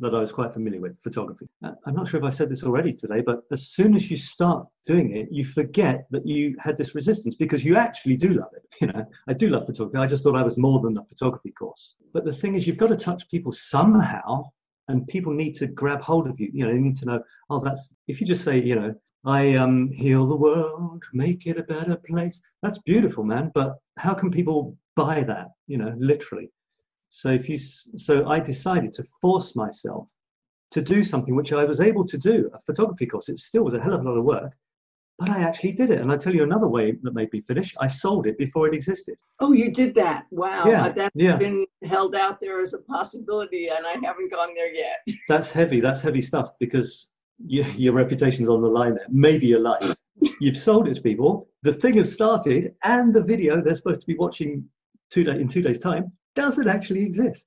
that 0.00 0.14
I 0.14 0.20
was 0.20 0.32
quite 0.32 0.52
familiar 0.52 0.80
with, 0.80 0.98
photography. 1.02 1.46
Uh, 1.64 1.72
I'm 1.86 1.94
not 1.94 2.08
sure 2.08 2.18
if 2.18 2.24
I 2.24 2.30
said 2.30 2.48
this 2.48 2.62
already 2.62 2.92
today, 2.92 3.20
but 3.20 3.40
as 3.52 3.68
soon 3.68 3.94
as 3.94 4.10
you 4.10 4.16
start 4.16 4.66
doing 4.86 5.16
it, 5.16 5.28
you 5.30 5.44
forget 5.44 6.06
that 6.10 6.26
you 6.26 6.56
had 6.58 6.76
this 6.76 6.94
resistance 6.94 7.36
because 7.36 7.64
you 7.64 7.76
actually 7.76 8.16
do 8.16 8.28
love 8.30 8.50
it. 8.54 8.62
You 8.80 8.88
know, 8.88 9.06
I 9.28 9.32
do 9.32 9.48
love 9.50 9.66
photography. 9.66 9.98
I 9.98 10.06
just 10.08 10.24
thought 10.24 10.36
I 10.36 10.42
was 10.42 10.58
more 10.58 10.80
than 10.80 10.94
the 10.94 11.04
photography 11.04 11.52
course. 11.52 11.94
But 12.12 12.24
the 12.24 12.32
thing 12.32 12.56
is, 12.56 12.66
you've 12.66 12.76
got 12.76 12.88
to 12.88 12.96
touch 12.96 13.30
people 13.30 13.52
somehow, 13.52 14.50
and 14.88 15.06
people 15.06 15.32
need 15.32 15.54
to 15.56 15.68
grab 15.68 16.00
hold 16.02 16.26
of 16.26 16.38
you. 16.40 16.50
You 16.52 16.66
know, 16.66 16.72
they 16.72 16.80
need 16.80 16.96
to 16.98 17.06
know, 17.06 17.22
oh, 17.50 17.60
that's 17.60 17.94
if 18.08 18.20
you 18.20 18.26
just 18.26 18.42
say, 18.42 18.60
you 18.60 18.74
know, 18.74 18.94
I 19.24 19.54
um 19.54 19.90
heal 19.90 20.26
the 20.26 20.36
world, 20.36 21.02
make 21.12 21.46
it 21.46 21.56
a 21.56 21.62
better 21.62 21.96
place. 21.96 22.40
That's 22.62 22.78
beautiful, 22.78 23.24
man. 23.24 23.52
But 23.54 23.76
how 23.96 24.12
can 24.12 24.30
people 24.30 24.76
buy 24.96 25.22
that? 25.22 25.48
You 25.66 25.78
know, 25.78 25.94
literally. 25.98 26.50
So 27.16 27.28
if 27.28 27.48
you, 27.48 27.58
so 27.58 28.28
I 28.28 28.40
decided 28.40 28.92
to 28.94 29.04
force 29.20 29.54
myself 29.54 30.10
to 30.72 30.82
do 30.82 31.04
something 31.04 31.36
which 31.36 31.52
I 31.52 31.64
was 31.64 31.80
able 31.80 32.04
to 32.06 32.18
do, 32.18 32.50
a 32.52 32.58
photography 32.58 33.06
course. 33.06 33.28
It 33.28 33.38
still 33.38 33.64
was 33.64 33.72
a 33.72 33.80
hell 33.80 33.94
of 33.94 34.04
a 34.04 34.08
lot 34.08 34.18
of 34.18 34.24
work, 34.24 34.52
but 35.20 35.30
I 35.30 35.38
actually 35.38 35.72
did 35.72 35.90
it. 35.90 36.00
And 36.00 36.10
I 36.10 36.16
tell 36.16 36.34
you 36.34 36.42
another 36.42 36.66
way 36.66 36.90
that 37.02 37.14
made 37.14 37.32
me 37.32 37.40
finish. 37.40 37.72
I 37.78 37.86
sold 37.86 38.26
it 38.26 38.36
before 38.36 38.66
it 38.66 38.74
existed. 38.74 39.14
Oh, 39.38 39.52
you 39.52 39.70
did 39.70 39.94
that! 39.94 40.26
Wow, 40.32 40.66
yeah, 40.66 40.88
that's 40.88 41.14
yeah. 41.14 41.36
been 41.36 41.64
held 41.84 42.16
out 42.16 42.40
there 42.40 42.60
as 42.60 42.74
a 42.74 42.80
possibility, 42.80 43.68
and 43.68 43.86
I 43.86 43.92
haven't 44.04 44.32
gone 44.32 44.52
there 44.56 44.74
yet. 44.74 45.06
That's 45.28 45.48
heavy. 45.48 45.80
That's 45.80 46.00
heavy 46.00 46.20
stuff 46.20 46.50
because 46.58 47.10
your, 47.46 47.66
your 47.76 47.92
reputation's 47.92 48.48
on 48.48 48.60
the 48.60 48.68
line 48.68 48.96
there. 48.96 49.06
Maybe 49.08 49.46
your 49.46 49.60
life. 49.60 49.94
You've 50.40 50.56
sold 50.56 50.88
it 50.88 50.94
to 50.94 51.00
people. 51.00 51.48
The 51.62 51.72
thing 51.72 51.96
has 51.98 52.12
started, 52.12 52.74
and 52.82 53.14
the 53.14 53.22
video 53.22 53.60
they're 53.62 53.76
supposed 53.76 54.00
to 54.00 54.06
be 54.08 54.16
watching 54.16 54.68
two 55.10 55.22
day, 55.22 55.40
in 55.40 55.46
two 55.46 55.62
days' 55.62 55.78
time 55.78 56.10
does 56.34 56.58
it 56.58 56.66
actually 56.66 57.02
exist? 57.04 57.46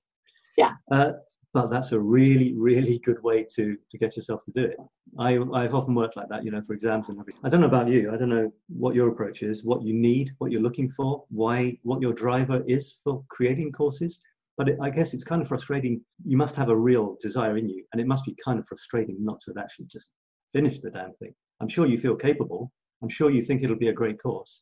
Yeah. 0.58 0.74
Uh, 0.92 1.14
but 1.54 1.70
that's 1.70 1.92
a 1.92 2.00
really, 2.00 2.54
really 2.56 3.00
good 3.00 3.22
way 3.24 3.44
to 3.56 3.78
to 3.90 3.98
get 3.98 4.16
yourself 4.16 4.44
to 4.46 4.52
do 4.52 4.64
it. 4.64 4.78
I, 5.18 5.40
I've 5.54 5.74
often 5.74 5.96
worked 5.96 6.18
like 6.18 6.30
that, 6.30 6.44
you 6.44 6.52
know, 6.52 6.62
for 6.62 6.74
exams 6.74 7.10
and 7.10 7.20
everything. 7.20 7.42
I 7.44 7.50
don't 7.50 7.62
know 7.62 7.68
about 7.68 7.88
you. 7.88 8.12
I 8.14 8.18
don't 8.18 8.30
know 8.30 8.52
what 8.68 8.94
your 8.94 9.08
approach 9.10 9.42
is, 9.42 9.64
what 9.64 9.82
you 9.82 9.94
need, 9.94 10.32
what 10.38 10.52
you're 10.52 10.62
looking 10.62 10.92
for, 10.92 11.24
why, 11.30 11.78
what 11.84 12.02
your 12.02 12.14
driver 12.14 12.64
is 12.68 13.00
for 13.04 13.24
creating 13.30 13.72
courses. 13.72 14.20
But 14.58 14.70
it, 14.70 14.78
I 14.82 14.90
guess 14.90 15.14
it's 15.14 15.24
kind 15.24 15.42
of 15.42 15.48
frustrating. 15.48 16.02
You 16.26 16.38
must 16.38 16.56
have 16.56 16.70
a 16.70 16.76
real 16.76 17.18
desire 17.22 17.58
in 17.58 17.70
you, 17.70 17.84
and 17.92 18.02
it 18.02 18.08
must 18.08 18.26
be 18.26 18.36
kind 18.44 18.60
of 18.60 18.68
frustrating 18.68 19.18
not 19.20 19.40
to 19.42 19.52
have 19.52 19.64
actually 19.64 19.86
just 19.86 20.10
finished 20.54 20.82
the 20.82 20.92
damn 20.92 21.14
thing. 21.14 21.34
I'm 21.62 21.70
sure 21.70 21.86
you 21.86 21.98
feel 21.98 22.16
capable. 22.16 22.72
I'm 23.02 23.10
sure 23.10 23.30
you 23.30 23.42
think 23.42 23.64
it'll 23.64 23.76
be 23.78 23.90
a 23.90 23.94
great 23.94 24.22
course. 24.22 24.62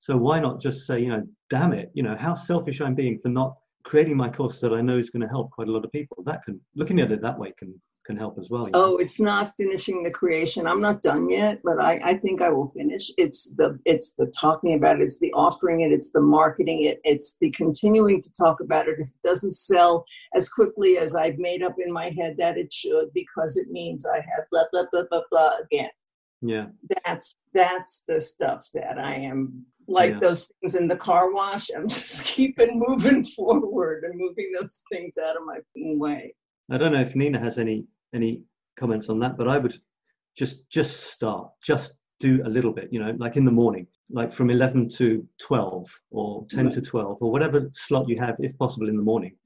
So 0.00 0.16
why 0.16 0.40
not 0.40 0.60
just 0.60 0.86
say, 0.86 1.00
you 1.00 1.08
know, 1.08 1.22
damn 1.48 1.72
it, 1.72 1.90
you 1.94 2.02
know, 2.02 2.16
how 2.18 2.34
selfish 2.34 2.80
I'm 2.80 2.94
being 2.94 3.18
for 3.22 3.30
not 3.30 3.56
creating 3.84 4.16
my 4.16 4.28
course 4.28 4.60
that 4.60 4.72
I 4.72 4.80
know 4.80 4.98
is 4.98 5.10
going 5.10 5.22
to 5.22 5.28
help 5.28 5.50
quite 5.50 5.68
a 5.68 5.72
lot 5.72 5.84
of 5.84 5.92
people. 5.92 6.22
That 6.24 6.42
can 6.42 6.60
looking 6.74 7.00
at 7.00 7.12
it 7.12 7.22
that 7.22 7.38
way 7.38 7.52
can 7.58 7.80
can 8.04 8.16
help 8.16 8.38
as 8.38 8.50
well. 8.50 8.68
Oh, 8.74 8.90
know? 8.90 8.96
it's 8.98 9.18
not 9.18 9.54
finishing 9.56 10.02
the 10.02 10.10
creation. 10.10 10.66
I'm 10.66 10.80
not 10.80 11.02
done 11.02 11.28
yet, 11.30 11.60
but 11.64 11.80
I, 11.80 12.00
I 12.04 12.18
think 12.18 12.42
I 12.42 12.50
will 12.50 12.68
finish. 12.68 13.10
It's 13.16 13.52
the 13.56 13.78
it's 13.84 14.14
the 14.14 14.26
talking 14.38 14.74
about 14.74 15.00
it, 15.00 15.04
it's 15.04 15.18
the 15.18 15.32
offering 15.32 15.80
it, 15.80 15.92
it's 15.92 16.10
the 16.10 16.20
marketing 16.20 16.84
it, 16.84 17.00
it's 17.04 17.36
the 17.40 17.50
continuing 17.52 18.20
to 18.22 18.32
talk 18.32 18.60
about 18.60 18.88
it. 18.88 18.98
If 18.98 19.08
it 19.08 19.22
doesn't 19.22 19.54
sell 19.54 20.04
as 20.34 20.48
quickly 20.48 20.98
as 20.98 21.14
I've 21.14 21.38
made 21.38 21.62
up 21.62 21.76
in 21.84 21.92
my 21.92 22.10
head 22.10 22.36
that 22.38 22.58
it 22.58 22.72
should, 22.72 23.12
because 23.14 23.56
it 23.56 23.70
means 23.70 24.06
I 24.06 24.16
have 24.16 24.44
blah 24.50 24.64
blah 24.72 24.84
blah 24.92 25.04
blah 25.10 25.22
blah 25.30 25.52
again. 25.62 25.90
Yeah. 26.42 26.66
That's 27.04 27.36
that's 27.52 28.04
the 28.06 28.20
stuff 28.20 28.68
that 28.74 28.98
I 28.98 29.14
am 29.14 29.64
like 29.86 30.12
yeah. 30.12 30.20
those 30.20 30.48
things 30.60 30.74
in 30.74 30.88
the 30.88 30.96
car 30.96 31.32
wash. 31.32 31.68
I'm 31.74 31.88
just 31.88 32.24
keeping 32.24 32.82
moving 32.86 33.24
forward 33.24 34.04
and 34.04 34.18
moving 34.18 34.52
those 34.58 34.82
things 34.92 35.16
out 35.18 35.36
of 35.36 35.42
my 35.44 35.58
way. 35.76 36.34
I 36.70 36.78
don't 36.78 36.92
know 36.92 37.00
if 37.00 37.14
Nina 37.14 37.38
has 37.38 37.58
any 37.58 37.86
any 38.14 38.42
comments 38.76 39.08
on 39.08 39.18
that, 39.20 39.36
but 39.36 39.48
I 39.48 39.58
would 39.58 39.76
just 40.36 40.68
just 40.68 41.12
start, 41.12 41.50
just 41.62 41.94
do 42.20 42.40
a 42.44 42.48
little 42.48 42.72
bit, 42.72 42.88
you 42.92 42.98
know, 42.98 43.14
like 43.18 43.36
in 43.36 43.44
the 43.44 43.50
morning, 43.50 43.86
like 44.10 44.32
from 44.32 44.50
11 44.50 44.88
to 44.88 45.26
12 45.40 45.88
or 46.10 46.46
10 46.50 46.66
right. 46.66 46.74
to 46.74 46.80
12 46.80 47.18
or 47.20 47.30
whatever 47.30 47.70
slot 47.72 48.08
you 48.08 48.18
have, 48.18 48.36
if 48.38 48.56
possible, 48.58 48.88
in 48.88 48.96
the 48.96 49.02
morning. 49.02 49.36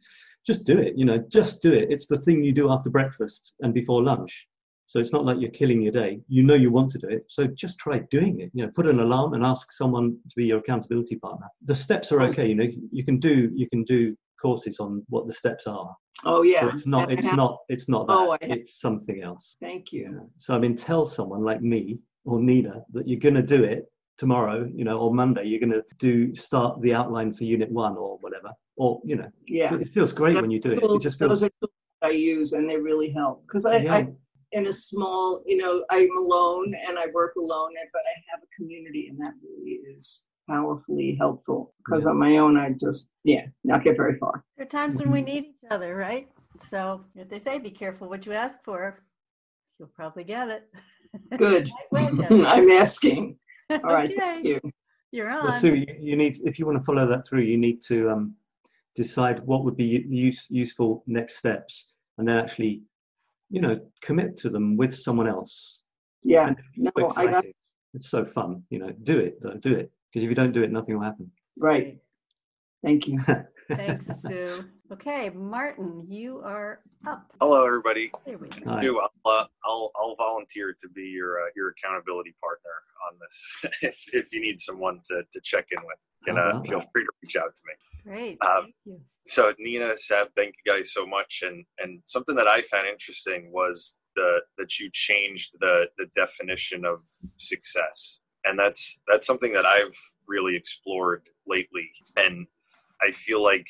Just 0.47 0.65
do 0.65 0.79
it, 0.79 0.97
you 0.97 1.05
know, 1.05 1.19
just 1.29 1.61
do 1.61 1.73
it. 1.73 1.91
It's 1.91 2.07
the 2.07 2.19
thing 2.19 2.43
you 2.43 2.53
do 2.53 2.71
after 2.71 2.91
breakfast 2.91 3.53
and 3.61 3.75
before 3.75 4.03
lunch. 4.03 4.47
So 4.89 4.99
it's 4.99 5.13
not 5.13 5.27
like 5.27 5.39
you're 5.39 5.51
killing 5.51 5.83
your 5.83 5.93
day. 5.93 6.19
You 6.29 6.43
know 6.43 6.55
you 6.55 6.71
want 6.71 6.91
to 6.93 6.99
do 6.99 7.09
it. 7.09 7.27
So 7.29 7.47
just 7.47 7.79
try 7.79 7.99
doing 8.11 8.41
it. 8.41 8.51
You 8.55 8.65
know, 8.65 8.73
put 8.75 8.87
an 8.87 9.01
alarm 9.01 9.35
and 9.35 9.45
ask 9.45 9.71
someone 9.71 10.17
to 10.29 10.35
be 10.35 10.47
your 10.47 10.61
accountability 10.61 11.17
partner. 11.17 11.47
The 11.67 11.75
steps 11.75 12.11
are 12.11 12.23
oh. 12.23 12.27
okay. 12.29 12.49
You 12.49 12.55
know, 12.55 12.69
you 12.91 13.05
can 13.05 13.21
do 13.21 13.51
you 13.55 13.69
can 13.69 13.85
do 13.85 14.17
courses 14.41 14.81
on 14.81 15.05
what 15.11 15.27
the 15.27 15.33
steps 15.33 15.67
are. 15.67 15.95
Oh 16.25 16.43
yeah. 16.43 16.63
So 16.63 16.69
it's 16.69 16.87
not 16.87 17.13
it's 17.13 17.27
not 17.27 17.59
it's 17.69 17.89
not 17.89 18.07
that. 18.07 18.15
Oh, 18.15 18.39
it's 18.41 18.81
something 18.81 19.23
else. 19.23 19.57
Thank 19.61 19.93
you. 19.93 20.31
So 20.39 20.55
I 20.55 20.59
mean 20.59 20.75
tell 20.75 21.05
someone 21.05 21.45
like 21.45 21.61
me 21.61 21.99
or 22.25 22.41
Nina 22.41 22.83
that 22.95 23.07
you're 23.07 23.21
gonna 23.21 23.43
do 23.43 23.65
it 23.65 23.93
tomorrow, 24.17 24.67
you 24.75 24.85
know, 24.85 24.99
or 24.99 25.15
Monday, 25.15 25.45
you're 25.45 25.61
gonna 25.61 25.83
do 25.99 26.35
start 26.35 26.81
the 26.81 26.95
outline 26.95 27.35
for 27.35 27.45
unit 27.45 27.71
one 27.71 27.97
or 27.97 28.17
whatever. 28.23 28.53
Or, 28.77 29.01
you 29.05 29.17
know, 29.17 29.29
yeah. 29.47 29.75
It 29.75 29.89
feels 29.89 30.13
great 30.13 30.41
when 30.41 30.51
you 30.51 30.61
do 30.61 30.73
it. 30.73 30.83
it 30.83 31.03
just 31.03 31.19
feels, 31.19 31.29
those 31.29 31.43
are 31.43 31.51
tools 31.61 31.73
I 32.03 32.11
use 32.11 32.53
and 32.53 32.69
they 32.69 32.77
really 32.77 33.11
help. 33.11 33.43
Because 33.47 33.67
I, 33.67 33.79
yeah. 33.79 33.95
I 33.95 34.09
in 34.53 34.67
a 34.67 34.73
small, 34.73 35.43
you 35.47 35.57
know, 35.57 35.85
I'm 35.91 36.09
alone 36.17 36.75
and 36.87 36.99
I 36.99 37.07
work 37.13 37.35
alone, 37.37 37.71
but 37.93 38.03
I 38.03 38.15
have 38.31 38.41
a 38.43 38.57
community, 38.57 39.09
and 39.09 39.19
that 39.21 39.33
really 39.43 39.81
is 39.97 40.23
powerfully 40.49 41.15
helpful 41.19 41.75
because 41.85 42.07
on 42.07 42.17
my 42.17 42.39
own 42.39 42.57
I 42.57 42.71
just 42.71 43.11
yeah 43.25 43.43
not 43.65 43.85
get 43.85 43.97
very 43.97 44.19
far. 44.19 44.45
There 44.57 44.65
are 44.67 44.69
times 44.69 44.99
when 44.99 45.11
we 45.11 45.21
need 45.21 45.45
each 45.45 45.71
other, 45.71 45.95
right? 45.95 46.29
So 46.69 47.05
if 47.15 47.29
they 47.29 47.39
say 47.39 47.59
be 47.59 47.71
careful 47.71 48.09
what 48.09 48.25
you 48.25 48.33
ask 48.33 48.65
for, 48.65 49.05
you'll 49.79 49.91
probably 49.95 50.25
get 50.25 50.49
it. 50.49 50.69
Good. 51.37 51.71
I'm 51.95 52.71
asking. 52.71 53.37
All 53.71 53.81
right. 53.83 54.11
Okay. 54.11 54.19
Thank 54.19 54.45
you. 54.47 54.61
You're 55.11 55.31
on. 55.31 55.45
Well, 55.45 55.53
Sue, 55.53 55.75
you, 55.75 55.87
you 56.01 56.17
need 56.17 56.39
if 56.45 56.59
you 56.59 56.67
want 56.67 56.79
to 56.79 56.85
follow 56.85 57.07
that 57.07 57.27
through, 57.27 57.43
you 57.43 57.59
need 57.59 57.83
to 57.83 58.11
um, 58.11 58.35
decide 58.95 59.41
what 59.45 59.65
would 59.65 59.77
be 59.77 60.05
use, 60.09 60.47
useful 60.49 61.05
next 61.07 61.37
steps, 61.37 61.87
and 62.19 62.27
then 62.27 62.37
actually, 62.37 62.83
you 63.51 63.61
know, 63.61 63.81
commit 64.03 64.37
to 64.39 64.51
them 64.51 64.77
with 64.77 64.95
someone 64.95 65.29
else. 65.29 65.81
Yeah. 66.23 66.55
No, 66.77 66.91
it's 66.97 67.17
I 67.17 67.25
got 67.25 67.31
exciting. 67.31 67.53
It's 67.95 68.11
so 68.11 68.25
fun, 68.25 68.63
you 68.71 68.79
know. 68.79 68.91
Do 69.05 69.19
it, 69.19 69.39
though, 69.43 69.55
do 69.55 69.73
it, 69.73 69.91
because 70.13 70.25
if 70.25 70.29
you 70.29 70.35
don't 70.35 70.53
do 70.53 70.63
it, 70.63 70.71
nothing 70.71 70.95
will 70.97 71.05
happen. 71.05 71.31
right. 71.59 71.99
Thank 72.85 73.09
you. 73.09 73.19
Thanks, 73.69 74.07
Sue. 74.23 74.65
Okay, 74.93 75.31
Martin, 75.31 76.07
you 76.09 76.41
are 76.45 76.81
up. 77.07 77.27
Hello, 77.41 77.67
everybody. 77.67 78.11
There 78.25 78.39
we 78.39 78.49
go. 78.49 78.81
Do 78.81 79.01
I'll, 79.01 79.11
uh, 79.27 79.45
I'll 79.65 79.91
I'll 79.97 80.15
volunteer 80.17 80.75
to 80.81 80.89
be 80.89 81.03
your 81.03 81.41
uh, 81.41 81.47
your 81.57 81.71
accountability 81.71 82.35
partner 82.41 82.71
on 83.11 83.19
this 83.21 83.73
if 83.83 84.15
if 84.15 84.33
you 84.33 84.41
need 84.41 84.61
someone 84.61 85.01
to, 85.11 85.23
to 85.33 85.41
check 85.43 85.67
in 85.77 85.85
with. 85.85 85.99
You 86.27 86.37
How 86.37 86.53
know, 86.53 86.63
feel 86.63 86.83
free 86.93 87.05
to 87.05 87.11
reach 87.23 87.37
out 87.37 87.51
to 87.55 87.63
me. 87.67 87.75
Great. 88.05 88.39
Um, 88.41 88.63
Thank 88.63 88.75
you. 88.85 89.01
So 89.29 89.53
Nina, 89.59 89.93
Seb, 89.99 90.29
thank 90.35 90.55
you 90.57 90.73
guys 90.73 90.93
so 90.93 91.07
much. 91.07 91.43
And 91.47 91.65
and 91.79 92.01
something 92.07 92.35
that 92.37 92.49
I 92.49 92.63
found 92.63 92.89
interesting 92.89 93.53
was 93.53 93.97
the 94.17 94.41
that 94.57 94.81
you 94.81 94.89
changed 94.93 95.51
the 95.61 95.89
the 95.99 96.07
definition 96.17 96.87
of 96.87 97.01
success, 97.37 98.21
and 98.45 98.59
that's 98.59 99.01
that's 99.07 99.27
something 99.27 99.53
that 99.53 99.67
I've 99.67 99.97
really 100.27 100.57
explored 100.57 101.29
lately. 101.47 101.91
And 102.17 102.47
I 103.07 103.11
feel 103.11 103.43
like 103.43 103.67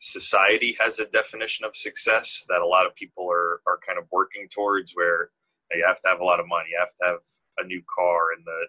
society 0.00 0.76
has 0.80 0.98
a 0.98 1.06
definition 1.06 1.66
of 1.66 1.76
success 1.76 2.44
that 2.48 2.62
a 2.62 2.66
lot 2.66 2.86
of 2.86 2.94
people 2.94 3.30
are 3.30 3.60
are 3.66 3.80
kind 3.86 3.98
of 3.98 4.06
working 4.10 4.48
towards, 4.48 4.92
where 4.92 5.30
you 5.72 5.84
have 5.86 6.00
to 6.00 6.08
have 6.08 6.20
a 6.20 6.24
lot 6.24 6.40
of 6.40 6.48
money, 6.48 6.70
you 6.70 6.78
have 6.80 6.96
to 7.02 7.06
have 7.06 7.22
a 7.58 7.66
new 7.66 7.82
car, 7.94 8.32
and 8.34 8.46
the 8.46 8.66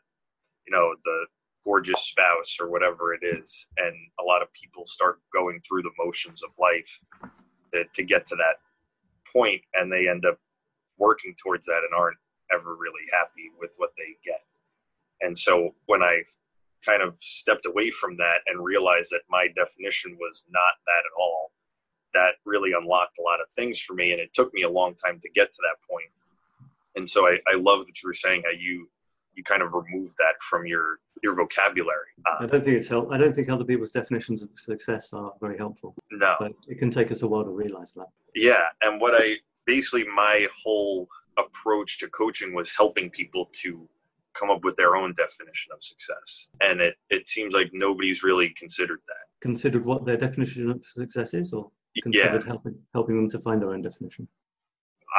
you 0.67 0.75
know 0.75 0.93
the 1.05 1.25
gorgeous 1.63 2.01
spouse 2.01 2.57
or 2.59 2.69
whatever 2.69 3.13
it 3.13 3.21
is. 3.23 3.67
And 3.77 3.95
a 4.19 4.23
lot 4.23 4.41
of 4.41 4.51
people 4.53 4.85
start 4.85 5.19
going 5.33 5.61
through 5.67 5.83
the 5.83 5.91
motions 5.97 6.41
of 6.43 6.51
life 6.59 6.99
to, 7.73 7.83
to 7.93 8.03
get 8.03 8.27
to 8.27 8.35
that 8.35 8.57
point 9.31 9.61
and 9.73 9.91
they 9.91 10.07
end 10.07 10.25
up 10.25 10.37
working 10.97 11.35
towards 11.41 11.65
that 11.65 11.81
and 11.83 11.93
aren't 11.97 12.17
ever 12.53 12.75
really 12.75 13.05
happy 13.11 13.49
with 13.59 13.71
what 13.77 13.89
they 13.97 14.15
get. 14.23 14.41
And 15.21 15.37
so 15.37 15.73
when 15.85 16.03
i 16.03 16.21
kind 16.85 17.01
of 17.01 17.17
stepped 17.21 17.65
away 17.65 17.89
from 17.89 18.17
that 18.17 18.39
and 18.45 18.63
realized 18.63 19.09
that 19.11 19.21
my 19.29 19.47
definition 19.55 20.17
was 20.19 20.43
not 20.49 20.73
that 20.85 20.99
at 20.99 21.17
all 21.17 21.51
that 22.13 22.33
really 22.45 22.71
unlocked 22.77 23.17
a 23.17 23.21
lot 23.21 23.41
of 23.41 23.47
things 23.55 23.79
for 23.79 23.93
me 23.93 24.11
and 24.11 24.19
it 24.19 24.33
took 24.33 24.53
me 24.53 24.63
a 24.63 24.69
long 24.69 24.93
time 25.03 25.19
to 25.21 25.29
get 25.33 25.47
to 25.47 25.61
that 25.61 25.77
point. 25.89 26.11
And 26.95 27.09
so 27.09 27.27
i, 27.27 27.39
I 27.51 27.55
love 27.55 27.85
that 27.85 28.01
you 28.03 28.09
were 28.09 28.13
saying 28.13 28.43
how 28.45 28.51
you 28.51 28.89
you 29.35 29.43
kind 29.43 29.61
of 29.61 29.73
remove 29.73 30.13
that 30.17 30.35
from 30.41 30.65
your 30.65 30.99
your 31.21 31.35
vocabulary. 31.35 32.09
I 32.25 32.43
Uh, 32.43 32.45
don't 32.47 32.63
think 32.63 32.77
it's 32.77 32.87
help. 32.87 33.11
I 33.11 33.17
don't 33.17 33.33
think 33.33 33.49
other 33.49 33.63
people's 33.63 33.91
definitions 33.91 34.41
of 34.41 34.49
success 34.55 35.13
are 35.13 35.31
very 35.39 35.57
helpful. 35.57 35.95
no, 36.11 36.35
But 36.39 36.51
it 36.67 36.79
can 36.79 36.91
take 36.91 37.11
us 37.11 37.21
a 37.21 37.27
while 37.27 37.43
to 37.45 37.49
realize 37.51 37.93
that. 37.93 38.07
yeah, 38.35 38.65
and 38.81 38.99
what 38.99 39.13
I 39.15 39.37
basically 39.65 40.05
my 40.07 40.47
whole 40.63 41.07
approach 41.37 41.99
to 41.99 42.07
coaching 42.09 42.53
was 42.53 42.71
helping 42.75 43.09
people 43.09 43.49
to 43.63 43.87
come 44.33 44.49
up 44.49 44.63
with 44.63 44.75
their 44.75 44.95
own 44.95 45.13
definition 45.15 45.71
of 45.71 45.83
success, 45.83 46.49
and 46.61 46.81
it 46.81 46.95
it 47.09 47.27
seems 47.27 47.53
like 47.53 47.69
nobody's 47.73 48.21
really 48.23 48.49
considered 48.49 49.01
that. 49.07 49.25
Considered 49.41 49.85
what 49.85 50.05
their 50.05 50.17
definition 50.17 50.69
of 50.71 50.85
success 50.85 51.33
is, 51.33 51.53
or 51.53 51.71
Yeah, 51.95 52.03
considered 52.03 52.43
helping 52.45 52.75
helping 52.93 53.15
them 53.15 53.29
to 53.29 53.39
find 53.39 53.61
their 53.61 53.69
own 53.75 53.81
definition. 53.81 54.27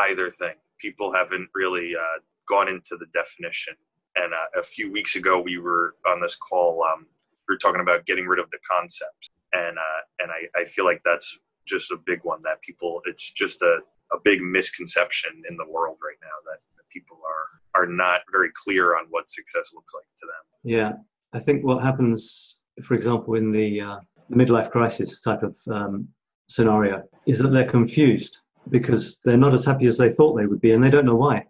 either 0.09 0.29
thing. 0.31 0.57
People 0.79 1.13
haven't 1.15 1.49
really 1.55 1.95
uh, 1.97 2.19
gone 2.49 2.69
into 2.69 2.97
the 2.97 3.07
definition. 3.21 3.75
And 4.17 4.33
uh, 4.33 4.61
a 4.61 4.63
few 4.63 4.93
weeks 4.93 5.17
ago, 5.17 5.41
we 5.41 5.59
were 5.59 5.97
on 6.07 6.21
this 6.21 6.37
call. 6.37 6.83
Um, 6.85 7.07
we 7.49 7.55
were 7.55 7.59
talking 7.59 7.81
about 7.81 8.07
getting 8.07 8.27
rid 8.27 8.39
of 8.39 8.51
the 8.51 8.59
concepts, 8.71 9.31
and 9.53 9.77
uh, 9.79 10.01
and 10.21 10.31
I, 10.31 10.61
I 10.61 10.65
feel 10.65 10.85
like 10.85 11.03
that's 11.05 11.39
just 11.67 11.91
a 11.91 11.97
big 12.07 12.21
one 12.23 12.43
that 12.43 12.63
people. 12.63 13.01
It's 13.07 13.33
just 13.33 13.63
a, 13.63 13.81
a 14.13 14.17
big 14.25 14.41
misconception 14.41 15.43
in 15.49 15.57
the 15.57 15.67
world 15.69 15.99
right 16.03 16.17
now 16.23 16.51
that, 16.51 16.61
that 16.77 16.89
people 16.93 17.19
are 17.27 17.83
are 17.83 17.87
not 17.87 18.21
very 18.31 18.51
clear 18.55 18.97
on 18.97 19.07
what 19.11 19.29
success 19.29 19.73
looks 19.75 19.93
like 19.95 20.07
to 20.21 20.27
them. 20.27 20.45
Yeah, 20.63 20.93
I 21.33 21.41
think 21.41 21.65
what 21.65 21.83
happens, 21.83 22.61
for 22.83 22.95
example, 22.95 23.35
in 23.35 23.51
the 23.51 23.81
uh, 23.81 23.97
midlife 24.31 24.71
crisis 24.71 25.21
type 25.21 25.43
of 25.43 25.57
um, 25.71 26.09
scenario, 26.49 27.03
is 27.27 27.39
that 27.41 27.49
they're 27.49 27.69
confused 27.69 28.39
because 28.71 29.19
they're 29.25 29.37
not 29.37 29.55
as 29.55 29.65
happy 29.65 29.87
as 29.87 29.99
they 29.99 30.11
thought 30.11 30.37
they 30.37 30.47
would 30.47 30.61
be, 30.61 30.73
and 30.73 30.83
they 30.83 30.91
don't 30.91 31.05
know 31.05 31.17
why. 31.17 31.45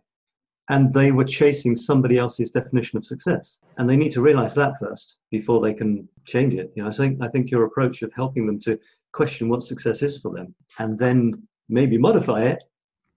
And 0.69 0.93
they 0.95 1.12
were 1.12 1.25
chasing 1.25 1.77
somebody 1.77 2.17
else's 2.17 2.51
definition 2.51 2.97
of 2.97 3.05
success, 3.05 3.59
and 3.77 3.89
they 3.89 3.97
need 3.97 4.12
to 4.12 4.23
realize 4.23 4.55
that 4.55 4.79
first 4.79 5.19
before 5.31 5.61
they 5.61 5.75
can 5.75 6.09
change 6.25 6.55
it. 6.55 6.73
You 6.75 6.83
know, 6.83 6.89
I 6.89 6.93
think 6.93 7.23
I 7.23 7.29
think 7.29 7.51
your 7.51 7.65
approach 7.65 8.01
of 8.03 8.12
helping 8.15 8.47
them 8.47 8.59
to 8.61 8.79
question 9.12 9.49
what 9.49 9.62
success 9.62 10.03
is 10.03 10.19
for 10.19 10.33
them, 10.33 10.55
and 10.79 10.99
then 10.99 11.47
maybe 11.69 11.99
modify 11.99 12.45
it 12.45 12.62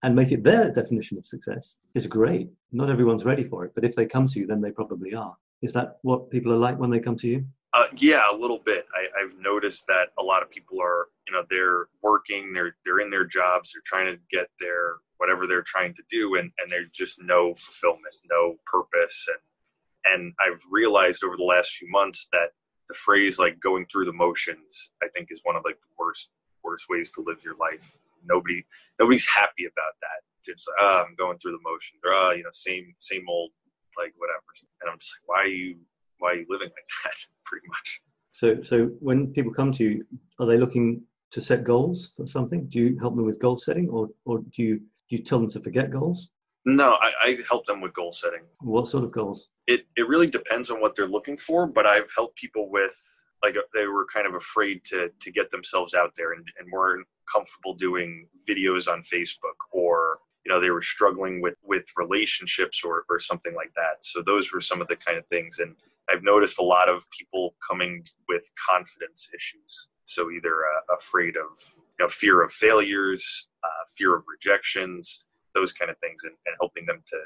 and 0.04 0.16
make 0.16 0.32
it 0.32 0.44
their 0.44 0.72
definition 0.72 1.18
of 1.18 1.26
success 1.26 1.78
is 1.96 2.06
great. 2.06 2.50
Not 2.72 2.90
everyone's 2.90 3.26
ready 3.26 3.44
for 3.44 3.66
it, 3.66 3.72
but 3.74 3.84
if 3.84 3.96
they 3.96 4.06
come 4.06 4.28
to 4.28 4.40
you, 4.40 4.46
then 4.46 4.62
they 4.62 4.72
probably 4.72 5.14
are. 5.14 5.36
Is 5.62 5.74
that 5.74 5.98
what 6.04 6.30
people 6.30 6.52
are 6.54 6.58
like 6.58 6.78
when 6.78 6.90
they 6.90 7.00
come 7.00 7.18
to 7.18 7.28
you? 7.28 7.46
Uh, 7.74 7.88
yeah, 7.98 8.24
a 8.32 8.36
little 8.36 8.60
bit. 8.60 8.86
I, 8.96 9.24
I've 9.24 9.38
noticed 9.40 9.86
that 9.88 10.10
a 10.18 10.24
lot 10.24 10.42
of 10.42 10.50
people 10.50 10.80
are, 10.82 11.08
you 11.28 11.34
know, 11.34 11.44
they're 11.50 11.88
working, 12.02 12.54
they're 12.54 12.76
they're 12.86 13.00
in 13.00 13.10
their 13.10 13.26
jobs, 13.26 13.74
they're 13.74 13.82
trying 13.86 14.14
to 14.14 14.20
get 14.32 14.48
their 14.60 14.98
whatever 15.18 15.48
they're 15.48 15.64
trying 15.64 15.94
to 15.96 16.04
do, 16.10 16.36
and 16.36 16.52
and 16.60 16.72
there's 16.72 16.90
just 16.90 17.22
no 17.22 17.54
fulfillment, 17.56 18.16
no 18.30 18.56
purpose, 18.66 19.28
and 19.30 20.14
and 20.14 20.34
I've 20.40 20.62
realized 20.70 21.24
over 21.24 21.36
the 21.38 21.44
last 21.44 21.72
few 21.72 21.90
months 21.90 22.28
that 22.32 22.52
the 22.88 22.96
phrase 22.96 23.38
like 23.38 23.60
going 23.60 23.86
through 23.86 24.06
the 24.06 24.14
motions, 24.14 24.92
I 25.04 25.08
think, 25.10 25.28
is 25.32 25.42
one 25.44 25.56
of 25.56 25.64
like 25.66 25.80
the 25.82 25.94
worst 25.98 26.30
worst 26.64 26.86
ways 26.90 27.12
to 27.14 27.22
live 27.22 27.38
your 27.44 27.58
life. 27.58 27.98
Nobody 28.26 28.66
nobody's 29.00 29.28
happy 29.28 29.66
about 29.66 29.96
that. 30.02 30.22
It's 30.50 30.66
like, 30.68 30.78
oh, 30.80 31.04
I'm 31.08 31.16
going 31.16 31.38
through 31.40 31.52
the 31.52 31.64
motions, 31.64 32.00
or 32.06 32.14
oh, 32.14 32.32
you 32.32 32.44
know, 32.44 32.50
same 32.54 32.96
same 33.00 33.26
old 33.28 33.52
like 33.98 34.14
whatever. 34.18 34.44
And 34.82 34.90
I'm 34.92 35.00
just 35.00 35.14
like, 35.16 35.28
why 35.28 35.44
are 35.44 35.48
you 35.48 35.78
why 36.20 36.32
are 36.32 36.36
you 36.36 36.46
living 36.50 36.70
like 36.70 36.90
that? 37.04 37.16
Pretty 37.46 37.68
much. 37.68 38.02
So, 38.32 38.62
so 38.62 38.86
when 39.00 39.34
people 39.34 39.52
come 39.52 39.72
to 39.74 39.84
you, 39.84 40.06
are 40.40 40.46
they 40.46 40.58
looking 40.58 41.02
to 41.32 41.42
set 41.42 41.64
goals 41.64 42.12
for 42.16 42.28
something? 42.28 42.68
Do 42.68 42.80
you 42.80 43.00
help 43.00 43.16
them 43.16 43.26
with 43.26 43.40
goal 43.40 43.58
setting, 43.58 43.90
or 43.90 44.10
or 44.26 44.40
do 44.40 44.64
you 44.64 44.82
do 45.10 45.16
you 45.16 45.24
tell 45.24 45.40
them 45.40 45.50
to 45.52 45.60
forget 45.60 45.92
goals? 45.92 46.30
No, 46.66 46.98
I, 47.00 47.12
I 47.24 47.38
help 47.48 47.66
them 47.66 47.80
with 47.80 47.94
goal 47.94 48.12
setting. 48.12 48.42
What 48.60 48.88
sort 48.88 49.06
of 49.06 49.12
goals? 49.12 49.50
It 49.68 49.86
it 49.96 50.08
really 50.08 50.28
depends 50.28 50.70
on 50.70 50.82
what 50.82 50.96
they're 50.96 51.08
looking 51.08 51.38
for, 51.38 51.66
but 51.66 51.86
I've 51.86 52.12
helped 52.16 52.38
people 52.38 52.70
with 52.70 52.96
like 53.44 53.56
they 53.74 53.88
were 53.88 54.06
kind 54.14 54.28
of 54.28 54.34
afraid 54.34 54.82
to 54.86 55.10
to 55.22 55.32
get 55.32 55.50
themselves 55.52 55.94
out 55.94 56.12
there 56.18 56.34
and, 56.34 56.46
and 56.60 56.72
weren't 56.72 57.08
comfortable 57.32 57.74
doing 57.74 58.28
videos 58.50 58.88
on 58.88 59.02
Facebook 59.02 59.58
or 59.72 60.20
you 60.46 60.52
know 60.52 60.60
they 60.60 60.70
were 60.70 60.82
struggling 60.82 61.42
with 61.42 61.56
with 61.64 61.86
relationships 61.96 62.82
or 62.84 63.06
or 63.10 63.20
something 63.20 63.56
like 63.56 63.72
that. 63.76 64.06
So 64.06 64.22
those 64.22 64.52
were 64.52 64.62
some 64.62 64.82
of 64.82 64.88
the 64.88 64.98
kind 64.98 65.18
of 65.18 65.26
things 65.28 65.60
and 65.60 65.76
I've 66.10 66.24
noticed 66.24 66.60
a 66.60 66.64
lot 66.64 66.90
of 66.90 67.10
people 67.12 67.56
coming 67.70 68.04
with 68.30 68.50
confidence 68.70 69.30
issues. 69.36 69.88
So 70.06 70.32
either 70.32 70.54
uh, 70.66 70.96
afraid 70.96 71.36
of 71.36 71.58
you 71.76 72.06
know 72.06 72.10
fear 72.10 72.42
of 72.42 72.52
failures, 72.52 73.50
uh, 73.68 73.86
fear 73.98 74.16
of 74.16 74.24
rejections, 74.28 75.26
those 75.54 75.72
kind 75.74 75.92
of 75.92 75.98
things, 76.00 76.24
and, 76.24 76.36
and 76.46 76.56
helping 76.60 76.86
them 76.86 77.04
to 77.12 77.18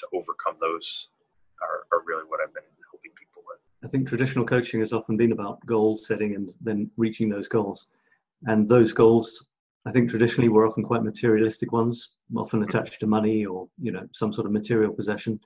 to 0.00 0.06
overcome 0.14 0.56
those 0.60 1.10
are, 1.62 1.86
are 1.92 2.02
really 2.06 2.24
what 2.26 2.40
I've 2.42 2.54
been 2.54 2.62
helping 2.90 3.12
people 3.18 3.42
with. 3.46 3.58
I 3.84 3.88
think 3.88 4.08
traditional 4.08 4.44
coaching 4.44 4.80
has 4.80 4.92
often 4.92 5.16
been 5.16 5.32
about 5.32 5.64
goal 5.66 5.96
setting 5.96 6.34
and 6.34 6.52
then 6.60 6.90
reaching 6.96 7.28
those 7.28 7.48
goals. 7.48 7.86
And 8.46 8.68
those 8.68 8.92
goals, 8.92 9.46
I 9.86 9.92
think 9.92 10.08
traditionally 10.08 10.48
were 10.48 10.66
often 10.66 10.82
quite 10.82 11.02
materialistic 11.02 11.72
ones, 11.72 12.16
often 12.36 12.62
attached 12.62 13.00
to 13.00 13.06
money 13.06 13.44
or 13.44 13.68
you 13.78 13.92
know 13.92 14.06
some 14.12 14.32
sort 14.32 14.46
of 14.46 14.52
material 14.52 14.92
possession. 14.92 15.38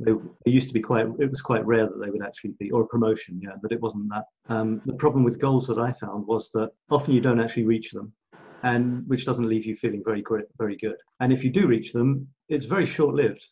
They, 0.00 0.12
it 0.12 0.52
used 0.52 0.68
to 0.68 0.74
be 0.74 0.80
quite. 0.80 1.06
It 1.18 1.30
was 1.30 1.42
quite 1.42 1.66
rare 1.66 1.86
that 1.86 2.00
they 2.00 2.10
would 2.10 2.24
actually 2.24 2.54
be, 2.60 2.70
or 2.70 2.82
a 2.82 2.86
promotion, 2.86 3.40
yeah. 3.42 3.56
But 3.60 3.72
it 3.72 3.80
wasn't 3.80 4.08
that. 4.10 4.24
Um, 4.48 4.80
the 4.86 4.94
problem 4.94 5.24
with 5.24 5.40
goals 5.40 5.66
that 5.66 5.78
I 5.78 5.92
found 5.92 6.26
was 6.26 6.50
that 6.52 6.70
often 6.88 7.14
you 7.14 7.20
don't 7.20 7.40
actually 7.40 7.66
reach 7.66 7.90
them, 7.90 8.12
and 8.62 9.06
which 9.08 9.24
doesn't 9.24 9.48
leave 9.48 9.64
you 9.64 9.76
feeling 9.76 10.02
very 10.04 10.24
very 10.58 10.76
good. 10.76 10.96
And 11.20 11.32
if 11.32 11.44
you 11.44 11.50
do 11.50 11.66
reach 11.66 11.92
them, 11.92 12.28
it's 12.48 12.66
very 12.66 12.86
short-lived. 12.86 13.46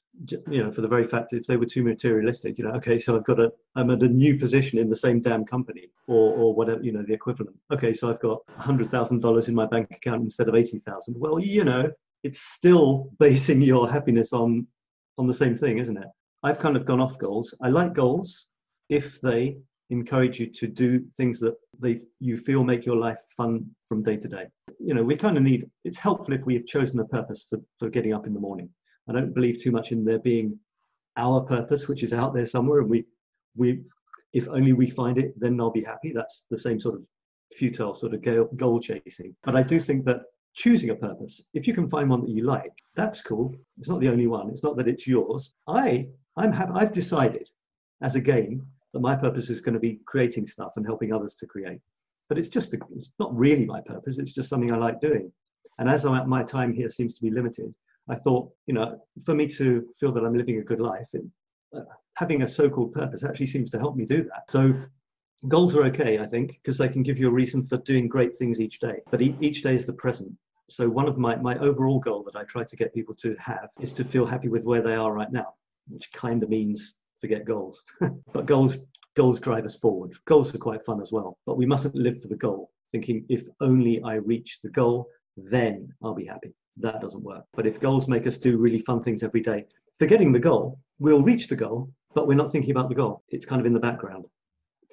You 0.48 0.64
know, 0.64 0.72
for 0.72 0.80
the 0.80 0.88
very 0.88 1.06
fact 1.06 1.32
if 1.32 1.46
they 1.46 1.56
were 1.56 1.66
too 1.66 1.84
materialistic, 1.84 2.58
you 2.58 2.64
know, 2.64 2.70
okay, 2.76 2.98
so 2.98 3.16
I've 3.16 3.24
got 3.24 3.40
a, 3.40 3.52
I'm 3.74 3.90
at 3.90 4.02
a 4.02 4.08
new 4.08 4.38
position 4.38 4.78
in 4.78 4.88
the 4.88 4.96
same 4.96 5.20
damn 5.20 5.44
company, 5.44 5.88
or 6.06 6.32
or 6.34 6.54
whatever, 6.54 6.82
you 6.82 6.92
know, 6.92 7.02
the 7.02 7.14
equivalent. 7.14 7.56
Okay, 7.72 7.92
so 7.92 8.08
I've 8.08 8.20
got 8.20 8.38
hundred 8.56 8.90
thousand 8.90 9.20
dollars 9.20 9.48
in 9.48 9.54
my 9.54 9.66
bank 9.66 9.90
account 9.90 10.22
instead 10.22 10.48
of 10.48 10.54
eighty 10.54 10.78
thousand. 10.78 11.14
Well, 11.18 11.38
you 11.38 11.64
know, 11.64 11.90
it's 12.22 12.40
still 12.40 13.10
basing 13.18 13.62
your 13.62 13.90
happiness 13.90 14.32
on 14.32 14.66
on 15.18 15.26
the 15.26 15.34
same 15.34 15.54
thing, 15.54 15.78
isn't 15.78 15.96
it? 15.96 16.08
I've 16.42 16.58
kind 16.58 16.76
of 16.76 16.84
gone 16.84 17.00
off 17.00 17.18
goals. 17.18 17.54
I 17.62 17.68
like 17.68 17.92
goals 17.94 18.46
if 18.88 19.20
they 19.20 19.58
encourage 19.90 20.40
you 20.40 20.46
to 20.46 20.66
do 20.66 21.00
things 21.16 21.38
that 21.40 21.54
they 21.80 22.00
you 22.20 22.36
feel 22.36 22.64
make 22.64 22.86
your 22.86 22.96
life 22.96 23.22
fun 23.36 23.66
from 23.88 24.02
day 24.02 24.16
to 24.16 24.28
day. 24.28 24.46
You 24.78 24.94
know, 24.94 25.02
we 25.02 25.16
kind 25.16 25.36
of 25.36 25.42
need. 25.42 25.68
It's 25.84 25.98
helpful 25.98 26.34
if 26.34 26.44
we 26.44 26.54
have 26.54 26.66
chosen 26.66 26.98
a 27.00 27.04
purpose 27.04 27.46
for 27.48 27.58
for 27.78 27.88
getting 27.88 28.12
up 28.12 28.26
in 28.26 28.34
the 28.34 28.40
morning. 28.40 28.68
I 29.08 29.12
don't 29.12 29.34
believe 29.34 29.62
too 29.62 29.70
much 29.70 29.92
in 29.92 30.04
there 30.04 30.18
being 30.18 30.58
our 31.16 31.40
purpose, 31.40 31.88
which 31.88 32.02
is 32.02 32.12
out 32.12 32.34
there 32.34 32.46
somewhere, 32.46 32.80
and 32.80 32.90
we 32.90 33.04
we 33.56 33.82
if 34.32 34.48
only 34.48 34.72
we 34.72 34.90
find 34.90 35.18
it, 35.18 35.38
then 35.38 35.60
I'll 35.60 35.70
be 35.70 35.82
happy. 35.82 36.12
That's 36.12 36.42
the 36.50 36.58
same 36.58 36.78
sort 36.78 36.96
of 36.96 37.06
futile 37.52 37.94
sort 37.94 38.14
of 38.14 38.56
goal 38.56 38.80
chasing. 38.80 39.34
But 39.44 39.56
I 39.56 39.62
do 39.62 39.80
think 39.80 40.04
that 40.06 40.22
choosing 40.54 40.90
a 40.90 40.94
purpose, 40.94 41.42
if 41.54 41.66
you 41.66 41.74
can 41.74 41.88
find 41.88 42.10
one 42.10 42.22
that 42.22 42.30
you 42.30 42.44
like, 42.44 42.72
that's 42.94 43.22
cool. 43.22 43.54
It's 43.78 43.88
not 43.88 44.00
the 44.00 44.08
only 44.08 44.26
one. 44.26 44.50
It's 44.50 44.64
not 44.64 44.76
that 44.76 44.88
it's 44.88 45.06
yours. 45.06 45.52
I 45.68 46.08
I'm 46.36 46.52
ha- 46.52 46.70
I've 46.74 46.92
decided 46.92 47.48
as 48.02 48.14
a 48.14 48.20
game 48.20 48.66
that 48.96 49.02
my 49.02 49.14
purpose 49.14 49.50
is 49.50 49.60
going 49.60 49.74
to 49.74 49.80
be 49.80 50.00
creating 50.06 50.46
stuff 50.46 50.72
and 50.76 50.86
helping 50.86 51.12
others 51.12 51.34
to 51.34 51.46
create. 51.46 51.80
But 52.30 52.38
it's 52.38 52.48
just 52.48 52.72
a, 52.72 52.78
it's 52.94 53.12
not 53.18 53.36
really 53.36 53.66
my 53.66 53.82
purpose. 53.82 54.18
It's 54.18 54.32
just 54.32 54.48
something 54.48 54.72
I 54.72 54.78
like 54.78 55.02
doing. 55.02 55.30
And 55.78 55.90
as 55.90 56.06
I'm 56.06 56.14
at, 56.14 56.26
my 56.26 56.42
time 56.42 56.72
here 56.72 56.88
seems 56.88 57.12
to 57.14 57.22
be 57.22 57.30
limited, 57.30 57.74
I 58.08 58.14
thought, 58.14 58.50
you 58.66 58.72
know, 58.72 58.98
for 59.26 59.34
me 59.34 59.48
to 59.48 59.86
feel 60.00 60.12
that 60.12 60.24
I'm 60.24 60.34
living 60.34 60.58
a 60.58 60.62
good 60.62 60.80
life, 60.80 61.08
it, 61.12 61.24
uh, 61.76 61.80
having 62.14 62.42
a 62.42 62.48
so-called 62.48 62.94
purpose 62.94 63.22
actually 63.22 63.46
seems 63.48 63.68
to 63.70 63.78
help 63.78 63.96
me 63.96 64.06
do 64.06 64.22
that. 64.24 64.50
So 64.50 64.72
goals 65.48 65.76
are 65.76 65.84
okay, 65.84 66.18
I 66.18 66.26
think, 66.26 66.58
because 66.62 66.78
they 66.78 66.88
can 66.88 67.02
give 67.02 67.18
you 67.18 67.28
a 67.28 67.32
reason 67.32 67.66
for 67.66 67.76
doing 67.78 68.08
great 68.08 68.34
things 68.34 68.60
each 68.60 68.80
day. 68.80 69.00
But 69.10 69.20
e- 69.20 69.36
each 69.42 69.62
day 69.62 69.74
is 69.74 69.84
the 69.84 69.92
present. 69.92 70.32
So 70.70 70.88
one 70.88 71.06
of 71.06 71.18
my, 71.18 71.36
my 71.36 71.58
overall 71.58 72.00
goal 72.00 72.24
that 72.24 72.36
I 72.36 72.44
try 72.44 72.64
to 72.64 72.76
get 72.76 72.94
people 72.94 73.14
to 73.16 73.36
have 73.38 73.68
is 73.78 73.92
to 73.92 74.04
feel 74.04 74.24
happy 74.24 74.48
with 74.48 74.64
where 74.64 74.80
they 74.80 74.94
are 74.94 75.12
right 75.12 75.30
now, 75.30 75.54
which 75.88 76.10
kind 76.12 76.42
of 76.42 76.48
means 76.48 76.94
forget 77.20 77.44
goals. 77.44 77.82
but 78.32 78.46
goals 78.46 78.78
goals 79.16 79.40
drive 79.40 79.64
us 79.64 79.76
forward. 79.76 80.12
Goals 80.26 80.54
are 80.54 80.58
quite 80.58 80.84
fun 80.84 81.00
as 81.00 81.10
well, 81.10 81.38
but 81.46 81.56
we 81.56 81.66
mustn't 81.66 81.94
live 81.94 82.20
for 82.20 82.28
the 82.28 82.36
goal, 82.36 82.70
thinking 82.92 83.24
if 83.28 83.44
only 83.60 84.02
I 84.02 84.14
reach 84.14 84.60
the 84.62 84.70
goal, 84.70 85.08
then 85.36 85.88
I'll 86.02 86.14
be 86.14 86.26
happy. 86.26 86.54
That 86.76 87.00
doesn't 87.00 87.22
work. 87.22 87.44
But 87.54 87.66
if 87.66 87.80
goals 87.80 88.08
make 88.08 88.26
us 88.26 88.36
do 88.36 88.58
really 88.58 88.80
fun 88.80 89.02
things 89.02 89.22
every 89.22 89.40
day, 89.40 89.64
forgetting 89.98 90.32
the 90.32 90.38
goal, 90.38 90.78
we'll 90.98 91.22
reach 91.22 91.48
the 91.48 91.56
goal, 91.56 91.90
but 92.14 92.26
we're 92.26 92.34
not 92.34 92.52
thinking 92.52 92.70
about 92.70 92.90
the 92.90 92.94
goal. 92.94 93.22
It's 93.30 93.46
kind 93.46 93.60
of 93.60 93.66
in 93.66 93.72
the 93.72 93.80
background. 93.80 94.26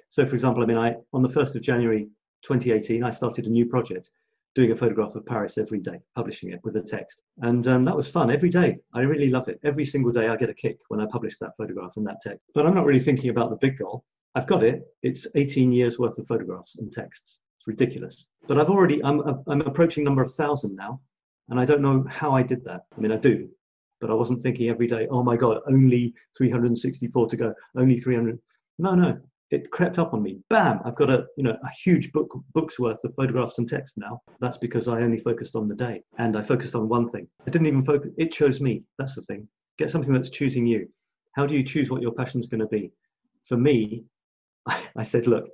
So, 0.08 0.24
for 0.26 0.34
example, 0.34 0.62
I 0.62 0.66
mean, 0.66 0.78
I 0.78 0.96
on 1.12 1.22
the 1.22 1.28
1st 1.28 1.56
of 1.56 1.62
January 1.62 2.08
2018, 2.42 3.02
I 3.02 3.10
started 3.10 3.46
a 3.46 3.50
new 3.50 3.66
project 3.66 4.10
doing 4.54 4.70
a 4.70 4.76
photograph 4.76 5.14
of 5.14 5.26
Paris 5.26 5.58
every 5.58 5.80
day, 5.80 5.98
publishing 6.14 6.50
it 6.50 6.60
with 6.62 6.76
a 6.76 6.82
text. 6.82 7.22
And 7.42 7.66
um, 7.66 7.84
that 7.84 7.96
was 7.96 8.08
fun 8.08 8.30
every 8.30 8.50
day. 8.50 8.78
I 8.92 9.00
really 9.00 9.28
love 9.28 9.48
it. 9.48 9.58
Every 9.64 9.84
single 9.84 10.12
day 10.12 10.28
I 10.28 10.36
get 10.36 10.50
a 10.50 10.54
kick 10.54 10.78
when 10.88 11.00
I 11.00 11.06
publish 11.06 11.38
that 11.38 11.56
photograph 11.56 11.96
and 11.96 12.06
that 12.06 12.20
text. 12.22 12.44
But 12.54 12.66
I'm 12.66 12.74
not 12.74 12.84
really 12.84 13.00
thinking 13.00 13.30
about 13.30 13.50
the 13.50 13.56
big 13.56 13.78
goal. 13.78 14.04
I've 14.34 14.46
got 14.46 14.62
it. 14.62 14.82
It's 15.02 15.26
18 15.34 15.72
years 15.72 15.98
worth 15.98 16.18
of 16.18 16.26
photographs 16.26 16.76
and 16.76 16.90
texts. 16.92 17.40
It's 17.58 17.66
ridiculous. 17.66 18.26
But 18.46 18.58
I've 18.58 18.70
already, 18.70 19.02
I'm, 19.04 19.22
I'm 19.46 19.60
approaching 19.62 20.04
number 20.04 20.22
of 20.22 20.34
thousand 20.34 20.76
now. 20.76 21.00
And 21.48 21.60
I 21.60 21.64
don't 21.64 21.82
know 21.82 22.04
how 22.08 22.32
I 22.32 22.42
did 22.42 22.64
that. 22.64 22.82
I 22.96 23.00
mean, 23.00 23.12
I 23.12 23.16
do, 23.16 23.48
but 24.00 24.10
I 24.10 24.14
wasn't 24.14 24.40
thinking 24.40 24.70
every 24.70 24.86
day, 24.86 25.06
oh 25.10 25.22
my 25.22 25.36
God, 25.36 25.58
only 25.66 26.14
364 26.38 27.28
to 27.28 27.36
go, 27.36 27.54
only 27.76 27.98
300. 27.98 28.38
No, 28.78 28.94
no, 28.94 29.20
it 29.54 29.70
crept 29.70 29.98
up 29.98 30.12
on 30.14 30.22
me. 30.22 30.40
Bam! 30.50 30.80
I've 30.84 30.96
got 30.96 31.10
a 31.10 31.26
you 31.36 31.44
know 31.44 31.56
a 31.62 31.70
huge 31.82 32.12
book 32.12 32.36
book's 32.52 32.78
worth 32.78 33.04
of 33.04 33.14
photographs 33.14 33.58
and 33.58 33.68
text 33.68 33.94
now. 33.96 34.20
That's 34.40 34.58
because 34.58 34.88
I 34.88 35.00
only 35.00 35.18
focused 35.18 35.56
on 35.56 35.68
the 35.68 35.74
day 35.74 36.02
and 36.18 36.36
I 36.36 36.42
focused 36.42 36.74
on 36.74 36.88
one 36.88 37.08
thing. 37.08 37.28
I 37.46 37.50
didn't 37.50 37.66
even 37.66 37.84
focus. 37.84 38.10
It 38.18 38.32
chose 38.32 38.60
me. 38.60 38.82
That's 38.98 39.14
the 39.14 39.22
thing. 39.22 39.48
Get 39.78 39.90
something 39.90 40.12
that's 40.12 40.30
choosing 40.30 40.66
you. 40.66 40.88
How 41.34 41.46
do 41.46 41.54
you 41.54 41.64
choose 41.64 41.90
what 41.90 42.02
your 42.02 42.12
passion's 42.12 42.46
going 42.46 42.60
to 42.60 42.68
be? 42.68 42.92
For 43.46 43.56
me, 43.56 44.04
I, 44.66 45.02
said, 45.02 45.26
look, 45.26 45.48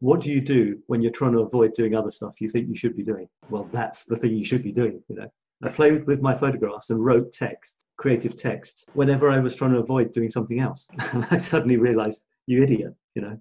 what 0.00 0.20
do 0.20 0.30
you 0.30 0.40
do 0.40 0.78
when 0.86 1.00
you're 1.00 1.12
trying 1.12 1.32
to 1.32 1.40
avoid 1.40 1.74
doing 1.74 1.94
other 1.94 2.10
stuff 2.10 2.40
you 2.40 2.48
think 2.48 2.68
you 2.68 2.74
should 2.74 2.96
be 2.96 3.04
doing? 3.04 3.28
Well, 3.48 3.68
that's 3.72 4.04
the 4.04 4.16
thing 4.16 4.34
you 4.34 4.44
should 4.44 4.64
be 4.64 4.72
doing. 4.72 5.02
You 5.08 5.16
know, 5.16 5.32
I 5.62 5.68
played 5.68 6.06
with 6.06 6.20
my 6.20 6.34
photographs 6.34 6.90
and 6.90 7.04
wrote 7.04 7.32
text, 7.32 7.84
creative 7.96 8.36
text, 8.36 8.88
whenever 8.94 9.30
I 9.30 9.38
was 9.38 9.54
trying 9.54 9.72
to 9.72 9.78
avoid 9.78 10.12
doing 10.12 10.30
something 10.30 10.58
else. 10.58 10.86
And 11.12 11.26
I 11.30 11.36
suddenly 11.36 11.76
realized, 11.76 12.24
you 12.50 12.62
idiot, 12.62 12.94
you 13.14 13.22
know. 13.22 13.38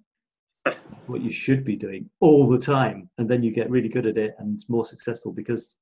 What 1.08 1.22
you 1.22 1.32
should 1.32 1.66
be 1.66 1.76
doing 1.76 2.10
all 2.20 2.48
the 2.48 2.60
time 2.60 3.10
and 3.18 3.28
then 3.28 3.42
you 3.42 3.52
get 3.52 3.70
really 3.72 3.90
good 3.90 4.06
at 4.06 4.18
it 4.18 4.36
and 4.38 4.64
more 4.68 4.86
successful 4.86 5.32
because 5.32 5.78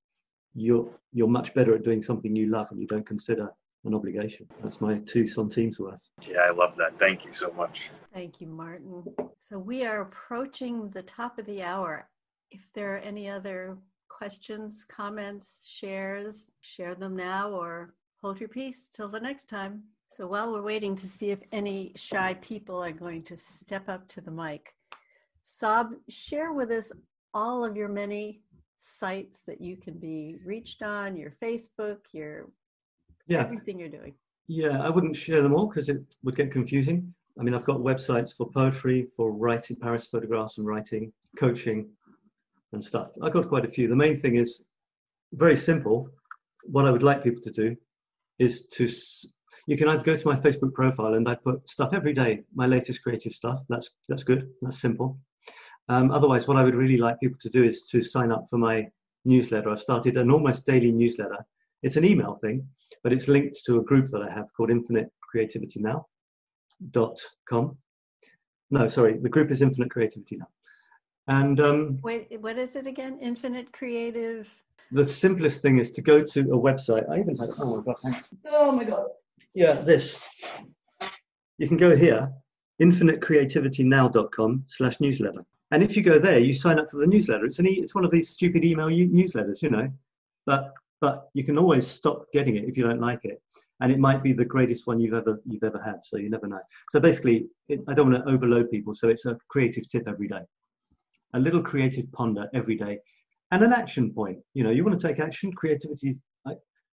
you're 0.55 0.89
you're 1.11 1.27
much 1.27 1.53
better 1.53 1.75
at 1.75 1.83
doing 1.83 2.01
something 2.01 2.33
you 2.35 2.47
love 2.47 2.67
and 2.71 2.79
you 2.79 2.87
don't 2.87 3.05
consider 3.05 3.49
an 3.83 3.93
obligation. 3.93 4.47
That's 4.63 4.79
my 4.79 4.99
two 4.99 5.27
centimes 5.27 5.77
worth. 5.79 6.07
Yeah 6.25 6.39
i 6.39 6.51
love 6.51 6.75
that. 6.77 6.97
Thank 6.99 7.25
you 7.25 7.33
so 7.33 7.51
much. 7.51 7.89
Thank 8.13 8.39
you 8.39 8.47
martin. 8.47 9.03
So 9.41 9.59
we 9.59 9.85
are 9.85 10.01
approaching 10.01 10.89
the 10.91 11.03
top 11.03 11.37
of 11.37 11.45
the 11.47 11.63
hour. 11.63 12.07
If 12.51 12.61
there 12.73 12.95
are 12.95 12.99
any 12.99 13.29
other 13.29 13.77
questions 14.07 14.85
comments 14.87 15.67
shares 15.67 16.49
share 16.61 16.95
them 16.95 17.15
now 17.15 17.51
or 17.51 17.93
hold 18.21 18.39
your 18.39 18.49
peace. 18.49 18.89
Till 18.93 19.09
the 19.09 19.19
next 19.19 19.49
time 19.49 19.83
so 20.09 20.25
while 20.27 20.51
we're 20.51 20.61
waiting 20.61 20.95
to 20.95 21.07
see 21.07 21.31
if 21.31 21.39
any 21.51 21.91
shy 21.95 22.33
people 22.35 22.83
are 22.83 22.91
going 22.91 23.23
to 23.23 23.37
step 23.37 23.87
up 23.89 24.07
to 24.09 24.21
the 24.21 24.31
mic, 24.31 24.73
Sab, 25.43 25.91
share 26.09 26.53
with 26.53 26.71
us 26.71 26.91
all 27.33 27.63
of 27.63 27.75
your 27.75 27.87
many 27.87 28.41
sites 28.77 29.41
that 29.47 29.61
you 29.61 29.77
can 29.77 29.93
be 29.95 30.37
reached 30.45 30.81
on, 30.81 31.15
your 31.15 31.33
Facebook, 31.41 31.99
your 32.11 32.49
yeah. 33.27 33.41
everything 33.41 33.79
you're 33.79 33.89
doing. 33.89 34.13
Yeah, 34.47 34.81
I 34.81 34.89
wouldn't 34.89 35.15
share 35.15 35.41
them 35.41 35.53
all 35.53 35.67
because 35.67 35.89
it 35.89 36.01
would 36.23 36.35
get 36.35 36.51
confusing. 36.51 37.13
I 37.39 37.43
mean, 37.43 37.53
I've 37.53 37.65
got 37.65 37.79
websites 37.79 38.35
for 38.35 38.49
poetry, 38.49 39.07
for 39.15 39.31
writing, 39.31 39.77
Paris 39.77 40.07
photographs 40.07 40.57
and 40.57 40.65
writing, 40.65 41.11
coaching, 41.37 41.89
and 42.73 42.83
stuff. 42.83 43.11
I've 43.21 43.33
got 43.33 43.49
quite 43.49 43.65
a 43.65 43.69
few. 43.69 43.87
The 43.87 43.95
main 43.95 44.17
thing 44.17 44.35
is 44.35 44.65
very 45.33 45.55
simple. 45.55 46.09
What 46.63 46.85
I 46.85 46.91
would 46.91 47.03
like 47.03 47.23
people 47.23 47.43
to 47.43 47.51
do 47.51 47.75
is 48.39 48.67
to 48.69 48.87
you 49.67 49.77
can 49.77 49.89
either 49.89 50.03
go 50.03 50.17
to 50.17 50.27
my 50.27 50.35
Facebook 50.35 50.73
profile 50.73 51.13
and 51.13 51.29
I 51.29 51.35
put 51.35 51.69
stuff 51.69 51.93
every 51.93 52.13
day, 52.13 52.43
my 52.55 52.65
latest 52.65 53.03
creative 53.03 53.33
stuff. 53.33 53.59
That's 53.69 53.91
that's 54.09 54.23
good. 54.23 54.49
That's 54.61 54.79
simple. 54.79 55.19
Um, 55.89 56.11
otherwise, 56.11 56.47
what 56.47 56.57
I 56.57 56.63
would 56.63 56.75
really 56.75 56.97
like 56.97 57.19
people 57.19 57.39
to 57.41 57.49
do 57.49 57.63
is 57.63 57.83
to 57.91 58.01
sign 58.01 58.31
up 58.31 58.45
for 58.49 58.57
my 58.57 58.87
newsletter. 59.25 59.69
I've 59.69 59.79
started 59.79 60.17
an 60.17 60.31
almost 60.31 60.65
daily 60.65 60.91
newsletter. 60.91 61.37
It's 61.83 61.97
an 61.97 62.05
email 62.05 62.33
thing, 62.33 62.67
but 63.03 63.13
it's 63.13 63.27
linked 63.27 63.59
to 63.65 63.77
a 63.77 63.83
group 63.83 64.07
that 64.07 64.21
I 64.21 64.33
have 64.33 64.47
called 64.55 64.71
Infinite 64.71 65.11
Creativity 65.21 65.79
Now. 65.79 66.07
Dot 66.91 67.19
com. 67.49 67.77
No, 68.69 68.87
sorry, 68.87 69.17
the 69.17 69.29
group 69.29 69.51
is 69.51 69.61
Infinite 69.61 69.91
Creativity 69.91 70.37
Now. 70.37 70.49
And 71.27 71.59
um, 71.59 71.99
wait, 72.03 72.39
what 72.39 72.57
is 72.57 72.75
it 72.75 72.87
again? 72.87 73.19
Infinite 73.21 73.73
Creative. 73.73 74.47
The 74.91 75.05
simplest 75.05 75.61
thing 75.61 75.77
is 75.77 75.91
to 75.91 76.01
go 76.01 76.23
to 76.23 76.39
a 76.39 76.57
website. 76.57 77.09
I 77.09 77.19
even 77.19 77.35
had. 77.35 77.49
Oh 77.59 77.77
my 77.77 77.83
god! 77.83 77.95
Thanks. 78.01 78.33
Oh 78.45 78.71
my 78.71 78.85
god! 78.85 79.07
Yeah, 79.57 79.73
this. 79.73 80.21
You 81.57 81.67
can 81.67 81.77
go 81.77 81.95
here, 81.95 82.31
infinitecreativitynow.com 82.79 84.65
slash 84.67 84.99
newsletter. 84.99 85.43
And 85.71 85.81
if 85.81 85.97
you 85.97 86.03
go 86.03 86.19
there, 86.19 86.37
you 86.37 86.53
sign 86.53 86.77
up 86.77 86.91
for 86.91 86.97
the 86.97 87.07
newsletter. 87.07 87.43
It's 87.45 87.57
an 87.57 87.67
e- 87.67 87.81
it's 87.81 87.95
one 87.95 88.05
of 88.05 88.11
these 88.11 88.29
stupid 88.29 88.63
email 88.63 88.87
u- 88.87 89.09
newsletters, 89.09 89.63
you 89.63 89.71
know, 89.71 89.91
but 90.45 90.75
but 91.01 91.29
you 91.33 91.43
can 91.43 91.57
always 91.57 91.87
stop 91.87 92.27
getting 92.31 92.55
it 92.57 92.65
if 92.65 92.77
you 92.77 92.83
don't 92.83 93.01
like 93.01 93.25
it, 93.25 93.41
and 93.81 93.91
it 93.91 93.97
might 93.97 94.21
be 94.21 94.31
the 94.31 94.45
greatest 94.45 94.85
one 94.85 94.99
you've 94.99 95.15
ever 95.15 95.41
you've 95.43 95.63
ever 95.63 95.81
had. 95.81 96.05
So 96.05 96.17
you 96.17 96.29
never 96.29 96.45
know. 96.45 96.61
So 96.91 96.99
basically, 96.99 97.47
it, 97.67 97.79
I 97.87 97.95
don't 97.95 98.11
want 98.11 98.23
to 98.23 98.31
overload 98.31 98.69
people. 98.69 98.93
So 98.93 99.09
it's 99.09 99.25
a 99.25 99.39
creative 99.49 99.89
tip 99.89 100.07
every 100.07 100.27
day, 100.27 100.43
a 101.33 101.39
little 101.39 101.63
creative 101.63 102.11
ponder 102.11 102.47
every 102.53 102.75
day, 102.75 102.99
and 103.49 103.63
an 103.63 103.73
action 103.73 104.13
point. 104.13 104.37
You 104.53 104.63
know, 104.63 104.69
you 104.69 104.85
want 104.85 104.99
to 104.99 105.07
take 105.07 105.19
action. 105.19 105.51
Creativity 105.51 106.19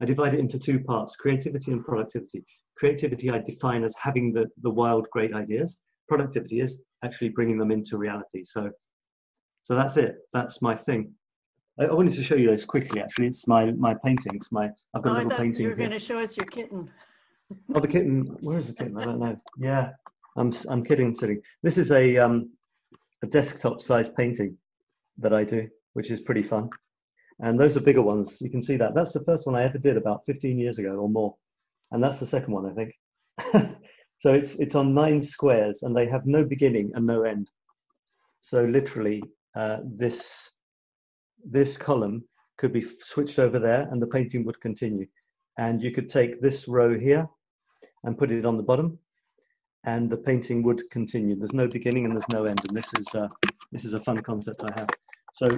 I 0.01 0.05
divide 0.05 0.33
it 0.33 0.39
into 0.39 0.59
two 0.59 0.79
parts 0.79 1.15
creativity 1.15 1.71
and 1.71 1.83
productivity. 1.83 2.45
Creativity 2.77 3.31
I 3.31 3.39
define 3.39 3.83
as 3.83 3.95
having 3.99 4.31
the, 4.31 4.47
the 4.61 4.69
wild, 4.69 5.07
great 5.11 5.33
ideas. 5.33 5.77
Productivity 6.07 6.61
is 6.61 6.79
actually 7.03 7.29
bringing 7.29 7.57
them 7.57 7.71
into 7.71 7.97
reality. 7.97 8.43
So, 8.43 8.71
so 9.63 9.75
that's 9.75 9.97
it. 9.97 10.17
That's 10.33 10.61
my 10.61 10.75
thing. 10.75 11.13
I, 11.79 11.85
I 11.85 11.93
wanted 11.93 12.13
to 12.13 12.23
show 12.23 12.35
you 12.35 12.49
this 12.49 12.65
quickly. 12.65 13.01
Actually, 13.01 13.27
it's 13.27 13.47
my 13.47 13.71
my 13.71 13.95
paintings. 14.05 14.47
My 14.51 14.69
I've 14.93 15.01
got 15.01 15.13
oh, 15.13 15.15
a 15.15 15.23
little 15.23 15.31
painting. 15.31 15.63
You 15.63 15.69
were 15.69 15.75
going 15.75 15.91
to 15.91 15.99
show 15.99 16.19
us 16.19 16.37
your 16.37 16.45
kitten. 16.45 16.89
oh, 17.73 17.79
the 17.79 17.87
kitten. 17.87 18.37
Where 18.41 18.59
is 18.59 18.67
the 18.67 18.73
kitten? 18.73 18.97
I 18.97 19.05
don't 19.05 19.19
know. 19.19 19.39
Yeah, 19.57 19.91
I'm 20.37 20.53
I'm 20.69 20.83
kidding, 20.83 21.13
silly. 21.13 21.39
This 21.63 21.77
is 21.77 21.91
a 21.91 22.17
um 22.17 22.51
a 23.23 23.27
desktop 23.27 23.81
size 23.81 24.09
painting 24.09 24.57
that 25.17 25.33
I 25.33 25.43
do, 25.43 25.67
which 25.93 26.11
is 26.11 26.21
pretty 26.21 26.43
fun. 26.43 26.69
And 27.39 27.59
those 27.59 27.77
are 27.77 27.81
bigger 27.81 28.01
ones. 28.01 28.41
You 28.41 28.49
can 28.49 28.63
see 28.63 28.77
that. 28.77 28.95
That's 28.95 29.13
the 29.13 29.23
first 29.23 29.45
one 29.45 29.55
I 29.55 29.63
ever 29.63 29.77
did 29.77 29.97
about 29.97 30.23
15 30.25 30.59
years 30.59 30.79
ago 30.79 30.91
or 30.95 31.09
more. 31.09 31.35
And 31.91 32.03
that's 32.03 32.19
the 32.19 32.27
second 32.27 32.53
one, 32.53 32.65
I 32.65 32.73
think. 32.73 32.93
so 34.19 34.33
it's, 34.33 34.55
it's 34.55 34.75
on 34.75 34.93
nine 34.93 35.21
squares 35.21 35.83
and 35.83 35.95
they 35.95 36.07
have 36.07 36.25
no 36.25 36.43
beginning 36.45 36.91
and 36.95 37.05
no 37.05 37.23
end. 37.23 37.49
So 38.41 38.65
literally, 38.65 39.23
uh, 39.55 39.77
this, 39.85 40.51
this 41.45 41.77
column 41.77 42.23
could 42.57 42.73
be 42.73 42.85
switched 43.01 43.39
over 43.39 43.59
there 43.59 43.87
and 43.91 44.01
the 44.01 44.07
painting 44.07 44.45
would 44.45 44.59
continue. 44.61 45.07
And 45.59 45.81
you 45.81 45.91
could 45.91 46.09
take 46.09 46.41
this 46.41 46.67
row 46.67 46.97
here 46.97 47.27
and 48.03 48.17
put 48.17 48.31
it 48.31 48.45
on 48.45 48.57
the 48.57 48.63
bottom. 48.63 48.99
and 49.85 50.09
the 50.09 50.17
painting 50.17 50.63
would 50.63 50.83
continue. 50.91 51.35
There's 51.37 51.53
no 51.53 51.67
beginning 51.67 52.05
and 52.05 52.13
there's 52.13 52.29
no 52.29 52.45
end, 52.45 52.61
and 52.67 52.77
this 52.77 52.89
is 52.99 53.07
uh, 53.15 53.27
this 53.71 53.85
is 53.85 53.93
a 53.93 54.01
fun 54.01 54.19
concept 54.21 54.63
I 54.63 54.79
have. 54.79 54.89
So 55.33 55.49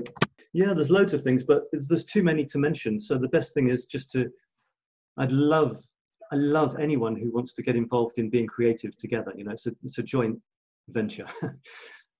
yeah, 0.53 0.73
there's 0.73 0.89
loads 0.89 1.13
of 1.13 1.23
things, 1.23 1.43
but 1.43 1.63
there's 1.71 2.05
too 2.05 2.23
many 2.23 2.45
to 2.45 2.57
mention. 2.57 2.99
So 3.01 3.17
the 3.17 3.27
best 3.27 3.53
thing 3.53 3.69
is 3.69 3.85
just 3.85 4.11
to, 4.11 4.29
I'd 5.17 5.31
love, 5.31 5.81
I 6.31 6.35
love 6.35 6.77
anyone 6.79 7.15
who 7.15 7.31
wants 7.31 7.53
to 7.53 7.63
get 7.63 7.75
involved 7.75 8.17
in 8.17 8.29
being 8.29 8.47
creative 8.47 8.97
together. 8.97 9.33
You 9.35 9.45
know, 9.45 9.51
it's 9.51 9.67
a 9.67 9.71
it's 9.83 9.97
a 9.97 10.03
joint 10.03 10.39
venture. 10.89 11.27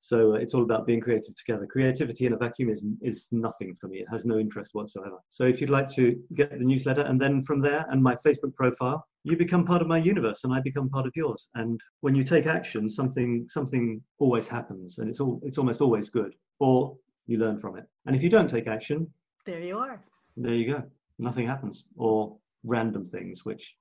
So 0.01 0.33
uh, 0.33 0.37
it's 0.37 0.53
all 0.53 0.63
about 0.63 0.87
being 0.87 1.01
creative 1.01 1.35
together. 1.35 1.67
Creativity 1.67 2.25
in 2.25 2.33
a 2.33 2.37
vacuum 2.37 2.69
is, 2.69 2.83
is 3.01 3.27
nothing 3.31 3.75
for 3.79 3.87
me. 3.87 3.99
It 3.99 4.07
has 4.11 4.25
no 4.25 4.39
interest 4.39 4.71
whatsoever. 4.73 5.17
So 5.29 5.43
if 5.43 5.59
you'd 5.59 5.69
like 5.69 5.89
to 5.95 6.19
get 6.33 6.51
the 6.51 6.65
newsletter 6.65 7.01
and 7.01 7.21
then 7.21 7.43
from 7.43 7.61
there 7.61 7.85
and 7.91 8.01
my 8.01 8.15
Facebook 8.25 8.55
profile, 8.55 9.05
you 9.23 9.35
become 9.35 9.65
part 9.65 9.81
of 9.81 9.87
my 9.87 9.97
universe 9.97 10.41
and 10.43 10.53
I 10.53 10.61
become 10.61 10.89
part 10.89 11.05
of 11.05 11.11
yours. 11.15 11.49
And 11.55 11.79
when 12.01 12.15
you 12.15 12.23
take 12.23 12.47
action, 12.47 12.89
something 12.89 13.45
something 13.49 14.01
always 14.19 14.47
happens 14.47 14.99
and 14.99 15.09
it's 15.09 15.19
all 15.19 15.41
it's 15.43 15.57
almost 15.57 15.81
always 15.81 16.09
good. 16.09 16.33
Or 16.59 16.97
you 17.29 17.37
learn 17.37 17.59
from 17.59 17.77
it. 17.77 17.85
And 18.05 18.15
if 18.15 18.23
you 18.23 18.29
don't 18.29 18.49
take 18.49 18.67
action, 18.67 19.07
there 19.45 19.61
you 19.61 19.77
are. 19.77 20.01
There 20.35 20.53
you 20.53 20.73
go. 20.73 20.83
Nothing 21.19 21.45
happens. 21.45 21.85
Or 21.95 22.37
random 22.63 23.07
things 23.09 23.45
which 23.45 23.75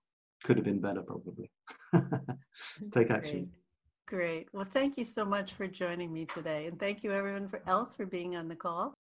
could 0.45 0.57
have 0.57 0.65
been 0.65 0.81
better 0.81 1.03
probably. 1.03 1.51
take 2.93 3.11
action. 3.11 3.51
Great. 4.07 4.21
Great. 4.21 4.49
Well, 4.53 4.65
thank 4.65 4.97
you 4.97 5.05
so 5.05 5.25
much 5.25 5.55
for 5.55 5.67
joining 5.67 6.13
me 6.13 6.27
today. 6.27 6.67
And 6.67 6.79
thank 6.79 7.03
you 7.03 7.13
everyone 7.13 7.49
for, 7.49 7.63
else 7.67 7.95
for 7.95 8.07
being 8.07 8.37
on 8.37 8.49
the 8.49 8.57
call. 8.57 8.95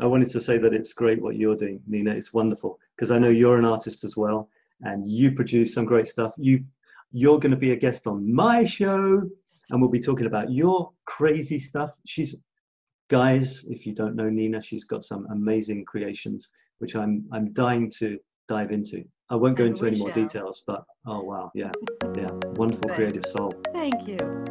I 0.00 0.06
wanted 0.06 0.30
to 0.30 0.40
say 0.40 0.58
that 0.58 0.72
it's 0.72 0.92
great 0.92 1.20
what 1.20 1.36
you're 1.36 1.56
doing, 1.56 1.80
Nina. 1.86 2.12
It's 2.12 2.32
wonderful 2.32 2.78
because 2.96 3.10
I 3.10 3.18
know 3.18 3.28
you're 3.28 3.58
an 3.58 3.64
artist 3.64 4.04
as 4.04 4.16
well 4.16 4.48
and 4.82 5.10
you 5.10 5.32
produce 5.32 5.74
some 5.74 5.84
great 5.84 6.06
stuff. 6.06 6.32
You 6.36 6.64
you're 7.12 7.40
going 7.40 7.50
to 7.50 7.56
be 7.56 7.72
a 7.72 7.76
guest 7.76 8.06
on 8.06 8.32
my 8.32 8.64
show 8.64 9.22
and 9.70 9.80
we'll 9.80 9.90
be 9.90 10.00
talking 10.00 10.26
about 10.26 10.50
your 10.50 10.92
crazy 11.06 11.58
stuff. 11.58 11.90
She's 12.06 12.36
guys, 13.10 13.64
if 13.68 13.84
you 13.84 13.92
don't 13.94 14.16
know 14.16 14.30
Nina, 14.30 14.62
she's 14.62 14.84
got 14.84 15.04
some 15.04 15.26
amazing 15.30 15.84
creations 15.84 16.48
which 16.78 16.96
I'm 16.96 17.24
I'm 17.32 17.52
dying 17.52 17.90
to 17.98 18.18
dive 18.48 18.70
into. 18.72 19.04
I 19.28 19.36
won't 19.36 19.56
go 19.56 19.64
into 19.64 19.86
any 19.86 19.98
more 19.98 20.10
details, 20.10 20.62
but 20.66 20.82
oh 21.06 21.22
wow, 21.22 21.50
yeah, 21.54 21.70
yeah, 22.16 22.30
wonderful 22.56 22.90
creative 22.90 23.26
soul. 23.26 23.52
Thank 23.72 24.08
you. 24.08 24.49